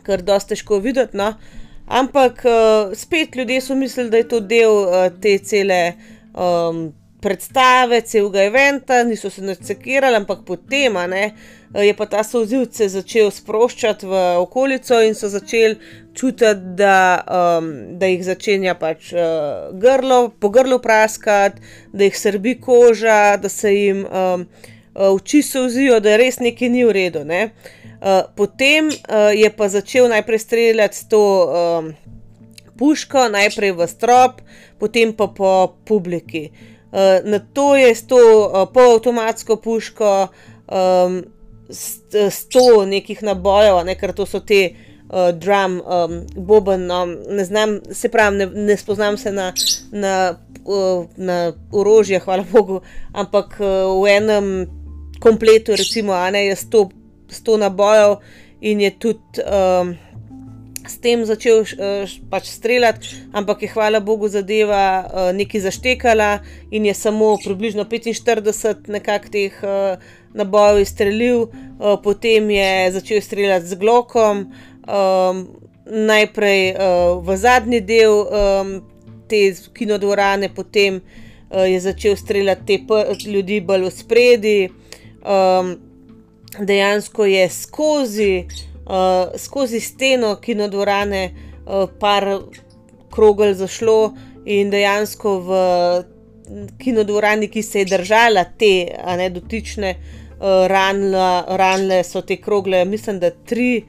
kar 0.03 0.21
dosta 0.21 0.53
težko 0.53 0.79
videti. 0.79 1.17
No? 1.17 1.33
Uh, 1.33 1.62
Ampak 1.88 2.45
uh, 2.45 2.95
spet 2.95 3.36
ljudje 3.36 3.61
so 3.61 3.75
mislili, 3.75 4.09
da 4.09 4.17
je 4.17 4.27
to 4.27 4.39
del 4.39 4.71
uh, 4.71 5.07
te 5.21 5.38
cele 5.38 5.93
um, 6.34 6.93
predstave, 7.21 8.01
celega 8.01 8.43
eventa, 8.43 9.03
niso 9.03 9.29
se 9.29 9.41
nacekirali, 9.41 10.15
ampak 10.15 10.39
potem 10.45 10.95
ne, 11.09 11.31
je 11.73 11.93
pa 11.95 12.05
ta 12.05 12.23
sozivce 12.23 12.88
začel 12.91 13.31
sproščati 13.31 14.07
v 14.07 14.23
okolico 14.39 14.99
in 15.01 15.15
so 15.15 15.29
začeli 15.31 15.77
čutiti, 16.13 16.75
da, 16.79 16.97
um, 17.23 17.69
da 17.99 18.11
jih 18.11 18.25
začenja 18.27 18.75
pač 18.79 19.13
uh, 19.15 19.71
grlo, 19.79 20.34
po 20.39 20.51
grlu 20.51 20.79
praskati, 20.84 21.63
da 21.93 22.07
jih 22.07 22.19
srbi 22.19 22.57
koža, 22.61 23.38
da 23.38 23.49
se 23.49 23.71
jim 23.75 24.03
um, 24.05 24.47
oči 24.93 25.41
sozijo, 25.41 25.99
da 26.03 26.17
res 26.19 26.39
nekaj 26.43 26.69
ni 26.69 26.84
v 26.86 26.95
redu. 26.99 27.23
Ne. 27.27 27.45
Uh, 27.47 27.82
Eh, 28.03 28.23
potem 28.35 28.87
uh, 28.87 29.31
je 29.31 29.47
pa 29.49 29.69
začel 29.71 30.09
najprej 30.11 30.39
streljati 30.39 30.97
s 30.97 31.07
to 31.07 31.23
um, 31.23 31.93
puško, 32.75 33.29
najprej 33.31 33.71
v 33.71 33.87
strop, 33.87 34.41
potem 34.75 35.13
pa 35.15 35.31
po 35.31 35.79
publiki. 35.87 36.51
Uh, 36.91 37.23
na 37.23 37.39
to 37.39 37.79
je 37.79 37.95
s 37.95 38.03
to 38.03 38.19
uh, 38.19 38.67
polavtomatsko 38.73 39.55
puško, 39.55 40.27
um, 40.67 41.23
s, 41.69 42.03
s 42.11 42.43
to 42.51 42.83
nekih 42.83 43.23
nabojev, 43.23 43.79
ne, 43.87 43.95
ker 43.95 44.11
to 44.11 44.27
so 44.27 44.43
te 44.43 44.75
uh, 44.75 45.31
drum, 45.31 45.79
um, 45.79 46.17
boben, 46.35 46.83
no, 46.91 47.05
ne 47.07 47.45
znam, 47.47 47.79
se 47.87 48.11
pravi, 48.11 48.37
ne, 48.43 48.49
ne 48.67 48.77
spoznam 48.77 49.17
se 49.17 49.31
na. 49.31 49.53
na 49.91 50.35
Na 51.17 51.51
orožje, 51.75 52.21
hvala 52.23 52.45
Bogu, 52.47 52.77
ampak 53.11 53.57
v 53.59 54.07
enem 54.07 54.45
kompletu, 55.19 55.75
recimo, 55.75 56.15
ne, 56.31 56.45
je 56.45 56.55
100 56.55 57.02
100 57.34 57.57
nabojev 57.57 58.17
in 58.61 58.81
je 58.81 58.91
tudi 58.99 59.43
um, 59.43 59.95
s 60.88 60.99
tem 60.99 61.23
začel 61.25 61.63
uh, 61.63 62.11
pač 62.29 62.49
streljati, 62.51 63.07
ampak 63.31 63.63
je 63.63 63.71
hvala 63.71 63.99
Bogu 63.99 64.27
zadeva 64.27 65.03
uh, 65.03 65.31
nekaj 65.36 65.63
zaštekala 65.67 66.43
in 66.71 66.86
je 66.86 66.93
samo 66.93 67.38
približno 67.43 67.86
45 67.88 68.91
nekak 68.91 69.29
teh 69.31 69.55
uh, 69.63 69.99
nabojev 70.34 70.81
izstrelil, 70.84 71.47
uh, 71.47 71.95
potem 72.03 72.49
je 72.49 72.91
začel 72.91 73.21
streljati 73.21 73.67
z 73.67 73.79
glokom. 73.79 74.47
Um, 74.84 75.47
najprej 75.86 76.75
uh, 76.75 77.19
v 77.23 77.38
zadnji 77.38 77.81
del 77.81 78.23
um, 78.23 78.75
te 79.27 79.51
kinodvorane, 79.73 80.49
potem 80.55 80.99
uh, 80.99 81.63
je 81.67 81.79
začel 81.79 82.15
streljati 82.15 82.84
te 82.88 83.29
ljudi 83.29 83.61
bolj 83.61 83.88
v 83.88 83.91
spredi. 83.91 84.59
Um, 85.23 85.75
dejansko 86.59 87.25
je 87.25 87.49
skozi, 87.49 88.45
uh, 88.85 89.37
skozi 89.37 89.79
steno 89.79 90.35
kinodvorane 90.35 91.31
uh, 91.31 91.89
par 91.99 92.39
krogel 93.11 93.53
zašlo 93.53 94.13
in 94.45 94.69
dejansko 94.69 95.37
v 95.39 95.57
kinodvorani, 96.79 97.47
ki 97.47 97.63
se 97.63 97.79
je 97.79 97.85
držala 97.85 98.43
te 98.59 98.73
ne, 99.17 99.29
dotične, 99.29 99.95
uh, 99.95 100.65
ranla, 100.67 101.45
ranle 101.47 102.03
so 102.03 102.21
te 102.21 102.37
krogle, 102.37 102.85
mislim, 102.85 103.19
da 103.19 103.31
tri. 103.31 103.83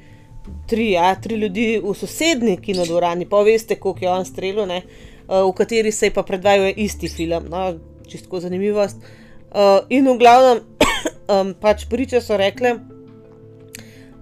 Tri, 0.68 0.90
ja, 0.92 1.14
tri 1.16 1.38
ljudi 1.40 1.78
v 1.80 1.94
sosednji 1.96 2.58
kinodvorani, 2.60 3.24
pa 3.28 3.38
veste, 3.42 3.78
koliko 3.80 4.04
je 4.04 4.10
on 4.10 4.26
streljal, 4.28 4.68
uh, 4.68 5.38
v 5.48 5.52
kateri 5.56 5.92
se 5.92 6.06
je 6.06 6.12
pa 6.12 6.22
predvajal 6.22 6.76
isti 6.76 7.08
film, 7.08 7.46
no, 7.48 7.62
čisto 8.08 8.40
zanimivost. 8.40 8.96
Uh, 9.54 9.86
in 9.88 10.04
v 10.08 10.18
glavnem, 10.18 10.60
um, 11.28 11.54
pač 11.60 11.86
priče 11.90 12.20
so 12.20 12.36
rekle, 12.40 12.78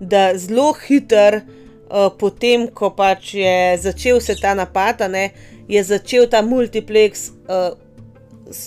da 0.00 0.32
zelo 0.38 0.72
hiter, 0.74 1.42
uh, 1.42 2.10
potem 2.18 2.66
ko 2.68 2.90
pač 2.96 3.34
je 3.38 3.56
začel 3.82 4.20
se 4.20 4.36
ta 4.40 4.54
napad, 4.58 5.04
ne, 5.10 5.30
je 5.68 5.82
začel 5.86 6.26
ta 6.30 6.42
multiplex 6.42 7.30
uh, 7.46 7.72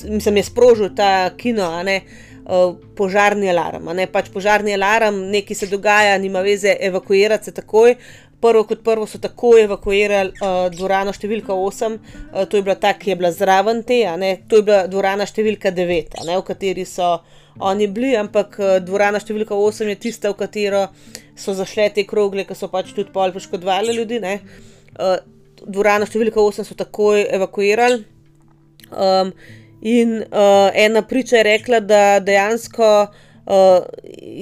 mislim, 0.09 0.37
je 0.37 0.43
sprožil 0.43 0.89
ta 0.95 1.29
kino, 1.37 1.83
ne, 1.83 2.01
uh, 2.45 2.75
požarni 2.95 3.49
alarm. 3.49 3.89
Ne, 3.93 4.07
pač 4.07 4.29
požarni 4.33 4.73
alarm, 4.73 5.19
nekaj 5.31 5.55
se 5.55 5.67
dogaja, 5.67 6.17
nima 6.17 6.41
veze, 6.41 6.75
evakuirati 6.81 7.45
se 7.45 7.51
takoj. 7.51 7.95
Prvo 8.41 8.65
kot 8.67 8.83
prvo 8.83 9.07
so 9.07 9.17
takoj 9.17 9.63
evakuirali 9.63 10.35
uh, 10.35 10.67
dvorano 10.73 11.13
številka 11.15 11.55
8, 11.55 11.95
uh, 11.95 12.43
to 12.45 12.59
je 12.59 12.65
bila 12.65 12.75
ta, 12.75 12.93
ki 12.93 13.13
je 13.13 13.17
bila 13.21 13.31
zraven 13.33 13.81
te, 13.87 14.03
ne, 14.19 14.35
to 14.49 14.59
je 14.59 14.67
bila 14.67 14.83
dvorana 14.91 15.25
številka 15.25 15.71
9, 15.73 16.19
ne, 16.27 16.37
v 16.37 16.45
kateri 16.45 16.85
so 16.85 17.15
oni 17.59 17.87
bili, 17.87 18.15
ampak 18.19 18.57
uh, 18.59 18.77
dvorana 18.83 19.21
številka 19.21 19.55
8 19.55 19.91
je 19.93 19.99
tista, 20.07 20.31
v 20.31 20.39
katero 20.39 20.87
so 21.35 21.55
zašle 21.55 21.89
te 21.95 22.03
krogle, 22.07 22.45
ki 22.47 22.57
so 22.57 22.71
pač 22.71 22.93
tudi 22.95 23.13
pol 23.13 23.35
poškodovali 23.35 23.95
ljudi. 23.95 24.21
Uh, 24.21 25.19
dvorana 25.65 26.07
številka 26.07 26.41
8 26.41 26.67
so 26.67 26.75
takoj 26.77 27.27
evakuirali. 27.37 28.03
Um, 28.91 29.31
In 29.85 30.17
uh, 30.17 30.69
ena 30.73 31.01
priča 31.01 31.37
je 31.37 31.43
rekla, 31.43 31.79
da 31.79 32.19
dejansko 32.19 33.07
uh, 33.45 33.85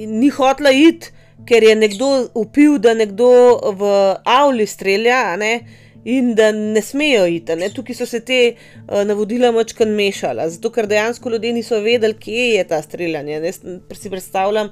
ni 0.08 0.30
hotla 0.32 0.70
iti, 0.72 1.10
ker 1.44 1.62
je 1.62 1.74
nekdo 1.76 2.08
upil, 2.34 2.78
da 2.78 2.94
nekdo 2.94 3.28
v 3.76 3.90
Avli 4.24 4.66
strelja, 4.66 5.36
ne, 5.36 5.58
in 6.04 6.34
da 6.34 6.52
ne 6.52 6.82
smejo 6.82 7.26
iti. 7.26 7.56
Ne. 7.56 7.68
Tukaj 7.72 7.96
so 7.96 8.06
se 8.06 8.20
te 8.20 8.40
uh, 8.54 9.02
navodila 9.06 9.52
močkar 9.52 9.88
mešala, 9.88 10.48
zato 10.52 10.70
ker 10.70 10.86
dejansko 10.86 11.30
ljudje 11.30 11.52
niso 11.52 11.80
vedeli, 11.80 12.18
kje 12.20 12.48
je 12.54 12.64
ta 12.68 12.82
streljanje. 12.82 13.40
Ne. 13.40 13.52
Si 13.92 14.10
predstavljam, 14.10 14.70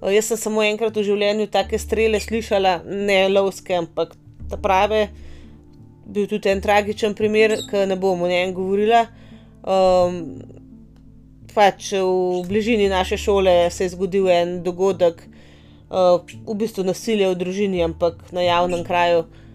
uh, 0.00 0.12
jaz 0.12 0.30
sem 0.32 0.40
samo 0.40 0.64
enkrat 0.64 0.96
v 0.96 1.04
življenju 1.04 1.50
take 1.52 1.78
strele 1.78 2.20
slišala, 2.20 2.80
ne 2.86 3.26
lovske, 3.28 3.76
ampak 3.76 4.16
ta 4.50 4.56
prave. 4.56 5.08
Bil 6.10 6.26
tudi 6.26 6.50
en 6.50 6.62
tragičen 6.64 7.14
primer, 7.14 7.58
ki 7.68 7.84
ne 7.86 7.98
bom 8.00 8.22
o 8.22 8.28
njem 8.28 8.54
govorila. 8.56 9.04
Um, 9.60 10.40
pač 11.52 11.92
v 11.92 12.40
bližini 12.48 12.88
naše 12.88 13.18
šole 13.20 13.68
se 13.70 13.84
je 13.84 13.92
zgodil 13.92 14.30
en 14.32 14.56
dogodek, 14.64 15.20
uh, 15.90 16.24
v 16.48 16.56
bistvu 16.56 16.86
nasilje 16.88 17.28
v 17.28 17.38
družini, 17.38 17.84
ampak 17.84 18.24
na 18.32 18.42
javnem 18.46 18.82
kraju, 18.86 19.26
uh, 19.26 19.49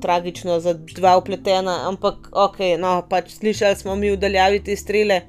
tragično 0.00 0.60
za 0.60 0.74
dva 0.74 1.16
upletena. 1.18 1.88
Ampak 1.88 2.28
ok, 2.32 2.58
no, 2.78 3.00
pač 3.08 3.34
slišali 3.38 3.76
smo 3.76 3.96
mi 3.96 4.10
vdaljavi 4.10 4.62
te 4.64 4.76
strele 4.76 5.22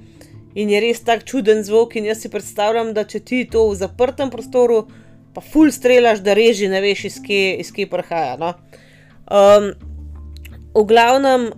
in 0.56 0.70
je 0.70 0.82
res 0.82 1.02
tak 1.06 1.26
čuden 1.26 1.64
zvok. 1.64 1.96
In 1.96 2.10
jaz 2.10 2.24
si 2.24 2.32
predstavljam, 2.34 2.94
da 2.94 3.06
če 3.10 3.20
ti 3.20 3.44
to 3.50 3.68
v 3.70 3.80
zaprtem 3.80 4.32
prostoru, 4.34 4.84
pa 5.34 5.42
full 5.42 5.74
strelaš, 5.74 6.22
da 6.26 6.36
reži, 6.38 6.70
ne 6.70 6.82
veš, 6.82 7.06
iz 7.10 7.20
kje, 7.26 7.58
iz 7.64 7.74
kje 7.74 7.90
prihaja. 7.90 8.38
No? 8.42 8.54
Um, 9.26 9.74
v 10.74 10.86
glavnem 10.90 11.52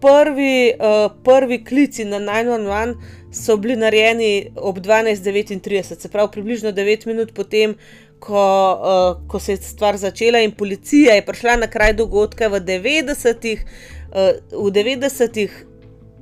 prvi, 0.00 0.72
uh, 0.72 1.10
prvi 1.24 1.64
klici 1.64 2.04
na 2.04 2.20
911 2.20 3.16
so 3.32 3.56
bili 3.56 3.76
narejeni 3.76 4.52
ob 4.56 4.78
12:39, 4.78 6.00
se 6.00 6.08
pravi 6.08 6.28
približno 6.32 6.72
9 6.72 7.06
minut 7.06 7.34
potem, 7.34 7.74
ko, 8.18 8.44
uh, 8.74 9.28
ko 9.28 9.40
se 9.40 9.56
je 9.56 9.62
stvar 9.62 9.96
začela, 9.96 10.42
in 10.42 10.52
policija 10.52 11.14
je 11.14 11.24
prišla 11.26 11.56
na 11.56 11.70
kraj 11.70 11.94
dogodka 11.98 12.48
v 12.48 12.60
90-ih, 12.60 13.64
uh, 14.12 14.36
v 14.52 14.70
90 14.74 15.48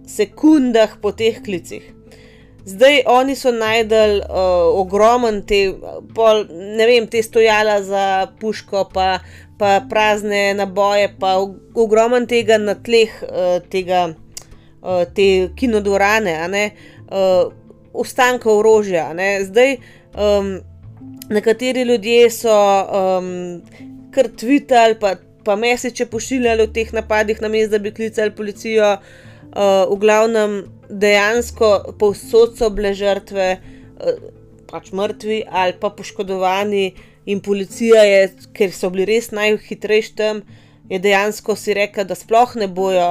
sekundah 0.07 0.99
po 1.03 1.13
teh 1.13 1.43
klicih. 1.43 1.93
Zdaj 2.67 3.05
oni 3.07 3.37
so 3.39 3.53
najdel 3.55 4.21
uh, 4.27 4.75
ogromen 4.75 5.45
te, 5.47 5.71
pol, 6.15 6.47
ne 6.51 6.87
vem, 6.87 7.07
te 7.07 7.23
stojala 7.23 7.79
za 7.87 8.07
puško, 8.41 8.89
pa 8.93 9.21
pa 9.59 9.81
prazne 9.89 10.55
naboje, 10.55 11.09
pa 11.21 11.37
ogromen 11.75 12.27
tega 12.29 12.59
na 12.61 12.75
tleh, 12.75 13.13
uh, 13.25 13.59
tega, 13.73 14.11
uh, 14.83 15.05
te 15.17 15.49
kinodvorane, 15.57 16.37
uh, 17.09 17.53
ostanka 17.97 18.51
orožja. 18.53 19.09
Zdaj, 19.49 19.79
um, 20.13 20.59
nekateri 21.29 21.83
ljudje 21.83 22.31
so 22.31 22.55
um, 22.55 23.63
kar 24.15 24.29
tvitali, 24.29 24.99
pa, 25.01 25.17
pa 25.45 25.57
mesiče 25.57 26.07
pošiljali 26.07 26.67
v 26.67 26.73
teh 26.73 26.93
napadih, 26.93 27.41
namesto 27.43 27.77
da 27.77 27.83
bi 27.83 27.95
klicali 27.95 28.35
policijo. 28.35 28.97
Uh, 29.57 29.87
v 29.89 29.97
glavnem, 30.03 30.57
dejansko 30.91 31.97
povsod 31.99 32.59
so 32.59 32.69
bile 32.71 32.93
žrtve, 32.95 33.47
uh, 33.57 34.19
pač 34.69 34.91
mrtvi 34.93 35.45
ali 35.49 35.77
pa 35.81 35.91
poškodovani. 35.91 36.91
In 37.27 37.41
policija 37.43 38.05
je, 38.07 38.21
ker 38.55 38.71
so 38.71 38.91
bili 38.95 39.07
res 39.09 39.33
najhitrejši 39.35 40.13
tam, 40.19 40.43
je 40.91 41.01
dejansko 41.03 41.57
si 41.59 41.75
rekel, 41.75 42.07
da 42.07 42.15
sploh 42.15 42.53
ne 42.61 42.69
bojo 42.71 43.09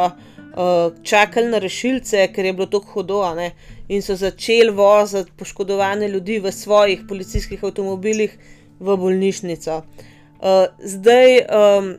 uh, 0.55 0.93
čakali 1.03 1.51
na 1.51 1.59
rešilce, 1.59 2.29
ker 2.31 2.45
je 2.45 2.53
bilo 2.53 2.69
tako 2.71 2.99
hudo. 2.99 3.23
Ne? 3.35 3.51
In 3.87 4.01
so 4.01 4.15
začeli 4.15 4.71
voziti 4.73 5.31
poškodovane 5.37 6.07
ljudi 6.07 6.39
v 6.39 6.51
svojih 6.51 7.03
policijskih 7.07 7.63
avtomobilih 7.63 8.37
v 8.79 8.97
bolnišnico. 8.97 9.81
Uh, 10.39 10.65
zdaj, 10.81 11.37
um, 11.45 11.91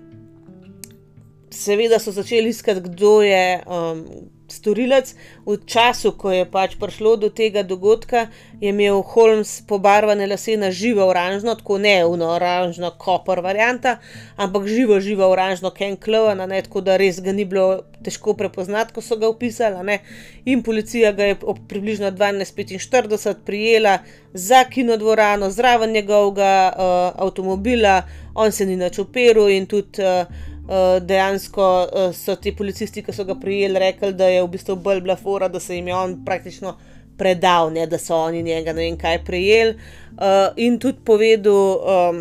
seveda, 1.50 1.98
so 1.98 2.12
začeli 2.12 2.50
iskati, 2.50 2.80
kdo 2.80 3.20
je. 3.22 3.62
Um, 3.66 4.04
storilec. 4.48 5.14
V 5.46 5.56
času, 5.66 6.12
ko 6.12 6.30
je 6.32 6.44
pač 6.46 6.76
prišlo 6.78 7.16
do 7.16 7.28
tega 7.30 7.62
dogodka, 7.62 8.26
je 8.60 8.70
imel 8.70 9.02
Holmes 9.02 9.62
pobarvane 9.66 10.26
lase 10.26 10.56
na 10.56 10.70
živo 10.70 11.06
oranžno, 11.06 11.54
tako 11.54 11.78
ne 11.78 12.04
uno 12.06 12.30
oranžno, 12.34 12.90
kopr 12.98 13.40
varianta, 13.40 13.98
ampak 14.36 14.66
živo, 14.66 15.00
živo 15.00 15.28
oranžno, 15.28 15.70
Ken 15.70 15.96
Kloven, 15.96 16.38
tako 16.62 16.80
da 16.80 16.96
res 16.96 17.20
ga 17.20 17.32
ni 17.32 17.44
bilo 17.44 17.82
težko 18.02 18.34
prepoznati, 18.34 18.94
ko 18.94 19.00
so 19.00 19.16
ga 19.16 19.28
opisali. 19.28 19.84
Ne? 19.86 19.98
In 20.44 20.62
policija 20.62 21.12
ga 21.12 21.30
je 21.30 21.38
ob 21.42 21.58
približno 21.68 22.10
12:45 22.10 23.34
prijela 23.44 23.98
za 24.32 24.64
kinodvorano, 24.64 25.50
zraven 25.50 25.92
njegovega 25.92 26.72
uh, 26.72 27.22
avtomobila, 27.26 28.02
on 28.34 28.52
se 28.52 28.66
ni 28.66 28.76
načoperil 28.76 29.48
in 29.48 29.66
tudi. 29.66 30.02
Uh, 30.02 30.54
dejansko 31.00 31.88
uh, 31.92 32.14
so 32.14 32.34
ti 32.36 32.52
policisti, 32.56 33.02
ki 33.02 33.12
so 33.14 33.24
ga 33.24 33.36
prijeli, 33.38 33.78
rekli, 33.78 34.12
da 34.12 34.26
je 34.26 34.42
v 34.42 34.50
bistvu 34.50 34.76
bolj 34.76 35.00
bila 35.00 35.16
fora, 35.16 35.48
da 35.48 35.60
se 35.60 35.76
jim 35.76 35.88
je 35.88 35.94
on 35.94 36.16
praktično 36.24 36.74
predal, 37.18 37.70
ne, 37.72 37.86
da 37.86 37.98
so 37.98 38.16
oni 38.16 38.42
njega 38.42 38.72
ne 38.72 38.82
vem 38.82 38.98
kaj 38.98 39.24
prijeli. 39.24 39.76
Uh, 40.16 40.50
in 40.56 40.78
tudi 40.82 40.98
povedal, 41.04 41.78
um, 42.10 42.20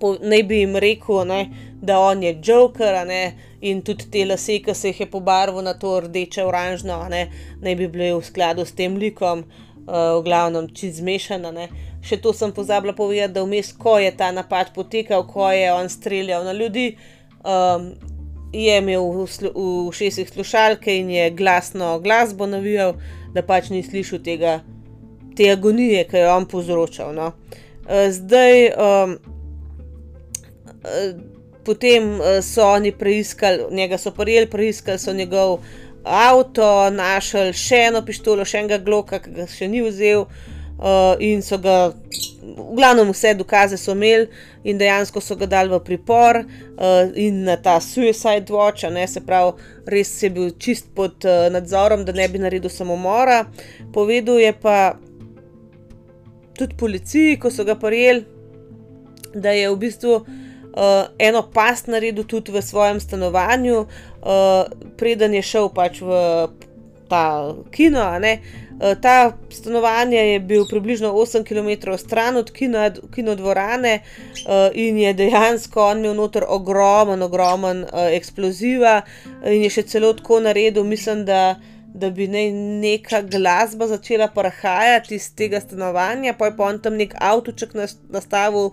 po, 0.00 0.14
naj 0.22 0.42
bi 0.46 0.62
jim 0.62 0.76
rekel, 0.76 1.24
ne, 1.26 1.40
da 1.82 1.98
on 1.98 2.22
je 2.22 2.38
Joker, 2.44 3.02
ne, 3.06 3.34
in 3.60 3.82
tudi 3.82 4.06
te 4.12 4.24
lase, 4.24 4.60
ki 4.62 4.74
se 4.74 4.94
jih 4.94 5.00
je 5.00 5.10
pobarval 5.10 5.64
na 5.64 5.74
to 5.74 5.98
rdeče, 6.06 6.44
oranžno, 6.46 7.02
ne, 7.10 7.26
naj 7.60 7.76
bi 7.76 7.88
bile 7.88 8.14
v 8.14 8.24
skladu 8.24 8.64
s 8.64 8.76
tem 8.78 8.96
likom. 8.96 9.44
Uh, 9.80 10.20
v 10.20 10.22
glavnem, 10.22 10.68
čez 10.76 11.00
zmešana. 11.00 11.50
Ne. 11.50 11.64
Še 12.04 12.20
to 12.22 12.30
sem 12.36 12.52
pozabila 12.54 12.92
povedati, 12.94 13.32
da 13.34 13.42
vmes, 13.42 13.72
ko 13.74 13.96
je 13.98 14.12
ta 14.14 14.28
napad 14.30 14.70
potekal, 14.76 15.24
ko 15.26 15.48
je 15.50 15.72
on 15.72 15.88
streljal 15.90 16.44
na 16.46 16.52
ljudi, 16.54 16.92
uh, 16.92 17.19
um, 17.44 17.92
je 18.52 18.78
imel 18.78 19.04
v, 19.12 19.26
v 19.54 19.92
šestih 19.94 20.28
slušalke 20.28 20.96
in 20.96 21.10
je 21.10 21.30
glasno 21.30 21.98
glasbo 22.00 22.46
navijal, 22.46 22.94
da 23.34 23.42
pač 23.46 23.70
ni 23.70 23.82
slišal 23.82 24.22
tega, 24.26 24.60
te 25.36 25.50
agonije, 25.52 26.04
ki 26.10 26.16
jo 26.16 26.22
je 26.22 26.32
on 26.32 26.46
povzročal. 26.50 27.12
No. 27.14 27.32
Uh, 27.86 28.10
zdaj, 28.10 28.70
um, 28.74 29.18
uh, 30.82 31.12
potem 31.64 32.16
uh, 32.18 32.38
so 32.42 32.66
oni 32.66 32.92
preiskali, 32.92 33.70
njega 33.70 33.98
so 33.98 34.10
prijeli, 34.10 34.50
preiskali 34.50 34.98
so 34.98 35.12
njegov 35.12 35.60
avto, 36.04 36.90
našli 36.90 37.52
še 37.54 37.84
eno 37.90 38.02
pištolo, 38.02 38.44
še 38.44 38.64
enega 38.64 38.80
gloka, 38.82 39.20
ki 39.22 39.36
ga 39.36 39.46
še 39.46 39.68
ni 39.68 39.84
vzel. 39.86 40.26
uh, 40.26 40.59
in 41.20 41.42
so 41.42 41.58
ga, 41.58 41.92
v 42.40 42.76
glavnem, 42.76 43.10
vse 43.12 43.34
dokaze 43.36 43.76
so 43.76 43.92
imeli, 43.92 44.28
in 44.64 44.78
dejansko 44.80 45.20
so 45.20 45.36
ga 45.36 45.46
dali 45.46 45.72
v 45.72 45.80
pripor 45.84 46.40
uh, 46.40 47.10
in 47.14 47.44
na 47.44 47.56
ta 47.56 47.78
suicide 47.80 48.52
watch, 48.52 48.88
ne, 48.92 49.06
se 49.08 49.20
pravi, 49.24 49.52
res 49.92 50.12
je 50.22 50.30
bil 50.32 50.50
čist 50.60 50.90
pod 50.96 51.24
uh, 51.28 51.48
nadzorom, 51.52 52.04
da 52.04 52.12
ne 52.16 52.28
bi 52.28 52.40
naredil 52.40 52.72
samomora. 52.72 53.44
Povedal 53.92 54.40
je 54.40 54.52
pa 54.56 54.78
tudi 56.56 56.76
policiji, 56.76 57.38
ko 57.40 57.52
so 57.52 57.64
ga 57.64 57.76
prijeli, 57.76 58.24
da 59.34 59.52
je 59.54 59.68
v 59.70 59.76
bistvu 59.80 60.16
uh, 60.16 61.12
eno 61.18 61.44
past 61.54 61.92
naredil 61.92 62.24
tudi 62.24 62.52
v 62.52 62.64
svojem 62.64 63.00
stanovanju, 63.00 63.84
uh, 63.84 64.64
preden 64.96 65.36
je 65.36 65.44
šel 65.44 65.70
pač 65.76 66.00
v 66.04 66.16
ta 67.08 67.52
kino. 67.72 68.04
Uh, 68.16 68.68
ta 69.00 69.32
stanovanje 69.50 70.18
je 70.18 70.40
bil 70.40 70.64
približno 70.70 71.12
8 71.12 71.44
km 71.44 71.96
stran 71.96 72.36
od 72.36 72.52
kino, 72.52 72.90
kino 73.14 73.34
dvorane 73.34 74.00
uh, 74.00 74.52
in 74.74 74.98
je 74.98 75.12
dejansko 75.14 75.84
on 75.84 75.98
imel 75.98 76.14
noter 76.14 76.44
ogromen, 76.48 77.22
ogromen 77.22 77.82
uh, 77.82 77.88
eksploziva 78.12 79.02
in 79.44 79.62
je 79.62 79.70
še 79.70 79.82
celo 79.82 80.12
tako 80.12 80.40
naredil, 80.40 80.84
mislim, 80.84 81.24
da. 81.24 81.60
Da 81.90 82.06
bi 82.14 82.28
ne 82.30 82.44
neka 82.54 83.18
glasba 83.26 83.88
začela 83.90 84.28
prahajati 84.30 85.16
iz 85.18 85.24
tega 85.34 85.58
stanovanja, 85.60 86.36
pa 86.38 86.46
je 86.46 86.52
pa 86.56 86.68
on 86.70 86.78
tam 86.78 86.94
nek 86.94 87.16
avtoček 87.18 87.74
nastavil, 88.14 88.70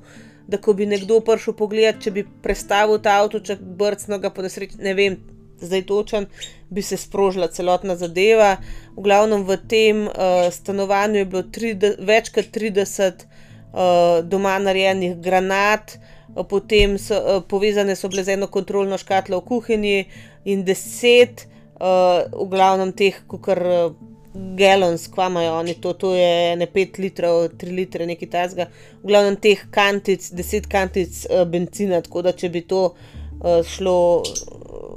da 0.48 0.60
ko 0.62 0.76
bi 0.78 0.86
nekdo 0.86 1.18
prišel 1.26 1.56
pogledat, 1.58 1.98
če 2.04 2.14
bi 2.14 2.24
prestavil 2.44 3.02
ta 3.02 3.16
avto, 3.24 3.42
če 3.42 3.58
bi 3.58 3.74
brcno 3.80 4.20
ga 4.22 4.30
po 4.30 4.46
nesreči, 4.46 4.78
ne 4.86 4.94
vem, 4.94 5.18
zdaj 5.62 5.86
točen, 5.86 6.26
bi 6.70 6.82
se 6.82 6.98
sprožila 6.98 7.48
celotna 7.48 7.96
zadeva. 7.96 8.58
V 8.96 9.02
glavnem 9.02 9.44
v 9.44 9.58
tem 9.68 10.08
uh, 10.08 10.50
stanovanju 10.52 11.20
je 11.20 11.26
bilo 11.26 11.44
tri, 11.44 11.74
več 12.00 12.30
kot 12.36 12.52
30 12.54 13.24
uh, 13.24 14.24
doma 14.24 14.58
narejenih 14.60 15.18
granat, 15.24 15.98
uh, 16.36 16.44
potem 16.44 16.98
so 16.98 17.18
uh, 17.18 17.42
povezane 17.48 17.96
so 17.96 18.10
bile 18.10 18.24
z 18.24 18.38
eno 18.38 18.48
kontrolno 18.48 18.98
škatlo 18.98 19.40
v 19.42 19.48
kuhinji 19.48 20.06
in 20.46 20.66
deset, 20.66 21.48
uh, 21.80 22.28
v 22.32 22.50
glavnem 22.52 22.94
teh, 22.94 23.24
kar. 23.42 23.64
Uh, 23.64 24.14
galons, 24.38 25.08
kva 25.10 25.32
imajo 25.32 25.56
oni 25.58 25.74
to, 25.82 25.96
to 25.98 26.12
je 26.14 26.56
ne 26.62 26.68
5 26.70 27.00
litrov, 27.02 27.48
3 27.58 27.72
litre, 27.74 28.06
nekaj 28.06 28.30
tajzga. 28.30 28.68
V 29.02 29.10
glavnem 29.10 29.34
teh 29.42 29.64
kantic, 29.74 30.22
10 30.22 30.68
kantic 30.70 31.24
uh, 31.26 31.42
benzina, 31.50 32.04
tako 32.06 32.22
da 32.22 32.36
če 32.38 32.52
bi 32.54 32.62
to 32.70 32.84
uh, 32.92 33.17
šlo 33.64 34.24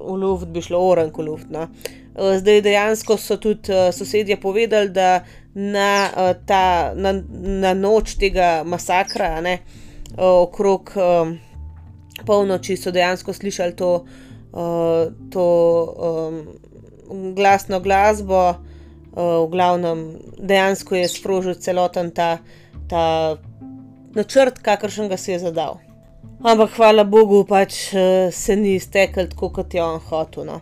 v 0.07 0.17
luft, 0.17 0.49
bi 0.49 0.63
šlo 0.63 0.81
oranj 0.91 1.13
v 1.17 1.27
luft. 1.27 1.51
No. 1.51 1.69
Uh, 2.15 2.37
zdaj 2.39 2.63
dejansko 2.63 3.17
so 3.17 3.37
tudi 3.37 3.73
uh, 3.73 3.91
sosedje 3.95 4.41
povedali, 4.41 4.89
da 4.89 5.25
na, 5.55 6.09
uh, 6.11 6.33
ta, 6.47 6.93
na, 6.95 7.15
na 7.63 7.75
noč 7.75 8.17
tega 8.19 8.63
masakra, 8.67 9.41
ne, 9.41 9.61
uh, 10.17 10.43
okrog 10.43 10.91
um, 10.97 11.37
polnoči, 12.27 12.77
so 12.77 12.91
dejansko 12.91 13.33
slišali 13.33 13.77
to, 13.77 13.93
uh, 14.53 15.13
to 15.31 15.47
um, 16.11 16.43
glasno 17.35 17.81
glasbo. 17.81 18.67
V 19.11 19.49
glavnem, 19.51 20.05
dejansko 20.39 20.95
je 20.95 21.09
sprožil 21.11 21.57
celoten 21.59 22.13
ta, 22.15 22.39
ta 22.87 23.35
načrt, 24.15 24.63
kakršen 24.63 25.11
ga 25.11 25.19
si 25.19 25.33
je 25.33 25.41
zadal. 25.43 25.81
Ampak 26.43 26.71
hvala 26.77 27.05
Bogu, 27.05 27.45
pač 27.45 27.93
uh, 27.93 28.31
se 28.33 28.57
ni 28.57 28.77
iztekel 28.79 29.29
tako, 29.29 29.51
kot 29.59 29.75
je 29.75 29.83
on 29.83 29.99
hotel. 29.99 30.47
No. 30.49 30.61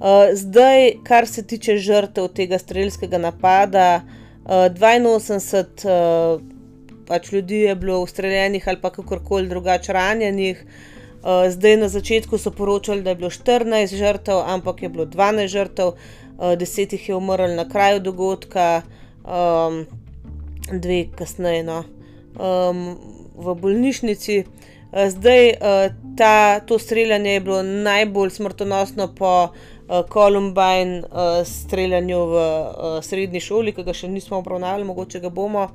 Uh, 0.00 0.32
zdaj, 0.34 1.04
kar 1.06 1.28
se 1.30 1.46
tiče 1.46 1.76
žrtev 1.78 2.28
tega 2.34 2.58
strelskega 2.58 3.18
napada, 3.18 4.02
uh, 4.44 4.66
82 4.72 5.86
uh, 5.86 6.42
pač 7.04 7.32
ljudi 7.32 7.66
je 7.68 7.74
bilo 7.76 8.00
ustreljenih 8.00 8.68
ali 8.68 8.80
pa 8.80 8.90
kakorkoli 8.90 9.48
drugače 9.48 9.92
ranjenih. 9.92 10.64
Zdaj 11.24 11.76
na 11.80 11.86
začetku 11.88 12.36
so 12.38 12.50
poročali, 12.52 13.00
da 13.02 13.14
je 13.14 13.16
bilo 13.16 13.30
14 13.32 13.94
žrtev, 13.96 14.42
ampak 14.44 14.82
je 14.82 14.88
bilo 14.92 15.06
12 15.08 15.48
žrtev. 15.48 15.92
Eh, 16.40 16.56
deset 16.56 16.92
jih 16.92 17.08
je 17.08 17.14
umrlo 17.14 17.48
na 17.48 17.68
kraju 17.68 18.00
dogodka, 18.00 18.82
um, 19.24 19.86
dve 20.72 21.04
kasneje 21.14 21.62
no, 21.62 21.84
um, 22.34 22.98
v 23.36 23.54
bolnišnici. 23.54 24.44
Uh, 24.94 25.08
zdaj, 25.10 25.48
uh, 25.50 25.92
ta, 26.16 26.60
to 26.60 26.78
streljanje 26.78 27.32
je 27.32 27.40
bilo 27.40 27.62
najbolj 27.62 28.30
smrtonosno 28.30 29.14
po 29.14 29.48
Columbine 30.12 31.02
uh, 31.02 31.46
streljanju 31.46 32.18
v 32.24 32.36
srednji 33.02 33.40
šoli, 33.40 33.74
ki 33.74 33.82
ga 33.84 33.92
še 33.92 34.08
nismo 34.08 34.38
obravnavali, 34.38 34.86
mogoče 34.88 35.20
ga 35.20 35.28
bomo. 35.28 35.66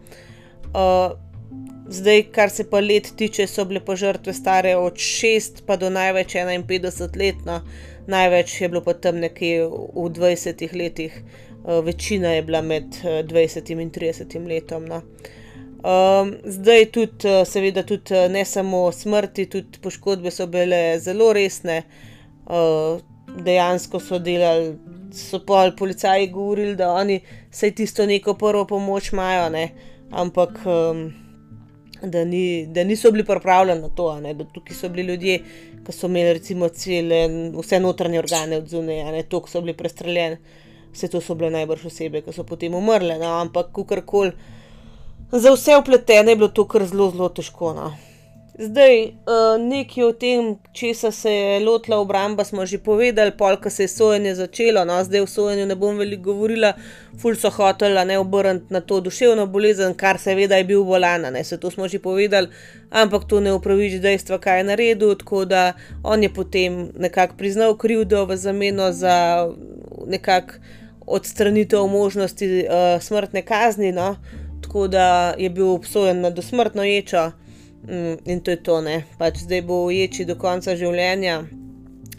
Zdaj, 1.89 2.24
kar 2.34 2.49
se 2.49 2.65
pa 2.70 2.80
let 2.82 3.11
tiče, 3.17 3.45
so 3.47 3.65
bile 3.70 3.84
požrtve 3.86 4.34
stare 4.34 4.76
od 4.78 4.97
6 4.97 5.61
pa 5.65 5.78
do 5.78 5.89
največ 5.93 6.36
51 6.36 7.17
let. 7.17 7.45
No 7.45 7.61
največ 8.09 8.61
je 8.61 8.70
bilo 8.70 8.82
pa 8.82 8.93
tam 8.93 9.20
nekje 9.22 9.67
v 9.70 10.09
20 10.09 10.74
letih, 10.74 11.13
večina 11.84 12.34
je 12.34 12.43
bila 12.43 12.61
med 12.61 12.95
20 13.03 13.72
eh, 13.72 13.82
in 13.82 13.91
30 13.91 14.47
letom. 14.47 14.86
No. 14.86 15.01
Um, 15.80 16.34
zdaj 16.43 16.86
tudi, 16.91 17.27
uh, 17.27 17.45
seveda, 17.47 17.86
tudi 17.88 18.13
uh, 18.13 18.27
ne 18.32 18.43
samo 18.45 18.89
smrti, 18.91 19.45
tudi 19.49 19.80
poškodbe 19.80 20.32
so 20.32 20.47
bile 20.47 20.99
zelo 20.99 21.32
resne. 21.34 21.84
Uh, 22.45 22.99
dejansko 23.30 23.99
so 23.99 24.19
delali, 24.19 24.73
so 25.13 25.39
pa 25.45 25.69
policaji 25.77 26.27
govorili, 26.27 26.75
da 26.75 26.91
oni 26.91 27.19
vse 27.51 27.71
tisto 27.71 28.05
neko 28.05 28.34
prvo 28.34 28.65
pomoč 28.67 29.13
imajo, 29.13 29.49
ne? 29.49 29.69
ampak. 30.11 30.59
Um, 30.65 31.09
Da, 32.01 32.23
ni, 32.23 32.65
da 32.71 32.84
niso 32.88 33.09
bili 33.11 33.25
pripravljeni 33.27 33.82
na 33.82 33.89
to, 33.89 34.05
ne, 34.23 34.32
da 34.34 34.45
tukaj 34.53 34.75
so 34.75 34.88
bili 34.89 35.03
ljudje, 35.11 35.34
ki 35.84 35.91
so 35.91 36.07
imeli 36.07 36.38
recimo 36.38 36.69
cele, 36.69 37.17
vse 37.57 37.80
notranje 37.80 38.21
organe 38.21 38.57
od 38.57 38.69
zunaj, 38.71 39.23
to, 39.27 39.41
ki 39.43 39.51
so 39.51 39.59
bili 39.61 39.73
prestreljeni, 39.75 40.38
vse 40.93 41.09
to 41.11 41.19
so 41.21 41.36
bile 41.36 41.49
najbrž 41.57 41.84
osebe, 41.91 42.21
ki 42.23 42.32
so 42.32 42.45
potem 42.47 42.77
umrle. 42.80 43.17
No, 43.19 43.34
ampak, 43.41 43.73
kakorkoli, 43.75 44.32
za 45.32 45.53
vse 45.53 45.77
upletene 45.77 46.32
je 46.32 46.36
bilo 46.36 46.47
to 46.47 46.67
kar 46.67 46.86
zelo, 46.86 47.11
zelo 47.11 47.30
težko. 47.30 47.73
No. 47.73 47.91
Zdaj, 48.59 49.05
uh, 49.05 49.55
nekaj 49.61 50.03
o 50.03 50.11
tem, 50.11 50.47
česa 50.75 51.11
se 51.15 51.32
je 51.32 51.59
lotila 51.63 51.97
obramba, 51.97 52.43
smo 52.43 52.65
že 52.65 52.77
povedali, 52.77 53.32
polka 53.32 53.69
se 53.69 53.84
je 53.84 53.88
sojenje 53.88 54.34
začelo, 54.36 54.84
no, 54.86 54.97
zdaj 55.03 55.21
v 55.21 55.30
sojenju 55.32 55.65
ne 55.65 55.77
bom 55.80 55.95
veliko 55.97 56.23
govorila, 56.23 56.73
ful 57.21 57.38
so 57.39 57.49
hotela 57.49 58.03
ne 58.03 58.17
obrniti 58.19 58.73
na 58.73 58.82
to 58.82 58.99
duševno 58.99 59.45
bolezen, 59.47 59.93
kar 59.95 60.19
seveda 60.19 60.59
je 60.59 60.65
bil 60.67 60.84
bolan, 60.84 61.30
ne 61.34 61.43
se 61.43 61.57
to 61.57 61.71
smo 61.71 61.88
že 61.88 62.01
povedali, 62.03 62.51
ampak 62.91 63.30
to 63.30 63.39
ne 63.39 63.53
upraviči 63.53 64.01
dejstva, 64.03 64.41
kaj 64.43 64.59
je 64.59 64.67
naredil, 64.73 65.15
tako 65.15 65.45
da 65.45 65.73
on 66.03 66.23
je 66.23 66.34
potem 66.34 66.91
nekako 66.99 67.38
priznal 67.38 67.77
krivdo 67.77 68.25
v 68.25 68.36
zameno 68.36 68.91
za 68.91 69.47
nekak 70.05 70.59
odstranitev 71.07 71.88
možnosti 71.88 72.67
uh, 72.67 73.01
smrtne 73.01 73.41
kazni, 73.41 73.91
no, 73.91 74.17
tako 74.62 74.88
da 74.88 75.34
je 75.38 75.49
bil 75.49 75.70
obsojen 75.72 76.22
na 76.22 76.30
dosmrtno 76.30 76.84
ječo. 76.84 77.32
Mm, 77.88 78.18
in 78.26 78.41
to 78.41 78.51
je 78.51 78.64
to, 78.64 78.82
ne. 78.82 79.03
Pač 79.18 79.38
zdaj 79.45 79.62
bo 79.62 79.84
uječi 79.86 80.26
do 80.26 80.36
konca 80.36 80.76
življenja. 80.76 81.43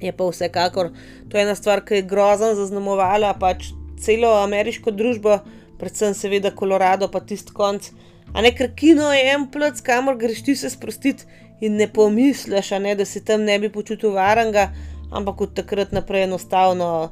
Je 0.01 0.13
pa 0.17 0.25
vsekakor 0.25 0.93
to 1.29 1.39
ena 1.39 1.55
stvar, 1.55 1.85
ki 1.85 2.01
je 2.01 2.09
grozno 2.09 2.55
zaznamovala 2.57 3.35
pač 3.41 3.69
celo 4.01 4.33
ameriško 4.41 4.91
družbo, 4.97 5.39
predvsem 5.79 6.15
seveda 6.17 6.55
Kolorado, 6.57 7.11
pa 7.13 7.21
tisti 7.21 7.53
konc. 7.53 7.91
A 8.33 8.41
ne, 8.43 8.55
ker 8.57 8.71
kino 8.77 9.11
je 9.13 9.27
en 9.35 9.47
plc, 9.53 9.83
kamor 9.85 10.17
greš 10.17 10.45
ti 10.47 10.57
se 10.57 10.71
sprostiti 10.71 11.27
in 11.61 11.77
ne 11.77 11.89
pomisliš, 11.93 12.71
ne, 12.81 12.95
da 12.97 13.05
si 13.05 13.21
tam 13.25 13.45
ne 13.45 13.59
bi 13.61 13.69
počutil 13.73 14.15
varnega, 14.17 14.71
ampak 15.13 15.41
od 15.45 15.55
takrat 15.59 15.93
naprej 15.93 16.25
enostavno 16.25 17.11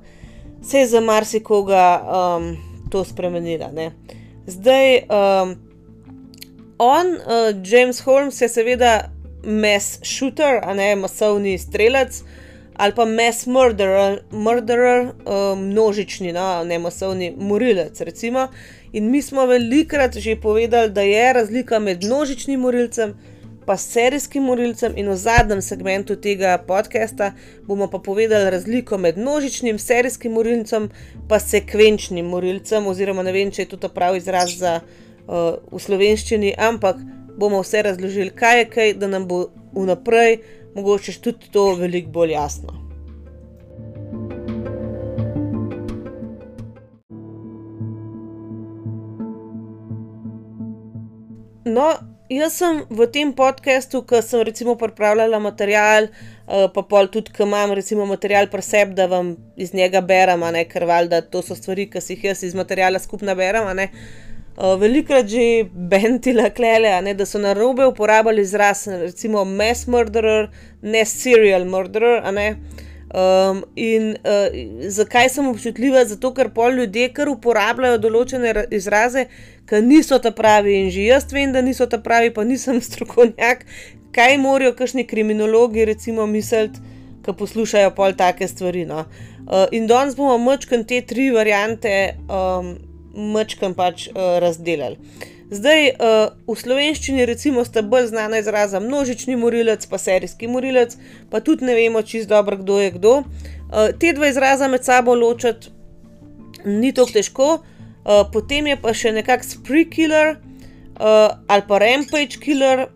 se 0.63 0.79
je 0.79 0.87
za 0.87 1.01
marsikoga 1.01 1.85
um, 2.01 2.57
to 2.91 3.05
spremenilo. 3.05 3.69
Zdaj, 4.49 4.97
um, 4.97 5.57
on, 6.79 7.07
uh, 7.07 7.53
James 7.65 8.01
Holmes, 8.01 8.41
je 8.41 8.49
seveda 8.49 9.11
mass 9.45 9.99
shooter, 10.03 10.63
a 10.65 10.75
ne 10.75 10.95
masovni 10.97 11.59
strelec, 11.59 12.23
ali 12.77 12.95
pa 12.97 13.05
mass 13.05 13.47
murderer, 13.47 14.23
murderer 14.33 15.05
uh, 15.05 15.53
množični, 15.59 16.33
no, 16.33 16.65
ne 16.65 16.79
masovni 16.79 17.35
morilec. 17.37 18.01
Recimo. 18.01 18.49
In 18.93 19.11
mi 19.11 19.23
smo 19.23 19.45
velikrat 19.47 20.17
že 20.17 20.41
povedali, 20.41 20.91
da 20.91 21.05
je 21.05 21.33
razlika 21.33 21.79
med 21.79 22.05
množičnim 22.05 22.61
morilcem. 22.61 23.19
Pa 23.69 23.77
serijskim 23.77 24.47
morilcem, 24.49 24.95
in 24.97 25.11
v 25.13 25.17
zadnjem 25.21 25.61
segmentu 25.61 26.15
tega 26.17 26.55
podcasta 26.57 27.35
bomo 27.67 27.91
pa 27.93 27.99
povedali 28.01 28.51
razliko 28.51 28.97
med 28.99 29.19
množičnim 29.19 29.79
serijskim 29.79 30.33
morilcem 30.33 30.89
in 31.29 31.41
sekvenčnim 31.41 32.25
morilcem, 32.27 32.87
oziroma 32.87 33.23
ne 33.23 33.33
vem, 33.33 33.53
če 33.53 33.67
je 33.67 33.77
to 33.77 33.93
pravi 33.93 34.25
izraz 34.25 34.57
za 34.57 34.81
uh, 34.81 35.61
v 35.69 35.83
slovenščini, 35.85 36.55
ampak 36.57 36.97
bomo 37.37 37.61
vse 37.61 37.85
razložili, 37.91 38.33
kaj 38.33 38.59
je 38.59 38.67
kaj, 38.73 38.95
da 39.05 39.07
nam 39.07 39.29
bo 39.29 39.45
vnaprej 39.77 40.41
mogoče 40.75 41.21
tudi 41.21 41.53
to 41.53 41.75
veliko 41.77 42.09
bolj 42.11 42.39
jasno. 42.39 42.89
no, 51.69 52.08
jaz 52.29 52.59
sem 52.61 52.83
v 52.91 53.07
tem 53.13 53.33
podkastu, 53.33 54.03
ki 54.07 54.21
sem 54.23 54.43
recimo 54.47 54.77
pripravljala 54.79 55.41
material, 55.41 56.09
uh, 56.09 56.69
pa 56.75 56.85
pol 56.85 57.09
tudi, 57.13 57.33
ki 57.33 57.45
imam 57.47 57.73
recimo 57.77 58.07
material 58.07 58.51
pri 58.53 58.63
sebi, 58.63 58.95
da 58.95 59.09
vam 59.11 59.35
iz 59.57 59.75
njega 59.75 60.01
berem, 60.01 60.45
ne 60.53 60.65
ker 60.69 60.85
valjda 60.89 61.23
to 61.33 61.43
so 61.43 61.57
stvari, 61.57 61.89
ki 61.91 62.01
si 62.05 62.17
jih 62.17 62.31
jaz 62.31 62.45
iz 62.45 62.57
materiala 62.59 63.01
skupno 63.01 63.35
berem. 63.39 63.69
Uh, 64.59 64.75
velikrat 64.81 65.29
že 65.31 65.69
bentila 65.71 66.51
klele, 66.51 66.91
ne, 67.03 67.15
da 67.15 67.27
so 67.27 67.39
na 67.39 67.55
robe 67.55 67.87
uporabljali 67.87 68.43
izraz, 68.43 68.89
recimo 68.89 69.45
mass 69.45 69.87
murderer, 69.87 70.51
ne 70.83 71.05
serial 71.07 71.65
murderer. 71.65 72.27
Ne. 72.35 72.51
Um, 73.09 73.63
in 73.75 74.19
uh, 74.21 74.53
zakaj 74.89 75.31
sem 75.33 75.47
občutljiva? 75.49 76.03
Zato, 76.05 76.35
ker 76.37 76.51
pol 76.53 76.77
ljudje 76.77 77.09
kar 77.17 77.31
uporabljajo 77.33 78.01
določene 78.03 78.67
izraze, 78.77 79.25
ki 79.69 79.81
niso 79.85 80.19
ta 80.21 80.33
pravi. 80.37 80.75
In 80.83 80.91
že 80.93 81.07
jaz 81.07 81.25
vem, 81.33 81.55
da 81.55 81.63
niso 81.65 81.89
ta 81.89 82.01
pravi, 82.05 82.35
pa 82.37 82.45
nisem 82.45 82.83
strokovnjak. 82.89 83.65
Kaj 84.13 84.37
morajo 84.43 84.75
kakšni 84.77 85.07
kriminologi, 85.09 85.87
recimo, 85.89 86.27
misliti, 86.29 86.85
ki 87.25 87.37
poslušajo 87.39 87.95
pol 87.97 88.13
take 88.19 88.49
stvari. 88.49 88.85
No? 88.89 89.07
Uh, 89.49 89.65
in 89.73 89.89
danes 89.89 90.17
bomo 90.19 90.37
mačkam 90.43 90.85
te 90.85 91.01
tri 91.01 91.31
variante, 91.33 91.95
um, 92.29 92.75
mačkam 93.33 93.73
pač 93.77 94.11
uh, 94.13 94.37
razdelili. 94.45 95.01
Zdaj, 95.49 95.87
uh, 95.97 96.35
v 96.45 96.55
slovenščini 96.61 97.25
recimo 97.25 97.63
sta 97.65 97.81
bolj 97.81 98.11
znana 98.11 98.43
izraza 98.43 98.83
množični 98.85 99.37
morilec, 99.41 99.87
pa 99.89 99.97
serijski 99.99 100.49
morilec, 100.49 100.99
pa 101.31 101.41
tudi 101.41 101.65
ne 101.65 101.75
vemo 101.75 102.03
čisto 102.03 102.35
dobro, 102.35 102.59
kdo 102.61 102.77
je 102.81 102.91
kdo. 102.99 103.15
Uh, 103.23 103.89
te 104.01 104.13
dva 104.13 104.29
izraza 104.29 104.69
med 104.69 104.85
sabo 104.85 105.15
ločiti 105.17 105.73
ni 106.67 106.93
tako 106.93 107.15
težko, 107.17 107.49
uh, 107.63 108.27
potem 108.33 108.69
je 108.69 108.77
pa 108.83 108.93
še 108.93 109.15
nekakšen 109.17 109.55
spree 109.57 109.89
killer 109.89 110.35
uh, 110.37 111.41
ali 111.49 111.65
pa 111.69 111.81
rampage 111.81 112.43
killer, 112.45 112.89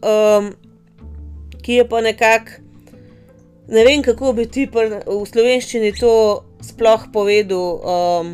um, 0.00 0.54
ki 1.60 1.82
je 1.82 1.88
pa 1.88 2.00
nekako. 2.00 2.64
Ne 3.70 3.84
vem, 3.84 4.00
kako 4.02 4.32
bi 4.34 4.48
ti 4.50 4.64
v 4.66 5.20
slovenščini 5.28 5.92
to 6.00 6.14
sploh 6.64 7.04
povedal. 7.12 7.76
Um, 7.84 8.32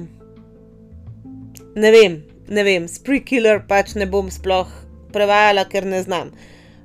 ne 1.77 1.91
vem, 1.93 2.23
ne 2.49 2.65
vem, 2.67 2.89
spree 2.89 3.25
killer 3.25 3.63
pač 3.69 3.95
ne 3.95 4.07
bom 4.07 4.31
sploh 4.31 4.71
prevajala, 5.13 5.67
ker 5.71 5.87
ne 5.87 6.03
znam. 6.03 6.33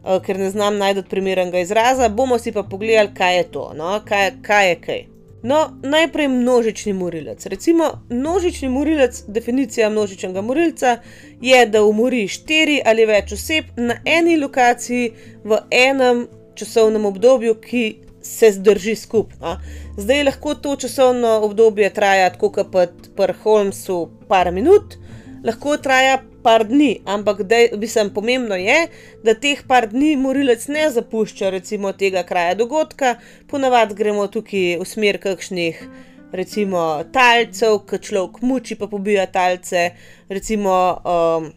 Uh, 0.01 0.17
ker 0.25 0.39
ne 0.39 0.49
znam 0.49 0.79
najti 0.81 1.03
primernega 1.09 1.61
izraza, 1.61 2.09
bomo 2.09 2.39
si 2.39 2.51
pa 2.51 2.63
pogledali, 2.63 3.13
kaj 3.17 3.37
je 3.37 3.47
to, 3.53 3.71
no? 3.77 3.99
kaj, 4.05 4.31
kaj 4.41 4.69
je 4.69 4.77
kaj. 4.85 5.01
No, 5.43 5.71
najprej 5.81 6.27
množični 6.27 6.93
morilec. 6.93 7.45
Recimo, 7.45 7.91
množični 8.09 8.69
morilec, 8.69 9.23
definicija 9.27 9.89
množičnega 9.89 10.41
morilca 10.41 10.97
je, 11.41 11.65
da 11.65 11.83
umori 11.83 12.27
štiri 12.27 12.81
ali 12.85 13.05
več 13.09 13.33
oseb 13.33 13.73
na 13.77 13.97
eni 14.05 14.37
lokaciji 14.37 15.09
v 15.43 15.57
enem 15.71 16.27
časovnem 16.55 17.05
obdobju, 17.05 17.55
ki 17.57 17.85
se 18.21 18.51
zdrži 18.51 18.95
skupaj. 18.95 19.57
Zdaj 19.97 20.23
lahko 20.23 20.53
to 20.55 20.75
časovno 20.75 21.39
obdobje 21.41 21.89
traja 21.93 22.29
tako, 22.29 22.51
kot 22.51 23.09
pri 23.17 23.33
Holmesu, 23.43 24.09
par 24.27 24.51
minut, 24.51 24.97
lahko 25.43 25.77
traja 25.77 26.21
par 26.43 26.65
dni, 26.67 27.01
ampak 27.05 27.41
mislim, 27.77 28.09
pomembno 28.13 28.55
je, 28.55 28.87
da 29.23 29.33
teh 29.33 29.63
par 29.67 29.87
dni 29.89 30.15
morilec 30.17 30.67
ne 30.67 30.89
zapušča 30.89 31.49
recimo 31.49 31.91
tega 31.93 32.23
kraja 32.23 32.55
dogodka, 32.55 33.15
ponavadi 33.47 33.95
gremo 33.95 34.27
tukaj 34.27 34.77
v 34.81 34.85
smer 34.85 35.21
kakšnih. 35.21 35.83
Recimo 36.31 37.03
talcev, 37.11 37.81
ki 37.83 37.97
človek 37.99 38.37
muči, 38.47 38.77
pa 38.79 38.87
pobija 38.87 39.25
talce, 39.27 39.89
recimo 40.29 40.71
um, 41.03 41.49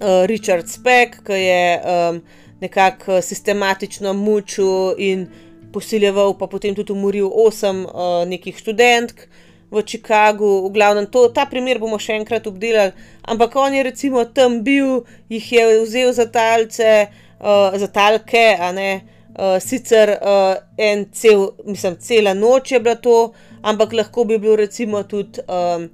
uh, 0.00 0.24
Richard 0.30 0.70
Speck, 0.72 1.18
ki 1.26 1.36
je 1.36 1.64
um, 1.76 2.22
nekako 2.62 3.20
sistematično 3.22 4.14
mučil 4.16 4.96
in 4.96 5.26
posiljeval, 5.72 6.32
pa 6.38 6.48
potem 6.48 6.74
tudi 6.74 6.96
umoril 6.96 7.28
osem 7.28 7.84
uh, 7.84 8.24
nekih 8.24 8.56
študentk, 8.56 9.28
v 9.70 9.82
Chicagu, 9.82 10.68
v 10.68 10.72
glavnem, 10.72 11.06
to, 11.06 11.28
ta 11.28 11.44
primer 11.46 11.78
bomo 11.78 11.98
še 12.00 12.16
enkrat 12.16 12.46
obdelali. 12.48 12.94
Ampak 13.28 13.56
on 13.60 13.76
je 13.76 13.84
recimo 13.84 14.24
tam 14.24 14.62
bil, 14.64 15.04
jih 15.28 15.52
je 15.52 15.64
vzel 15.82 16.12
za 16.16 16.26
talce, 16.32 17.08
uh, 17.40 17.76
za 17.76 17.88
talke, 17.92 18.56
a 18.56 18.72
ne. 18.72 18.90
Uh, 19.38 19.60
sicer 19.62 20.16
uh, 20.18 20.56
en 20.74 21.04
cel, 21.14 21.52
mislim, 21.68 21.98
cela 22.02 22.32
noč 22.34 22.72
je 22.72 22.80
bila 22.82 22.96
to, 22.98 23.32
ampak 23.62 23.92
lahko 23.94 24.24
bi 24.26 24.38
bil 24.42 24.56
recimo 24.58 25.04
tudi 25.06 25.44
um, 25.46 25.84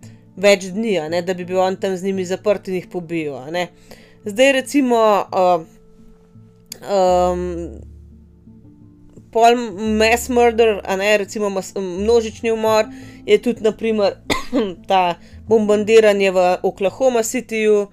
več 0.41 0.71
dni, 0.73 0.95
ne, 1.13 1.21
da 1.21 1.35
bi 1.37 1.45
bil 1.45 1.61
on 1.61 1.77
tam 1.77 1.97
z 1.97 2.09
njimi 2.09 2.25
zaprt 2.25 2.71
in 2.71 2.79
jih 2.79 2.87
pobil. 2.89 3.35
Zdaj 4.25 4.53
recimo 4.57 5.03
uh, 5.29 5.67
um, 6.89 7.45
pol 9.35 9.59
mass 9.99 10.31
murder, 10.33 10.79
a 10.81 10.97
ne 10.97 11.17
recimo 11.27 11.51
množični 11.51 12.55
umor 12.55 12.89
je 13.27 13.39
tudi 13.43 13.63
naprimer, 13.63 14.13
ta 14.89 15.15
bombardiranje 15.49 16.31
v 16.31 16.57
Oklahoma 16.63 17.23
Cityju 17.23 17.81
uh, 17.83 17.91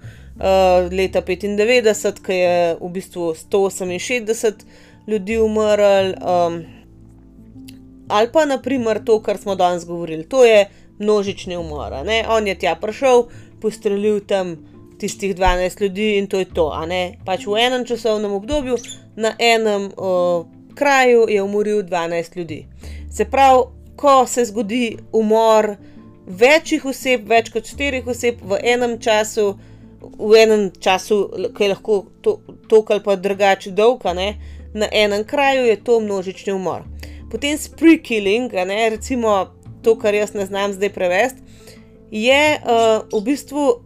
leta 0.92 1.22
95, 1.22 2.22
ki 2.22 2.32
je 2.32 2.76
v 2.80 2.88
bistvu 2.92 3.34
168 3.34 4.52
ljudi 5.06 5.38
umrl. 5.38 6.14
Um, 6.20 6.62
ali 8.08 8.28
pa 8.32 8.44
naprimer 8.44 9.04
to, 9.04 9.22
kar 9.22 9.38
smo 9.38 9.54
danes 9.54 9.86
govorili, 9.86 10.28
to 10.28 10.44
je 10.44 10.66
množični 10.98 11.56
umor. 11.56 11.92
On 12.28 12.46
je 12.46 12.58
tja 12.58 12.74
prišel, 12.74 13.24
postrelil 13.60 14.20
tam 14.20 14.56
tistih 14.98 15.34
12 15.36 15.82
ljudi 15.82 16.18
in 16.18 16.26
to 16.26 16.38
je 16.38 16.44
to. 16.44 16.70
Pač 17.24 17.46
v 17.46 17.58
enem 17.58 17.84
časovnem 17.84 18.32
obdobju, 18.32 18.76
na 19.16 19.34
enem 19.38 19.90
uh, 19.96 20.46
kraju 20.74 21.26
je 21.28 21.42
umoril 21.42 21.82
12 21.82 22.36
ljudi. 22.36 22.66
Se 23.10 23.24
pravi, 23.24 23.81
ko 23.96 24.26
se 24.26 24.44
zgodi 24.44 24.96
umor 25.12 25.74
večjih 26.26 26.84
oseb, 26.84 27.28
več 27.28 27.50
kot 27.52 27.66
štirih 27.66 28.06
oseb 28.06 28.40
v 28.46 28.58
enem 28.74 28.98
času, 29.02 29.52
v 30.18 30.42
enem 30.42 30.68
času, 30.80 31.18
ki 31.54 31.64
je 31.64 31.72
lahko 31.74 32.04
to 32.22 32.82
ali 32.88 33.02
pa 33.04 33.16
drugače 33.16 33.70
dolg, 33.70 34.04
na 34.74 34.88
enem 34.92 35.24
kraju 35.24 35.66
je 35.66 35.76
to 35.84 36.00
množični 36.00 36.52
umor. 36.52 36.82
Potem 37.30 37.58
spree 37.58 37.98
killing, 37.98 38.52
ne, 38.52 38.90
recimo 38.90 39.52
to, 39.82 39.96
kar 39.98 40.14
jaz 40.14 40.34
ne 40.34 40.46
znam 40.46 40.72
zdaj 40.72 40.92
prevesti, 40.92 41.40
je 42.10 42.60
uh, 42.60 43.20
v 43.20 43.24
bistvu 43.24 43.82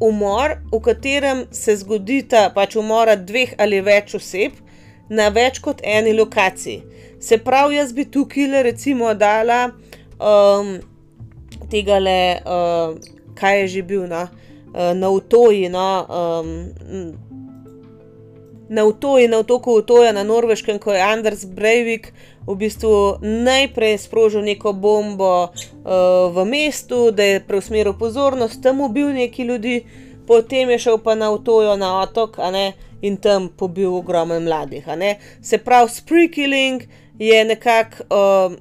umor, 0.00 0.58
v 0.72 0.80
katerem 0.82 1.44
se 1.50 1.76
zgodita 1.76 2.50
pač 2.54 2.76
umora 2.76 3.14
dveh 3.16 3.54
ali 3.58 3.80
več 3.80 4.14
oseb 4.18 4.63
na 5.08 5.28
več 5.28 5.60
kot 5.64 5.80
eni 5.82 6.12
lokaciji. 6.12 6.82
Se 7.20 7.38
pravi, 7.38 7.76
jaz 7.76 7.92
bi 7.92 8.04
tukaj 8.04 8.48
le 8.52 8.62
recimo 8.62 9.14
dala 9.14 9.70
um, 10.18 10.74
tega 11.72 11.98
le, 11.98 12.20
uh, 12.44 12.96
kaj 13.34 13.60
je 13.60 13.68
že 13.76 13.82
bil 13.82 14.06
no? 14.08 14.26
uh, 14.26 14.92
na 14.96 15.10
Utoji. 15.10 15.68
No? 15.68 15.88
Um, 16.08 17.14
na 18.68 18.84
Utoji, 18.84 19.28
na 19.28 19.38
otoku 19.38 19.72
Utoja 19.72 20.12
na 20.12 20.24
Norveškem, 20.24 20.78
ko 20.78 20.92
je 20.92 21.02
Anders 21.02 21.44
Breivik 21.44 22.12
v 22.46 22.56
bistvu 22.56 23.18
najprej 23.20 23.98
sprožil 23.98 24.44
neko 24.44 24.72
bombo 24.72 25.48
uh, 25.48 25.52
v 26.32 26.44
mestu, 26.44 27.10
da 27.10 27.24
je 27.24 27.44
preusmeril 27.44 27.96
pozornost, 27.96 28.62
tam 28.62 28.80
ubil 28.80 29.12
nekaj 29.16 29.44
ljudi, 29.44 29.76
potem 30.26 30.70
je 30.70 30.78
šel 30.78 30.98
pa 30.98 31.14
na 31.14 31.30
Utojo 31.32 31.76
na 31.76 32.00
otok, 32.00 32.38
a 32.38 32.50
ne 32.50 32.72
in 33.04 33.16
tam 33.20 33.48
pobil 33.48 33.92
ogromno 33.92 34.40
mladih. 34.40 34.86
Se 35.42 35.58
pravi, 35.58 35.90
spree 35.90 36.30
killing 36.32 36.82
je 37.18 37.44
nekako 37.44 38.04
uh, 38.08 38.56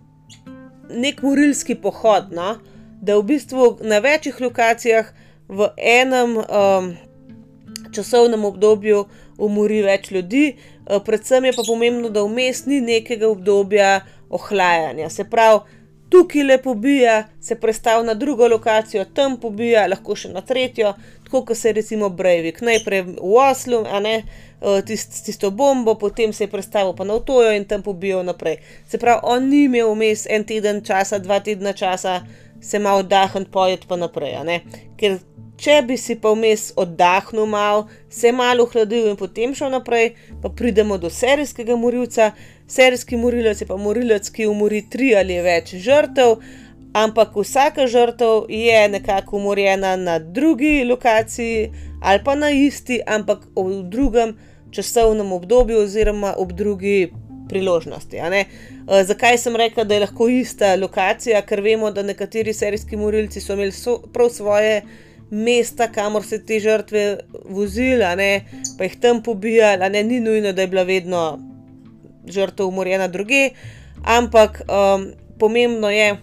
nek 0.90 1.22
morilski 1.22 1.76
pohod, 1.76 2.32
no? 2.32 2.58
da 3.04 3.18
v 3.18 3.24
bistvu 3.24 3.78
na 3.82 4.00
večjih 4.00 4.42
lokacijah 4.42 5.10
v 5.48 5.68
enem 5.78 6.38
um, 6.38 6.94
časovnem 7.92 8.46
obdobju 8.46 9.06
umori 9.38 9.82
več 9.84 10.12
ljudi, 10.12 10.46
uh, 10.56 11.02
predvsem 11.04 11.46
je 11.46 11.56
pa 11.56 11.66
pomembno, 11.68 12.10
da 12.10 12.24
vmes 12.24 12.66
ni 12.66 12.82
nekega 12.82 13.28
obdobja 13.28 13.90
ohlajanja. 14.30 15.10
Se 15.10 15.28
pravi, 15.30 15.60
tukaj 16.14 16.44
le 16.44 16.58
pobija, 16.62 17.24
se 17.42 17.56
predstavlja 17.60 18.08
na 18.12 18.14
drugo 18.14 18.48
lokacijo, 18.48 19.06
tam 19.06 19.40
pobija, 19.42 19.88
lahko 19.88 20.16
še 20.16 20.32
na 20.32 20.44
tretjo, 20.46 20.94
tako 21.34 21.46
kot 21.46 21.58
se 21.58 21.70
je 21.70 21.74
recimo 21.74 22.10
Breivik, 22.10 22.62
najprej 22.62 23.02
v 23.02 23.16
Oslu, 23.22 23.86
a 23.90 24.00
ne 24.00 24.24
tist, 24.86 25.26
tisto 25.26 25.52
bombo, 25.52 25.96
potem 25.96 26.34
se 26.34 26.44
je 26.44 26.48
predstavil 26.48 26.94
pa 26.94 27.04
na 27.04 27.14
Otojo 27.14 27.52
in 27.52 27.66
tam 27.66 27.82
pobijal 27.82 28.24
naprej. 28.24 28.58
Se 28.88 28.98
pravi, 28.98 29.20
on 29.24 29.50
ni 29.50 29.64
imel 29.64 29.90
vmes 29.96 30.28
en 30.30 30.46
teden 30.46 30.84
časa, 30.86 31.20
dva 31.20 31.40
tedna 31.40 31.74
časa, 31.74 32.22
se 32.62 32.80
malo 32.80 33.00
oddahniti, 33.00 33.52
pojet 33.52 33.88
pa 33.90 33.98
naprej. 33.98 34.38
Ker 34.98 35.18
če 35.58 35.82
bi 35.88 35.98
si 35.98 36.16
pa 36.22 36.32
vmes 36.38 36.72
oddahnil 36.78 37.50
malo, 37.50 37.88
se 38.10 38.32
malo 38.32 38.68
ohladil 38.68 39.10
in 39.10 39.18
potem 39.18 39.56
šel 39.58 39.74
naprej, 39.74 40.14
pa 40.42 40.50
pridemo 40.50 40.98
do 40.98 41.10
serijskega 41.10 41.76
morilca. 41.76 42.32
Serijski 42.68 43.18
morilec 43.18 43.62
je 43.62 43.68
pa 43.68 43.76
morilec, 43.78 44.30
ki 44.30 44.46
umori 44.48 44.86
tri 44.90 45.16
ali 45.18 45.42
več 45.42 45.74
žrtev. 45.82 46.38
Ampak 46.94 47.36
vsaka 47.36 47.88
žrtev 47.88 48.46
je 48.50 48.88
nekako 48.90 49.38
umorjena 49.38 49.96
na 49.96 50.20
drugi 50.20 50.84
lokaciji 50.84 51.72
ali 52.02 52.20
pa 52.24 52.36
na 52.36 52.52
isti, 52.52 53.02
ampak 53.08 53.40
v 53.56 53.84
drugem 53.84 54.38
časovnem 54.72 55.32
obdobju 55.32 55.78
oziroma 55.78 56.34
ob 56.38 56.52
drugi 56.52 57.14
priložnosti. 57.50 58.18
Uh, 58.18 59.02
zakaj 59.06 59.38
sem 59.38 59.56
rekel, 59.56 59.86
da 59.86 59.94
je 59.94 60.04
lahko 60.04 60.28
ista 60.30 60.76
lokacija? 60.76 61.42
Ker 61.42 61.62
vemo, 61.62 61.92
da 61.92 62.04
nekateri 62.04 62.54
serijski 62.54 62.98
morilci 62.98 63.42
so 63.42 63.54
imeli 63.54 63.72
so, 63.72 64.00
prav 64.14 64.30
svoje 64.30 64.82
mesta, 65.30 65.88
kamor 65.92 66.26
se 66.26 66.42
te 66.46 66.60
žrtve 66.60 67.18
vozili, 67.46 68.06
pa 68.78 68.84
jih 68.84 69.00
tam 69.00 69.24
pobijali. 69.24 69.90
Ne? 69.90 70.04
Ni 70.04 70.20
nujno, 70.20 70.54
da 70.54 70.62
je 70.62 70.68
bila 70.68 70.84
vedno 70.84 71.24
žrtev 72.28 72.68
umorjena 72.68 73.08
druge, 73.08 73.50
ampak 74.04 74.62
um, 74.68 75.08
pomembno 75.40 75.90
je, 75.90 76.16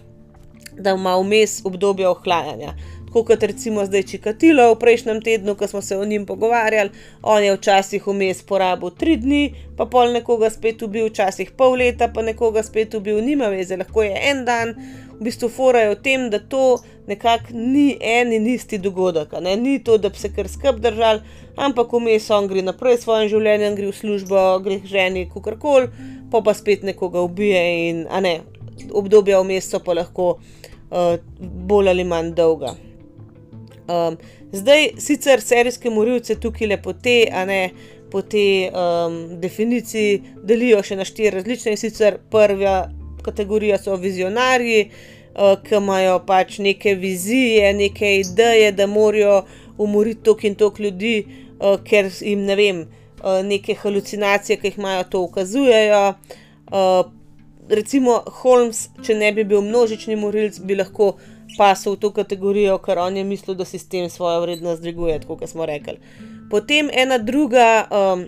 da 0.81 0.97
ima 0.97 1.15
vmes 1.21 1.61
obdobje 1.65 2.09
ohlajanja. 2.09 2.73
Tako 3.11 3.25
kot 3.27 3.43
recimo 3.43 3.83
zdaj 3.85 4.03
Čikatilo 4.07 4.69
v 4.71 4.75
prejšnjem 4.79 5.17
tednu, 5.21 5.55
ko 5.59 5.67
smo 5.67 5.81
se 5.81 5.97
o 5.97 6.05
njim 6.05 6.25
pogovarjali, 6.25 6.89
on 7.23 7.43
je 7.43 7.55
včasih 7.57 8.05
vmes 8.07 8.39
porabil 8.47 8.89
tri 8.95 9.17
dni, 9.19 9.41
pa 9.77 9.83
pol 9.85 10.13
nekoga 10.15 10.49
spet 10.49 10.81
ubil, 10.81 11.09
včasih 11.09 11.51
pol 11.57 11.75
leta, 11.75 12.07
pa 12.07 12.23
nekoga 12.23 12.63
spet 12.63 12.95
ubil, 12.95 13.19
nima 13.19 13.49
veze, 13.51 13.75
lahko 13.75 14.05
je 14.07 14.13
en 14.29 14.45
dan. 14.47 14.71
V 15.19 15.27
bistvu 15.27 15.49
forajo 15.51 15.91
v 15.91 15.99
tem, 16.05 16.29
da 16.31 16.39
to 16.39 16.79
nekako 17.07 17.51
ni 17.51 17.97
en 17.99 18.31
in 18.31 18.47
isti 18.47 18.79
dogodek, 18.79 19.35
ne? 19.43 19.57
ni 19.59 19.83
to, 19.83 19.97
da 19.97 20.09
bi 20.09 20.15
se 20.15 20.31
kar 20.31 20.47
skrb 20.47 20.79
držal, 20.79 21.19
ampak 21.59 21.91
vmes 21.91 22.29
on 22.31 22.47
gre 22.47 22.63
naprej 22.63 22.95
s 22.95 23.03
svojim 23.03 23.27
življenjem, 23.27 23.75
gre 23.75 23.91
v 23.91 23.97
službo, 23.99 24.47
gre 24.63 24.79
k 24.79 24.87
ženi, 24.95 25.27
kakorkoli, 25.33 25.91
pa 26.31 26.39
pa 26.39 26.55
spet 26.55 26.87
nekoga 26.87 27.27
ubije 27.27 27.67
in 27.89 28.05
ne, 28.23 28.37
obdobja 28.87 29.43
vmes 29.43 29.67
so 29.67 29.83
pa 29.83 29.99
lahko 29.99 30.37
bolj 31.39 31.89
ali 31.89 32.03
manj 32.03 32.33
dolga. 32.35 32.75
Um, 33.87 34.17
zdaj, 34.51 34.89
sicer 34.97 35.41
serijske 35.41 35.89
morilce 35.89 36.35
tukaj 36.39 36.67
le 36.67 36.77
po 36.81 36.93
te, 36.93 37.25
a 37.33 37.45
ne 37.45 37.61
po 38.11 38.21
te 38.21 38.43
um, 38.69 39.17
definiciji, 39.41 40.21
delijo 40.43 40.81
še 40.83 40.97
na 40.99 41.07
štiri 41.07 41.31
različne 41.37 41.75
in 41.75 41.79
sicer 41.79 42.19
prva 42.31 42.75
kategorija 43.23 43.79
so 43.79 43.95
vizionarji, 43.99 44.89
uh, 45.33 45.55
ki 45.63 45.77
imajo 45.79 46.19
pač 46.27 46.59
neke 46.59 46.95
vizije, 46.99 47.71
neke 47.73 48.17
ideje, 48.19 48.71
da 48.75 48.87
morajo 48.87 49.45
umoriti 49.81 50.23
tok 50.27 50.43
in 50.49 50.59
tok 50.59 50.79
ljudi, 50.83 51.15
uh, 51.59 51.79
ker 51.87 52.11
jim 52.19 52.45
ne 52.47 52.59
vem, 52.59 52.83
uh, 53.21 53.39
neke 53.47 53.75
halucinacije, 53.79 54.59
ki 54.59 54.71
jih 54.71 54.79
imajo, 54.83 55.07
to 55.15 55.23
ukazujejo. 55.29 56.03
Uh, 56.71 57.20
recimo 57.71 58.21
Holmes, 58.41 58.89
če 59.03 59.15
ne 59.15 59.31
bi 59.35 59.45
bil 59.47 59.63
množični 59.65 60.17
morilc, 60.19 60.59
bi 60.67 60.75
lahko 60.75 61.15
pasel 61.57 61.95
v 61.95 62.01
to 62.03 62.11
kategorijo, 62.15 62.77
ker 62.83 62.99
on 62.99 63.17
je 63.17 63.23
mislil, 63.27 63.55
da 63.55 63.65
sistem 63.65 64.09
svojo 64.09 64.41
vrednost 64.45 64.81
dviguje, 64.83 65.19
kot 65.27 65.43
smo 65.49 65.65
rekli. 65.65 65.97
Potem 66.51 66.89
ena 66.93 67.17
druga, 67.17 67.87
um, 67.91 68.25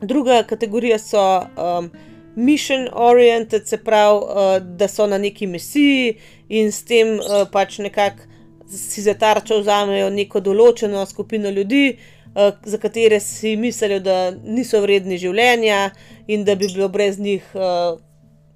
druga 0.00 0.42
kategorija 0.48 0.98
so 0.98 1.22
um, 1.40 1.90
mission 2.36 2.88
oriented, 2.92 3.68
se 3.68 3.76
pravi, 3.76 4.18
uh, 4.18 4.54
da 4.76 4.88
so 4.88 5.06
na 5.06 5.18
neki 5.18 5.46
misiji 5.46 6.16
in 6.48 6.72
s 6.72 6.84
tem 6.84 7.18
uh, 7.18 7.44
pač 7.52 7.78
nekako 7.78 8.30
si 8.72 9.02
za 9.04 9.12
tarčo 9.14 9.58
vzamejo 9.60 10.08
neko 10.10 10.40
določeno 10.40 11.04
skupino 11.06 11.50
ljudi. 11.50 11.98
Uh, 12.32 12.54
za 12.64 12.78
katere 12.80 13.20
si 13.20 13.56
mislijo, 13.56 14.00
da 14.00 14.30
niso 14.32 14.80
vredni 14.80 15.18
življenja, 15.20 15.90
in 16.26 16.46
da 16.48 16.54
bi 16.56 16.70
bilo 16.72 16.88
brez 16.88 17.18
njih 17.20 17.44
uh, 17.52 18.00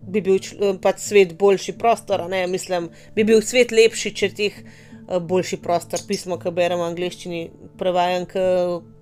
bi 0.07 0.23
bil 0.23 0.39
eh, 0.39 0.75
pač 0.83 1.03
svet 1.05 1.37
boljši 1.39 1.77
prostor, 1.79 2.25
ne 2.31 2.47
mislim, 2.47 2.91
bi 3.15 3.25
bil 3.25 3.43
svet 3.43 3.75
lepši, 3.75 4.13
če 4.17 4.31
teh 4.37 4.59
uh, 4.61 5.19
boljši 5.23 5.59
prostor, 5.63 6.03
pismo, 6.09 6.39
ki 6.39 6.53
beremo 6.55 6.85
v 6.85 6.91
angleščini, 6.93 7.41
prevajam 7.81 8.27
k 8.31 8.45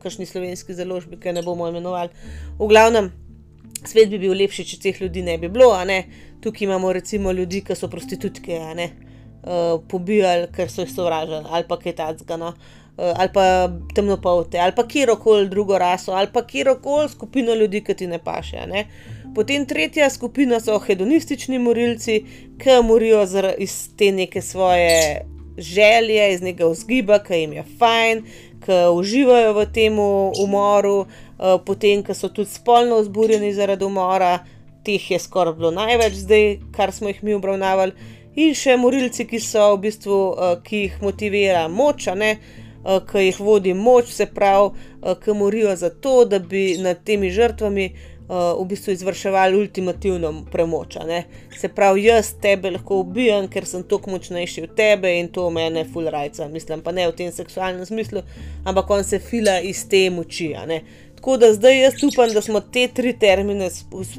kakšni 0.02 0.28
slovenski 0.28 0.76
založbi, 0.76 1.20
ki 1.20 1.36
ne 1.36 1.44
bomo 1.44 1.68
imenovali. 1.70 2.12
V 2.60 2.68
glavnem, 2.70 3.10
svet 3.84 4.12
bi 4.12 4.22
bil 4.22 4.36
lepši, 4.40 4.66
če 4.72 4.80
teh 4.86 5.02
ljudi 5.04 5.24
ne 5.26 5.36
bi 5.40 5.52
bilo, 5.52 5.72
ne. 5.88 6.04
Tukaj 6.44 6.68
imamo 6.68 6.92
recimo 6.92 7.32
ljudi, 7.32 7.62
ki 7.64 7.76
so 7.76 7.90
prostitutke, 7.92 8.60
ne. 8.78 8.90
Uh, 9.44 9.76
pobijali, 9.90 10.48
ker 10.56 10.70
so 10.72 10.86
jih 10.86 10.92
sovražili, 10.92 11.44
ali 11.52 11.68
pa 11.68 11.76
kaj 11.76 11.98
takega, 11.98 12.40
no. 12.40 12.54
uh, 12.54 12.83
ali 12.96 13.28
pa 13.32 13.70
temnopolte, 13.94 14.58
ali 14.58 14.72
pa 14.76 14.86
kjerkoli 14.86 15.48
drugo 15.48 15.78
raso, 15.78 16.12
ali 16.12 16.28
pa 16.32 16.46
kjerkoli 16.46 17.08
skupino 17.08 17.54
ljudi, 17.54 17.84
ki 17.84 17.94
ti 17.94 18.06
ne 18.06 18.18
paše. 18.18 18.66
Ne. 18.66 18.86
Potem 19.34 19.66
tretja 19.66 20.10
skupina 20.10 20.60
so 20.60 20.78
hedonistični 20.78 21.58
morilci, 21.58 22.24
ki 22.58 22.82
morijo 22.82 23.26
iz 23.58 23.88
te 23.96 24.12
neke 24.12 24.42
svoje 24.42 25.26
želje, 25.58 26.32
iz 26.32 26.42
nekega 26.42 26.70
vzgiba, 26.70 27.18
ki 27.18 27.34
jim 27.34 27.52
je 27.52 27.64
fajn, 27.78 28.24
ki 28.64 28.80
uživajo 28.94 29.52
v 29.52 29.66
tem 29.74 29.98
umoru, 29.98 30.98
uh, 31.00 31.58
potem, 31.66 32.02
ki 32.02 32.14
so 32.14 32.28
tudi 32.28 32.50
spolno 32.50 33.00
vzburjeni 33.02 33.52
zaradi 33.54 33.84
umora, 33.84 34.38
teh 34.84 35.10
je 35.10 35.18
skoraj 35.18 35.54
bilo 35.58 35.70
največ 35.70 36.14
zdaj, 36.14 36.58
kar 36.72 36.92
smo 36.92 37.08
jih 37.08 37.22
mi 37.22 37.34
obravnavali, 37.34 37.92
in 38.34 38.54
še 38.54 38.76
morilci, 38.78 39.26
ki 39.26 39.40
so 39.40 39.72
v 39.74 39.88
bistvu, 39.88 40.18
uh, 40.30 40.58
ki 40.62 40.86
jih 40.86 41.02
motivira 41.02 41.66
moč, 41.68 42.06
ne. 42.14 42.36
Uh, 42.38 42.63
ki 42.84 43.28
jih 43.28 43.40
vodi 43.40 43.74
moč, 43.74 44.12
se 44.12 44.26
pravi, 44.26 44.72
uh, 45.02 45.14
ki 45.20 45.36
morijo 45.36 45.76
za 45.76 45.90
to, 45.90 46.24
da 46.24 46.38
bi 46.38 46.76
nad 46.78 47.00
temi 47.04 47.30
žrtvami 47.30 47.86
uh, 48.28 48.60
v 48.60 48.66
bistvu 48.68 48.92
izvrševali 48.92 49.56
ultimativno 49.56 50.32
premoč. 50.52 50.96
Se 51.60 51.68
pravi, 51.68 52.04
jaz 52.04 52.34
tebe 52.42 52.70
lahko 52.70 53.00
ubijem, 53.04 53.48
ker 53.48 53.66
sem 53.66 53.82
toliko 53.82 54.10
močnejši 54.10 54.66
od 54.68 54.74
tebe 54.76 55.14
in 55.18 55.28
to 55.28 55.48
mene 55.50 55.84
full 55.92 56.10
rajca. 56.10 56.48
Mislim 56.48 56.82
pa 56.82 56.92
ne 56.92 57.08
v 57.08 57.16
tem 57.16 57.32
seksualnem 57.32 57.86
smislu, 57.86 58.22
ampak 58.64 58.90
on 58.90 59.04
se 59.04 59.18
fila 59.18 59.60
iz 59.60 59.86
te 59.88 60.08
moči. 60.10 60.52
Tako 61.16 61.36
da 61.40 61.52
zdaj 61.54 61.80
jaz 61.80 62.02
upam, 62.04 62.32
da 62.34 62.42
smo 62.42 62.60
te 62.60 62.88
tri 62.88 63.14
termine, 63.18 63.70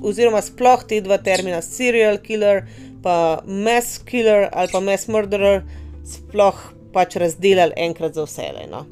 oziroma 0.01 0.41
sploh 0.41 0.85
te 0.89 1.01
dva 1.05 1.17
termina, 1.17 1.61
serial 1.61 2.17
killer, 2.17 2.63
pa 3.03 3.43
mass 3.45 3.99
killer 4.05 4.49
ali 4.51 4.71
pa 4.73 4.81
mass 4.81 5.07
murderer, 5.07 5.61
sploh 6.05 6.74
pač 6.95 7.19
razdelili 7.21 7.75
enkrat 7.87 8.15
za 8.15 8.23
vse. 8.23 8.47
No? 8.71 8.85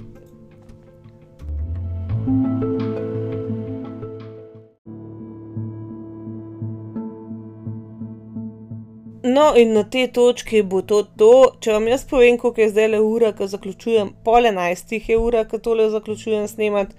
No, 9.23 9.53
in 9.55 9.71
na 9.73 9.83
tej 9.87 10.09
točki 10.11 10.61
bo 10.67 10.81
to 10.83 11.03
to. 11.17 11.33
Če 11.63 11.77
vam 11.77 11.87
jaz 11.87 12.03
povem, 12.07 12.35
koliko 12.37 12.61
je 12.61 12.69
zdaj 12.73 12.89
le 12.91 12.99
ura, 12.99 13.31
ko 13.37 13.47
zaključujem, 13.47 14.09
pol 14.25 14.51
enajstih 14.51 15.07
je 15.09 15.17
ura, 15.17 15.45
ko 15.47 15.57
tole 15.63 15.87
zaključujem 15.89 16.47
snemati, 16.51 16.95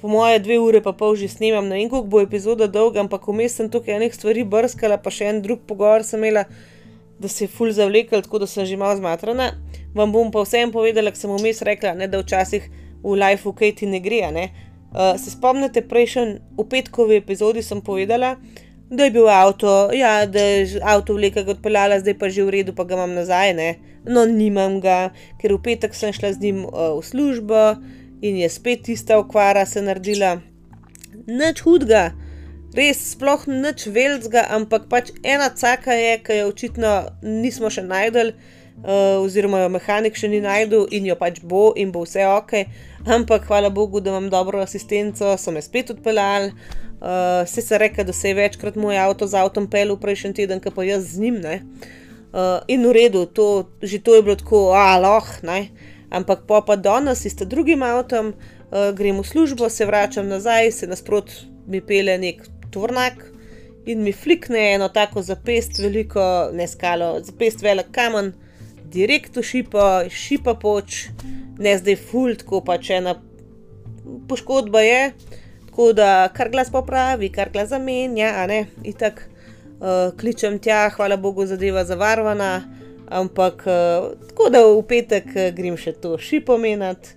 po 0.00 0.10
moje 0.10 0.40
dve 0.42 0.58
ure 0.58 0.80
pa 0.82 0.92
pol 0.92 1.14
že 1.16 1.28
snemam, 1.30 1.68
ne 1.70 1.78
vem, 1.78 1.88
koliko 1.90 2.10
bo 2.10 2.20
epizoda 2.20 2.66
dolga, 2.66 3.00
ampak 3.04 3.28
vmes 3.30 3.54
sem 3.54 3.70
tukaj 3.70 4.00
enih 4.00 4.14
stvari 4.14 4.42
brskala, 4.42 4.98
pa 4.98 5.14
še 5.14 5.30
en 5.30 5.38
drug 5.44 5.62
pogovor 5.68 6.02
sem 6.02 6.18
imela, 6.18 6.42
da 7.22 7.28
se 7.28 7.44
je 7.44 7.48
ful 7.48 7.70
zavlekel, 7.72 8.22
tako 8.22 8.42
da 8.42 8.46
sem 8.50 8.66
že 8.66 8.76
malo 8.76 8.96
zmatrana. 8.98 9.52
Vam 9.94 10.12
bom 10.12 10.32
pa 10.34 10.42
vsem 10.42 10.72
povedala, 10.74 11.12
ker 11.14 11.20
sem 11.20 11.30
vmes 11.30 11.62
rekla, 11.62 11.94
ne, 11.94 12.08
da 12.10 12.20
včasih 12.22 12.66
v 13.02 13.14
lifeu 13.18 13.54
kaj 13.54 13.76
ti 13.78 13.86
ne 13.86 14.00
gre. 14.02 14.26
Ne? 14.34 14.48
Uh, 14.92 15.14
se 15.20 15.30
spomnite, 15.32 15.84
prejšnji 15.88 16.40
v 16.58 16.66
petkovi 16.68 17.20
epizodi 17.22 17.62
sem 17.62 17.80
povedala, 17.80 18.36
da 18.92 19.06
je 19.06 19.14
bil 19.14 19.28
avto, 19.32 19.88
ja, 19.96 20.26
da 20.26 20.40
je 20.40 20.82
avto 20.84 21.16
vleka 21.16 21.46
kot 21.46 21.62
peljala, 21.64 22.00
zdaj 22.02 22.18
pa 22.20 22.28
že 22.28 22.44
v 22.44 22.58
redu, 22.58 22.74
pa 22.76 22.84
ga 22.84 22.98
imam 22.98 23.14
nazaj. 23.16 23.54
Ne? 23.56 23.70
No, 24.04 24.26
nimam 24.28 24.80
ga, 24.82 25.12
ker 25.40 25.54
v 25.54 25.62
petek 25.64 25.96
sem 25.96 26.12
šla 26.12 26.34
z 26.34 26.42
njim 26.42 26.64
uh, 26.66 26.98
v 26.98 27.06
službo 27.06 27.62
in 28.22 28.36
je 28.42 28.48
spet 28.50 28.84
tista 28.90 29.18
okvara 29.18 29.64
se 29.66 29.82
naredila. 29.82 30.40
Nič 31.26 31.62
hudega, 31.64 32.12
res 32.76 33.00
sploh 33.12 33.46
nič 33.48 33.86
velikega, 33.92 34.46
ampak 34.56 34.88
pač 34.88 35.12
ena 35.22 35.50
caka 35.54 35.94
je, 35.96 36.18
ki 36.24 36.40
jo 36.40 36.50
očitno 36.52 36.92
nismo 37.22 37.70
še 37.70 37.84
najdel. 37.86 38.34
Uh, 38.82 39.20
oziroma, 39.20 39.60
jo 39.60 39.68
mehanik 39.68 40.16
še 40.16 40.30
ni 40.32 40.40
najdel 40.42 40.86
in 40.96 41.04
jo 41.06 41.14
pač 41.20 41.42
bo, 41.44 41.74
in 41.76 41.92
bo 41.92 42.06
vse 42.06 42.24
ok, 42.24 42.54
ampak 43.04 43.44
hvala 43.46 43.68
Bogu, 43.70 44.00
da 44.00 44.10
imam 44.10 44.30
dobro 44.32 44.62
asistenco, 44.64 45.36
so 45.38 45.52
me 45.52 45.60
spet 45.62 45.92
odpeljali, 45.92 46.50
Uh, 47.02 47.48
se 47.48 47.62
se 47.62 47.78
reka, 47.78 48.04
da 48.06 48.12
se 48.12 48.28
je 48.28 48.34
večkrat 48.34 48.76
moj 48.78 48.94
avto 48.98 49.26
z 49.26 49.34
avtom 49.34 49.64
pel 49.66 49.90
v 49.90 49.98
prejšnji 49.98 50.36
teden, 50.38 50.60
ki 50.62 50.70
pa 50.70 50.84
jaz 50.86 51.08
z 51.10 51.18
njim. 51.18 51.40
Uh, 51.42 52.62
in 52.70 52.86
v 52.86 52.92
redu, 52.94 53.24
to, 53.26 53.66
že 53.82 53.98
to 53.98 54.14
je 54.14 54.22
bilo 54.22 54.36
tako, 54.38 54.70
aloh, 54.70 55.26
ampak 56.14 56.46
pa 56.46 56.62
pa 56.62 56.76
danes 56.78 57.26
s 57.26 57.34
drugim 57.42 57.82
avtom 57.82 58.30
uh, 58.30 58.94
grem 58.94 59.18
v 59.18 59.26
službo, 59.26 59.66
se 59.66 59.82
vračam 59.82 60.30
nazaj, 60.30 60.70
se 60.70 60.86
nasprot 60.86 61.26
mi 61.66 61.80
pele 61.82 62.14
nek 62.18 62.46
tvornak 62.72 63.20
in 63.86 64.02
mi 64.02 64.12
flikne 64.12 64.72
eno 64.74 64.88
tako 64.88 65.22
zapest, 65.22 65.78
veliko, 65.82 66.24
ne 66.52 66.68
skalo, 66.68 67.16
zapest 67.24 67.62
velik 67.62 67.90
kamen, 67.94 68.32
direkt 68.92 69.36
v 69.36 69.42
šipo, 69.42 69.86
šipa 70.10 70.54
poč, 70.60 71.06
ne 71.58 71.74
zdaj 71.78 71.98
fult, 72.10 72.44
ko 72.46 72.60
pa 72.64 72.78
če 72.78 73.00
ena 73.00 73.16
poškodba 74.28 74.82
je. 74.86 75.02
Tako 75.66 75.92
da 75.96 76.28
kar 76.36 76.50
glas 76.52 76.70
popravi, 76.70 77.30
kar 77.32 77.50
glas 77.52 77.70
zamenja, 77.72 78.34
a 78.42 78.46
ne. 78.46 78.66
In 78.84 78.96
tako 78.98 79.24
uh, 79.82 80.12
kličem 80.20 80.58
tja, 80.58 80.90
hvala 80.96 81.16
Bogu, 81.16 81.46
zadeva 81.46 81.84
zavarovana. 81.88 82.52
Ampak 83.08 83.64
uh, 83.66 84.12
tako 84.28 84.50
da 84.52 84.62
v 84.66 84.82
petek 84.88 85.32
uh, 85.32 85.48
grem 85.56 85.76
še 85.80 85.94
to 85.96 86.18
šipo 86.20 86.58
menjati, 86.60 87.16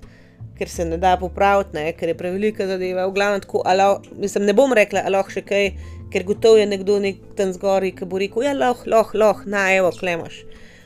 ker 0.57 0.69
se 0.69 0.85
ne 0.85 0.97
da 0.97 1.15
popraviti, 1.19 1.75
ne, 1.75 1.91
ker 1.97 2.11
je 2.11 2.17
prevelika 2.17 2.67
zadeva. 2.67 3.07
V 3.07 3.15
glavnem 3.15 3.43
tako, 3.43 3.61
alo, 3.65 4.01
mislim, 4.19 4.45
ne 4.47 4.55
bom 4.55 4.73
rekla, 4.73 5.03
aloh 5.09 5.27
še 5.31 5.43
kaj, 5.45 5.71
ker 6.13 6.23
gotovo 6.23 6.59
je 6.61 6.67
nekdo 6.69 6.99
nek 7.03 7.19
tam 7.35 7.51
zgori, 7.55 7.91
ki 7.95 8.07
bo 8.07 8.21
rekel, 8.21 8.45
ja, 8.47 8.53
loh, 8.55 8.85
loh, 8.87 9.11
loh, 9.13 9.43
na 9.51 9.67
evo, 9.75 9.91
klemaš. 9.95 10.43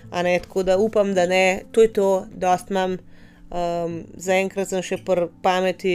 Ne, 0.09 0.39
tako 0.41 0.63
da 0.65 0.77
upam, 0.81 1.13
da 1.13 1.27
ne, 1.29 1.61
to 1.71 1.85
je 1.85 1.93
to, 1.93 2.09
dost 2.33 2.73
imam. 2.73 2.97
Um, 3.49 4.03
Zaenkrat 4.17 4.69
sem 4.69 4.81
še 4.85 4.99
pri 5.05 5.25
pameti, 5.41 5.93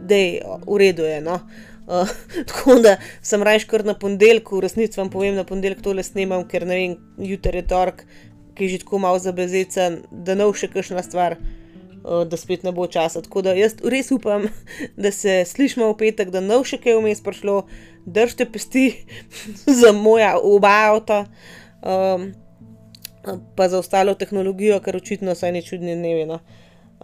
da 0.00 0.16
je 0.16 0.58
v 0.64 0.78
redu. 0.80 1.04
Je, 1.04 1.20
no. 1.24 1.40
uh, 1.92 2.08
tako 2.48 2.78
da 2.80 2.96
sem 3.22 3.42
raje 3.42 3.66
kar 3.68 3.84
na 3.84 3.94
ponedeljku, 3.94 4.56
v 4.56 4.64
resnici 4.64 5.00
vam 5.00 5.10
povem, 5.12 5.34
na 5.36 5.44
ponedeljek 5.44 5.82
tole 5.84 6.04
snemam, 6.04 6.46
ker 6.48 6.64
ne 6.68 6.78
vem, 6.78 6.94
jutri 7.20 7.60
je 7.60 7.68
torek, 7.68 8.04
ki 8.54 8.64
je 8.64 8.76
že 8.76 8.84
tako 8.84 9.00
malo 9.04 9.18
zabezecen, 9.18 10.02
da 10.10 10.36
bo 10.40 10.52
še 10.56 10.70
kakšna 10.72 11.04
stvar. 11.04 11.36
Da 12.04 12.36
spet 12.36 12.62
ne 12.62 12.72
bo 12.72 12.84
časa. 12.86 13.22
Tako 13.24 13.42
da 13.46 13.54
jaz 13.56 13.78
res 13.80 14.10
upam, 14.12 14.44
da 15.02 15.12
se 15.12 15.42
slišmo 15.48 15.88
v 15.92 15.98
petek, 16.02 16.32
da 16.34 16.42
ne 16.44 16.58
bo 16.60 16.66
še 16.68 16.78
kaj 16.82 16.98
vmes 17.00 17.22
prišlo, 17.24 17.62
držite 18.04 18.46
pesti 18.52 18.86
za 19.80 19.92
moja 19.96 20.34
oba 20.36 20.74
avta. 20.90 21.24
Um, 21.80 22.32
pa 23.56 23.68
za 23.68 23.78
ostalo 23.80 24.14
tehnologijo, 24.14 24.80
ker 24.84 24.96
očitno 24.96 25.34
so 25.34 25.48
eni 25.48 25.64
čudni 25.64 25.96
dnevi. 25.96 26.26
No. 26.28 26.40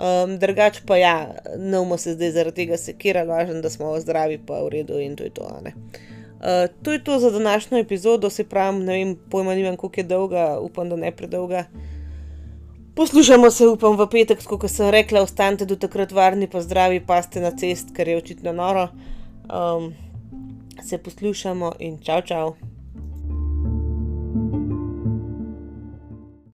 Um, 0.01 0.37
drugač 0.41 0.81
pa 0.87 0.97
ja, 0.97 1.15
novmo 1.59 1.99
se 1.99 2.15
zdaj 2.15 2.31
zaradi 2.37 2.63
tega 2.63 2.77
sekirali, 2.81 3.29
važno, 3.29 3.61
da 3.61 3.71
smo 3.73 3.93
zdravi, 4.01 4.39
pa 4.47 4.63
v 4.65 4.71
redu 4.77 5.01
in 5.03 5.17
to 5.17 5.27
je 5.27 5.33
to. 5.37 5.49
Uh, 5.49 6.69
to 6.83 6.93
je 6.93 7.05
to 7.05 7.19
za 7.19 7.31
današnjo 7.31 7.79
epizodo, 7.79 8.31
se 8.31 8.45
pravi, 8.45 8.85
ne 8.85 8.99
vem, 8.99 9.17
pojma 9.31 9.55
nimam, 9.55 9.77
koliko 9.77 10.01
je 10.01 10.05
dolga, 10.05 10.45
upam, 10.61 10.89
da 10.89 10.97
ne 10.97 11.11
predolga. 11.13 11.65
Poslušamo 13.01 13.51
se, 13.51 13.67
upam, 13.67 13.95
v 13.97 14.05
petek, 14.13 14.43
kot 14.45 14.67
sem 14.69 14.91
rekla, 14.93 15.23
ostanite 15.25 15.65
do 15.65 15.77
takrat 15.81 16.11
varni, 16.13 16.45
pa 16.53 16.61
zdravi, 16.61 16.99
paste 17.01 17.41
na 17.41 17.49
cest, 17.57 17.95
ker 17.97 18.11
je 18.13 18.17
očitno 18.19 18.53
noro. 18.53 18.91
Um, 19.49 19.87
se 20.85 20.99
poslušamo 20.99 21.73
in 21.81 21.97
čau, 22.05 22.21
čau. 22.21 22.70